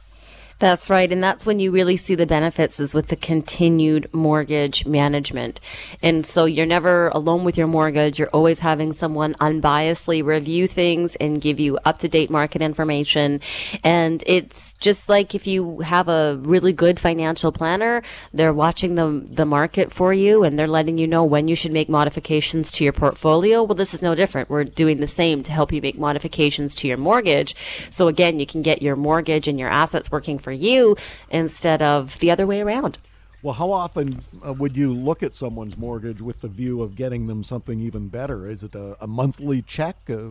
That's 0.61 0.91
right. 0.91 1.11
And 1.11 1.25
that's 1.25 1.47
when 1.47 1.59
you 1.59 1.71
really 1.71 1.97
see 1.97 2.15
the 2.15 2.27
benefits 2.27 2.81
is 2.81 2.93
with 2.93 3.09
the 3.09 3.17
continued 3.17 4.13
mortgage 4.13 4.85
management. 4.85 5.59
And 6.03 6.27
so 6.27 6.45
you're 6.45 6.67
never 6.67 7.09
alone 7.09 7.45
with 7.45 7.57
your 7.57 7.67
mortgage. 7.67 8.19
You're 8.19 8.29
always 8.29 8.59
having 8.59 8.93
someone 8.93 9.35
unbiasedly 9.41 10.23
review 10.23 10.69
things 10.69 11.17
and 11.17 11.41
give 11.41 11.59
you 11.59 11.79
up 11.87 11.99
to 12.01 12.09
date 12.09 12.29
market 12.29 12.61
information. 12.61 13.41
And 13.83 14.23
it's 14.27 14.70
just 14.81 15.09
like 15.09 15.35
if 15.35 15.47
you 15.47 15.81
have 15.81 16.09
a 16.09 16.37
really 16.43 16.73
good 16.73 16.99
financial 16.99 17.53
planner, 17.53 18.03
they're 18.33 18.53
watching 18.53 18.95
the, 18.95 19.25
the 19.31 19.45
market 19.45 19.93
for 19.93 20.13
you 20.13 20.43
and 20.43 20.59
they're 20.59 20.67
letting 20.67 20.99
you 20.99 21.07
know 21.07 21.23
when 21.23 21.49
you 21.49 21.55
should 21.55 21.73
make 21.73 21.89
modifications 21.89 22.73
to 22.73 22.85
your 22.85 22.93
portfolio. 22.93 23.63
Well, 23.63 23.75
this 23.75 23.95
is 23.95 24.03
no 24.03 24.15
different. 24.15 24.51
We're 24.51 24.65
doing 24.65 25.01
the 25.01 25.07
same 25.07 25.43
to 25.45 25.53
help 25.53 25.73
you 25.73 25.83
make 25.83 25.99
modifications 25.99 26.75
to 26.77 26.89
your 26.89 26.97
mortgage. 26.97 27.55
So 27.91 28.09
again, 28.09 28.41
you 28.41 28.47
can 28.47 28.63
get 28.63 28.83
your 28.83 28.97
mortgage 28.97 29.47
and 29.47 29.59
your 29.59 29.69
assets 29.69 30.11
working 30.11 30.39
for 30.39 30.53
you 30.53 30.97
instead 31.31 31.83
of 31.83 32.19
the 32.19 32.31
other 32.31 32.47
way 32.47 32.61
around. 32.61 32.99
Well, 33.43 33.55
how 33.55 33.71
often 33.71 34.23
uh, 34.47 34.53
would 34.53 34.77
you 34.77 34.93
look 34.93 35.23
at 35.23 35.35
someone's 35.35 35.77
mortgage 35.79 36.21
with 36.21 36.43
the 36.43 36.49
view 36.49 36.83
of 36.83 36.95
getting 36.95 37.27
them 37.27 37.43
something 37.43 37.81
even 37.81 38.09
better? 38.09 38.47
Is 38.47 38.63
it 38.63 38.75
a, 38.75 39.03
a 39.03 39.07
monthly 39.07 39.63
check, 39.63 39.97
uh, 40.11 40.31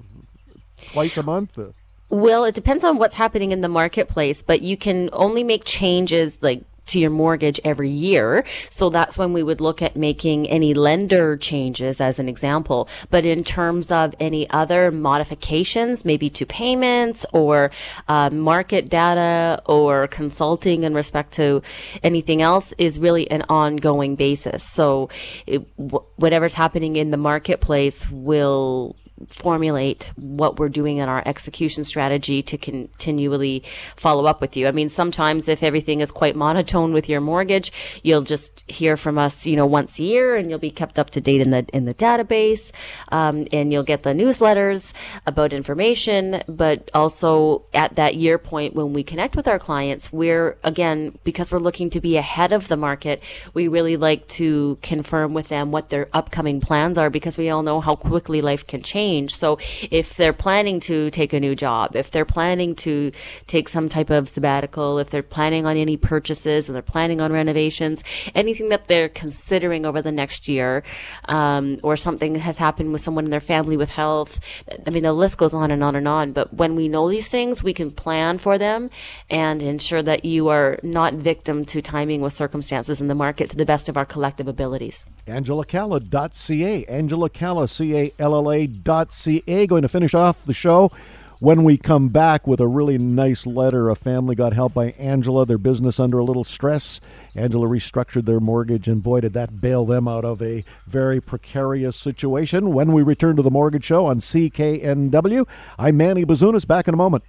twice 0.91 1.17
a 1.17 1.23
month? 1.23 1.57
Uh? 1.57 1.71
Well, 2.09 2.43
it 2.43 2.55
depends 2.55 2.83
on 2.83 2.97
what's 2.97 3.15
happening 3.15 3.51
in 3.51 3.61
the 3.61 3.67
marketplace, 3.67 4.41
but 4.41 4.61
you 4.61 4.77
can 4.77 5.09
only 5.13 5.43
make 5.43 5.63
changes 5.63 6.39
like 6.41 6.63
to 6.89 6.99
your 6.99 7.09
mortgage 7.09 7.59
every 7.63 7.89
year. 7.89 8.43
So 8.69 8.89
that's 8.89 9.17
when 9.17 9.31
we 9.31 9.43
would 9.43 9.61
look 9.61 9.81
at 9.81 9.95
making 9.95 10.49
any 10.49 10.73
lender 10.73 11.37
changes 11.37 12.01
as 12.01 12.19
an 12.19 12.27
example. 12.27 12.89
But 13.09 13.25
in 13.25 13.43
terms 13.43 13.91
of 13.91 14.15
any 14.19 14.49
other 14.49 14.91
modifications, 14.91 16.03
maybe 16.03 16.29
to 16.31 16.45
payments 16.45 17.25
or 17.31 17.71
uh, 18.07 18.31
market 18.31 18.89
data 18.89 19.61
or 19.65 20.07
consulting 20.07 20.83
in 20.83 20.93
respect 20.93 21.33
to 21.35 21.61
anything 22.03 22.41
else 22.41 22.73
is 22.77 22.99
really 22.99 23.29
an 23.29 23.43
ongoing 23.49 24.15
basis. 24.15 24.63
So 24.63 25.09
it, 25.45 25.59
whatever's 25.77 26.53
happening 26.53 26.95
in 26.95 27.11
the 27.11 27.17
marketplace 27.17 28.09
will 28.09 28.95
formulate 29.27 30.11
what 30.15 30.59
we're 30.59 30.69
doing 30.69 30.97
in 30.97 31.09
our 31.09 31.21
execution 31.25 31.83
strategy 31.83 32.41
to 32.41 32.57
continually 32.57 33.63
follow 33.95 34.25
up 34.25 34.41
with 34.41 34.55
you. 34.55 34.67
I 34.67 34.71
mean, 34.71 34.89
sometimes 34.89 35.47
if 35.47 35.63
everything 35.63 36.01
is 36.01 36.11
quite 36.11 36.35
monotone 36.35 36.93
with 36.93 37.09
your 37.09 37.21
mortgage, 37.21 37.71
you'll 38.03 38.21
just 38.21 38.63
hear 38.69 38.97
from 38.97 39.17
us, 39.17 39.45
you 39.45 39.55
know, 39.55 39.65
once 39.65 39.99
a 39.99 40.03
year 40.03 40.35
and 40.35 40.49
you'll 40.49 40.59
be 40.59 40.71
kept 40.71 40.97
up 40.97 41.09
to 41.11 41.21
date 41.21 41.41
in 41.41 41.51
the, 41.51 41.65
in 41.73 41.85
the 41.85 41.93
database. 41.93 42.71
Um, 43.09 43.47
and 43.51 43.71
you'll 43.73 43.83
get 43.83 44.03
the 44.03 44.11
newsletters 44.11 44.93
about 45.25 45.53
information, 45.53 46.43
but 46.47 46.89
also 46.93 47.65
at 47.73 47.95
that 47.95 48.15
year 48.15 48.37
point 48.37 48.75
when 48.75 48.93
we 48.93 49.03
connect 49.03 49.35
with 49.35 49.47
our 49.47 49.59
clients, 49.59 50.11
we're 50.13 50.57
again, 50.63 51.17
because 51.23 51.51
we're 51.51 51.59
looking 51.59 51.89
to 51.89 51.99
be 51.99 52.17
ahead 52.17 52.53
of 52.53 52.67
the 52.67 52.77
market, 52.77 53.21
we 53.53 53.67
really 53.67 53.97
like 53.97 54.27
to 54.27 54.77
confirm 54.81 55.33
with 55.33 55.49
them 55.49 55.71
what 55.71 55.89
their 55.89 56.07
upcoming 56.13 56.61
plans 56.61 56.97
are 56.97 57.09
because 57.09 57.37
we 57.37 57.49
all 57.49 57.63
know 57.63 57.81
how 57.81 57.95
quickly 57.95 58.41
life 58.41 58.65
can 58.65 58.81
change 58.81 59.08
change. 59.09 59.35
So 59.35 59.57
if 59.91 60.15
they're 60.15 60.33
planning 60.33 60.79
to 60.81 61.09
take 61.11 61.33
a 61.33 61.39
new 61.39 61.55
job, 61.55 61.95
if 61.95 62.11
they're 62.11 62.25
planning 62.25 62.75
to 62.87 63.11
take 63.47 63.69
some 63.69 63.89
type 63.89 64.09
of 64.09 64.29
sabbatical, 64.29 64.99
if 64.99 65.09
they're 65.09 65.23
planning 65.23 65.65
on 65.65 65.77
any 65.77 65.97
purchases 65.97 66.69
and 66.69 66.75
they're 66.75 66.81
planning 66.81 67.21
on 67.21 67.31
renovations, 67.31 68.03
anything 68.35 68.69
that 68.69 68.87
they're 68.87 69.09
considering 69.09 69.85
over 69.85 70.01
the 70.01 70.11
next 70.11 70.47
year, 70.47 70.83
um, 71.25 71.79
or 71.83 71.97
something 71.97 72.35
has 72.35 72.57
happened 72.57 72.91
with 72.91 73.01
someone 73.01 73.25
in 73.25 73.31
their 73.31 73.39
family 73.39 73.77
with 73.77 73.89
health. 73.89 74.39
I 74.85 74.89
mean, 74.89 75.03
the 75.03 75.13
list 75.13 75.37
goes 75.37 75.53
on 75.53 75.71
and 75.71 75.83
on 75.83 75.95
and 75.95 76.07
on. 76.07 76.33
But 76.33 76.53
when 76.53 76.75
we 76.75 76.87
know 76.87 77.09
these 77.09 77.27
things, 77.27 77.63
we 77.63 77.73
can 77.73 77.91
plan 77.91 78.37
for 78.37 78.57
them 78.57 78.89
and 79.29 79.61
ensure 79.61 80.03
that 80.03 80.25
you 80.25 80.49
are 80.49 80.79
not 80.83 81.13
victim 81.13 81.65
to 81.65 81.81
timing 81.81 82.21
with 82.21 82.33
circumstances 82.33 83.01
in 83.01 83.07
the 83.07 83.15
market 83.15 83.49
to 83.49 83.57
the 83.57 83.65
best 83.65 83.89
of 83.89 83.97
our 83.97 84.05
collective 84.05 84.47
abilities. 84.47 85.05
AngelaCalla.ca, 85.27 86.85
Angela 86.85 87.29
Calla, 87.29 87.67
C-A-L-L-A 87.67 88.67
ca. 89.05 89.67
Going 89.67 89.81
to 89.81 89.87
finish 89.87 90.13
off 90.13 90.45
the 90.45 90.53
show 90.53 90.91
when 91.39 91.63
we 91.63 91.77
come 91.77 92.09
back 92.09 92.45
with 92.45 92.59
a 92.59 92.67
really 92.67 92.97
nice 92.97 93.45
letter. 93.45 93.89
A 93.89 93.95
family 93.95 94.35
got 94.35 94.53
help 94.53 94.73
by 94.73 94.91
Angela, 94.91 95.45
their 95.45 95.57
business 95.57 95.99
under 95.99 96.19
a 96.19 96.23
little 96.23 96.43
stress. 96.43 96.99
Angela 97.35 97.67
restructured 97.67 98.25
their 98.25 98.39
mortgage, 98.39 98.87
and 98.87 99.01
boy, 99.01 99.21
did 99.21 99.33
that 99.33 99.61
bail 99.61 99.85
them 99.85 100.07
out 100.07 100.25
of 100.25 100.41
a 100.41 100.63
very 100.87 101.21
precarious 101.21 101.95
situation. 101.95 102.73
When 102.73 102.93
we 102.93 103.01
return 103.01 103.35
to 103.37 103.41
the 103.41 103.51
Mortgage 103.51 103.85
Show 103.85 104.05
on 104.05 104.19
CKNW, 104.19 105.47
I'm 105.77 105.97
Manny 105.97 106.25
Bazunas. 106.25 106.67
Back 106.67 106.87
in 106.87 106.93
a 106.93 106.97
moment. 106.97 107.23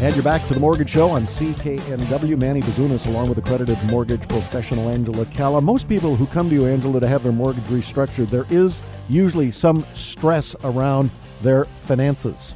And 0.00 0.14
you're 0.14 0.22
back 0.22 0.46
to 0.46 0.54
the 0.54 0.60
Mortgage 0.60 0.90
Show 0.90 1.10
on 1.10 1.24
CKNW. 1.24 2.38
Manny 2.38 2.60
Bazunas, 2.60 3.08
along 3.08 3.30
with 3.30 3.38
accredited 3.38 3.82
mortgage 3.82 4.28
professional 4.28 4.88
Angela 4.88 5.26
Calla. 5.26 5.60
Most 5.60 5.88
people 5.88 6.14
who 6.14 6.24
come 6.26 6.48
to 6.48 6.54
you, 6.54 6.66
Angela, 6.66 7.00
to 7.00 7.08
have 7.08 7.24
their 7.24 7.32
mortgage 7.32 7.64
restructured, 7.64 8.30
there 8.30 8.46
is 8.48 8.80
usually 9.08 9.50
some 9.50 9.84
stress 9.94 10.54
around 10.62 11.10
their 11.42 11.64
finances. 11.64 12.54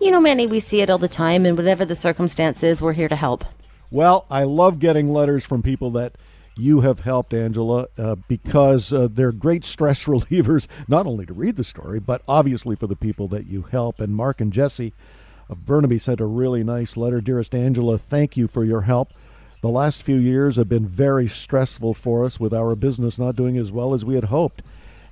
You 0.00 0.10
know, 0.10 0.20
Manny, 0.20 0.48
we 0.48 0.58
see 0.58 0.80
it 0.80 0.90
all 0.90 0.98
the 0.98 1.06
time, 1.06 1.46
and 1.46 1.56
whatever 1.56 1.84
the 1.84 1.94
circumstances, 1.94 2.82
we're 2.82 2.94
here 2.94 3.08
to 3.08 3.14
help. 3.14 3.44
Well, 3.92 4.26
I 4.28 4.42
love 4.42 4.80
getting 4.80 5.12
letters 5.12 5.44
from 5.44 5.62
people 5.62 5.92
that 5.92 6.16
you 6.56 6.80
have 6.80 6.98
helped, 6.98 7.32
Angela, 7.32 7.86
uh, 7.96 8.16
because 8.26 8.92
uh, 8.92 9.06
they're 9.08 9.30
great 9.30 9.64
stress 9.64 10.04
relievers, 10.06 10.66
not 10.88 11.06
only 11.06 11.26
to 11.26 11.32
read 11.32 11.54
the 11.54 11.62
story, 11.62 12.00
but 12.00 12.22
obviously 12.26 12.74
for 12.74 12.88
the 12.88 12.96
people 12.96 13.28
that 13.28 13.46
you 13.46 13.62
help. 13.62 14.00
And 14.00 14.16
Mark 14.16 14.40
and 14.40 14.52
Jesse 14.52 14.92
of 15.50 15.66
Burnaby 15.66 15.98
sent 15.98 16.20
a 16.20 16.26
really 16.26 16.62
nice 16.62 16.96
letter. 16.96 17.20
Dearest 17.20 17.54
Angela, 17.54 17.98
thank 17.98 18.36
you 18.36 18.46
for 18.46 18.64
your 18.64 18.82
help. 18.82 19.12
The 19.62 19.68
last 19.68 20.02
few 20.02 20.16
years 20.16 20.56
have 20.56 20.68
been 20.68 20.86
very 20.86 21.26
stressful 21.26 21.92
for 21.94 22.24
us 22.24 22.40
with 22.40 22.54
our 22.54 22.74
business 22.76 23.18
not 23.18 23.36
doing 23.36 23.58
as 23.58 23.70
well 23.72 23.92
as 23.92 24.04
we 24.04 24.14
had 24.14 24.24
hoped. 24.24 24.62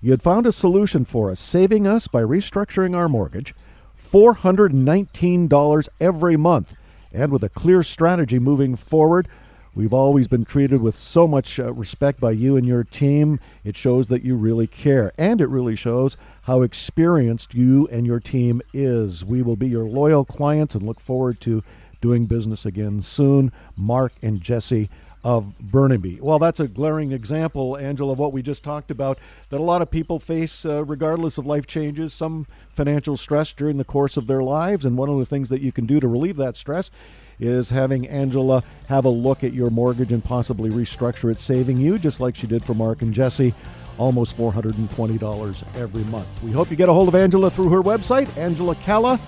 You 0.00 0.12
had 0.12 0.22
found 0.22 0.46
a 0.46 0.52
solution 0.52 1.04
for 1.04 1.30
us, 1.30 1.40
saving 1.40 1.86
us 1.86 2.06
by 2.06 2.22
restructuring 2.22 2.96
our 2.96 3.08
mortgage 3.08 3.54
$419 4.00 5.88
every 6.00 6.36
month. 6.36 6.74
And 7.12 7.32
with 7.32 7.42
a 7.42 7.48
clear 7.48 7.82
strategy 7.82 8.38
moving 8.38 8.76
forward, 8.76 9.26
We've 9.74 9.92
always 9.92 10.28
been 10.28 10.44
treated 10.44 10.80
with 10.80 10.96
so 10.96 11.28
much 11.28 11.60
uh, 11.60 11.72
respect 11.72 12.20
by 12.20 12.32
you 12.32 12.56
and 12.56 12.66
your 12.66 12.84
team. 12.84 13.38
It 13.64 13.76
shows 13.76 14.08
that 14.08 14.24
you 14.24 14.34
really 14.34 14.66
care, 14.66 15.12
and 15.18 15.40
it 15.40 15.48
really 15.48 15.76
shows 15.76 16.16
how 16.42 16.62
experienced 16.62 17.54
you 17.54 17.86
and 17.88 18.06
your 18.06 18.20
team 18.20 18.62
is. 18.72 19.24
We 19.24 19.42
will 19.42 19.56
be 19.56 19.68
your 19.68 19.88
loyal 19.88 20.24
clients 20.24 20.74
and 20.74 20.84
look 20.84 21.00
forward 21.00 21.40
to 21.42 21.62
doing 22.00 22.26
business 22.26 22.64
again 22.64 23.02
soon. 23.02 23.52
Mark 23.76 24.12
and 24.22 24.40
Jesse 24.40 24.88
of 25.24 25.58
Burnaby. 25.58 26.20
Well, 26.20 26.38
that's 26.38 26.60
a 26.60 26.68
glaring 26.68 27.12
example, 27.12 27.76
Angela, 27.76 28.12
of 28.12 28.18
what 28.18 28.32
we 28.32 28.40
just 28.40 28.62
talked 28.62 28.90
about 28.90 29.18
that 29.50 29.60
a 29.60 29.62
lot 29.62 29.82
of 29.82 29.90
people 29.90 30.18
face, 30.20 30.64
uh, 30.64 30.84
regardless 30.84 31.38
of 31.38 31.46
life 31.46 31.66
changes, 31.66 32.14
some 32.14 32.46
financial 32.70 33.16
stress 33.16 33.52
during 33.52 33.78
the 33.78 33.84
course 33.84 34.16
of 34.16 34.26
their 34.26 34.42
lives. 34.42 34.84
And 34.84 34.96
one 34.96 35.08
of 35.08 35.18
the 35.18 35.26
things 35.26 35.48
that 35.48 35.60
you 35.60 35.72
can 35.72 35.86
do 35.86 36.00
to 36.00 36.08
relieve 36.08 36.36
that 36.36 36.56
stress 36.56 36.90
is 37.38 37.70
having 37.70 38.08
Angela 38.08 38.64
have 38.88 39.04
a 39.04 39.10
look 39.10 39.44
at 39.44 39.52
your 39.52 39.70
mortgage 39.70 40.12
and 40.12 40.24
possibly 40.24 40.70
restructure 40.70 41.30
it, 41.30 41.40
saving 41.40 41.78
you, 41.78 41.98
just 41.98 42.20
like 42.20 42.34
she 42.34 42.46
did 42.46 42.64
for 42.64 42.74
Mark 42.74 43.02
and 43.02 43.14
Jesse, 43.14 43.54
almost 43.98 44.36
$420 44.36 45.76
every 45.76 46.04
month. 46.04 46.28
We 46.42 46.52
hope 46.52 46.70
you 46.70 46.76
get 46.76 46.88
a 46.88 46.92
hold 46.92 47.08
of 47.08 47.14
Angela 47.14 47.50
through 47.50 47.70
her 47.70 47.82
website, 47.82 48.34
Angela 48.36 48.74
Calla, 48.76 49.20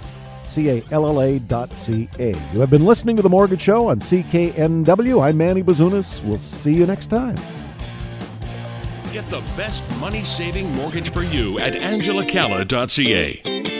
C-A-L-L-A 0.45 1.39
dot 1.41 1.77
C-A. 1.77 2.29
You 2.53 2.61
have 2.61 2.71
been 2.71 2.87
listening 2.87 3.17
to 3.17 3.23
The 3.23 3.29
Mortgage 3.29 3.61
Show 3.61 3.89
on 3.89 4.01
CKNW. 4.01 5.23
I'm 5.23 5.37
Manny 5.37 5.63
Bazunas. 5.63 6.25
We'll 6.25 6.39
see 6.39 6.73
you 6.73 6.87
next 6.87 7.07
time. 7.07 7.37
Get 9.13 9.27
the 9.27 9.41
best 9.57 9.85
money-saving 9.99 10.73
mortgage 10.73 11.13
for 11.13 11.23
you 11.23 11.59
at 11.59 11.75
angelacalla.ca. 11.75 13.80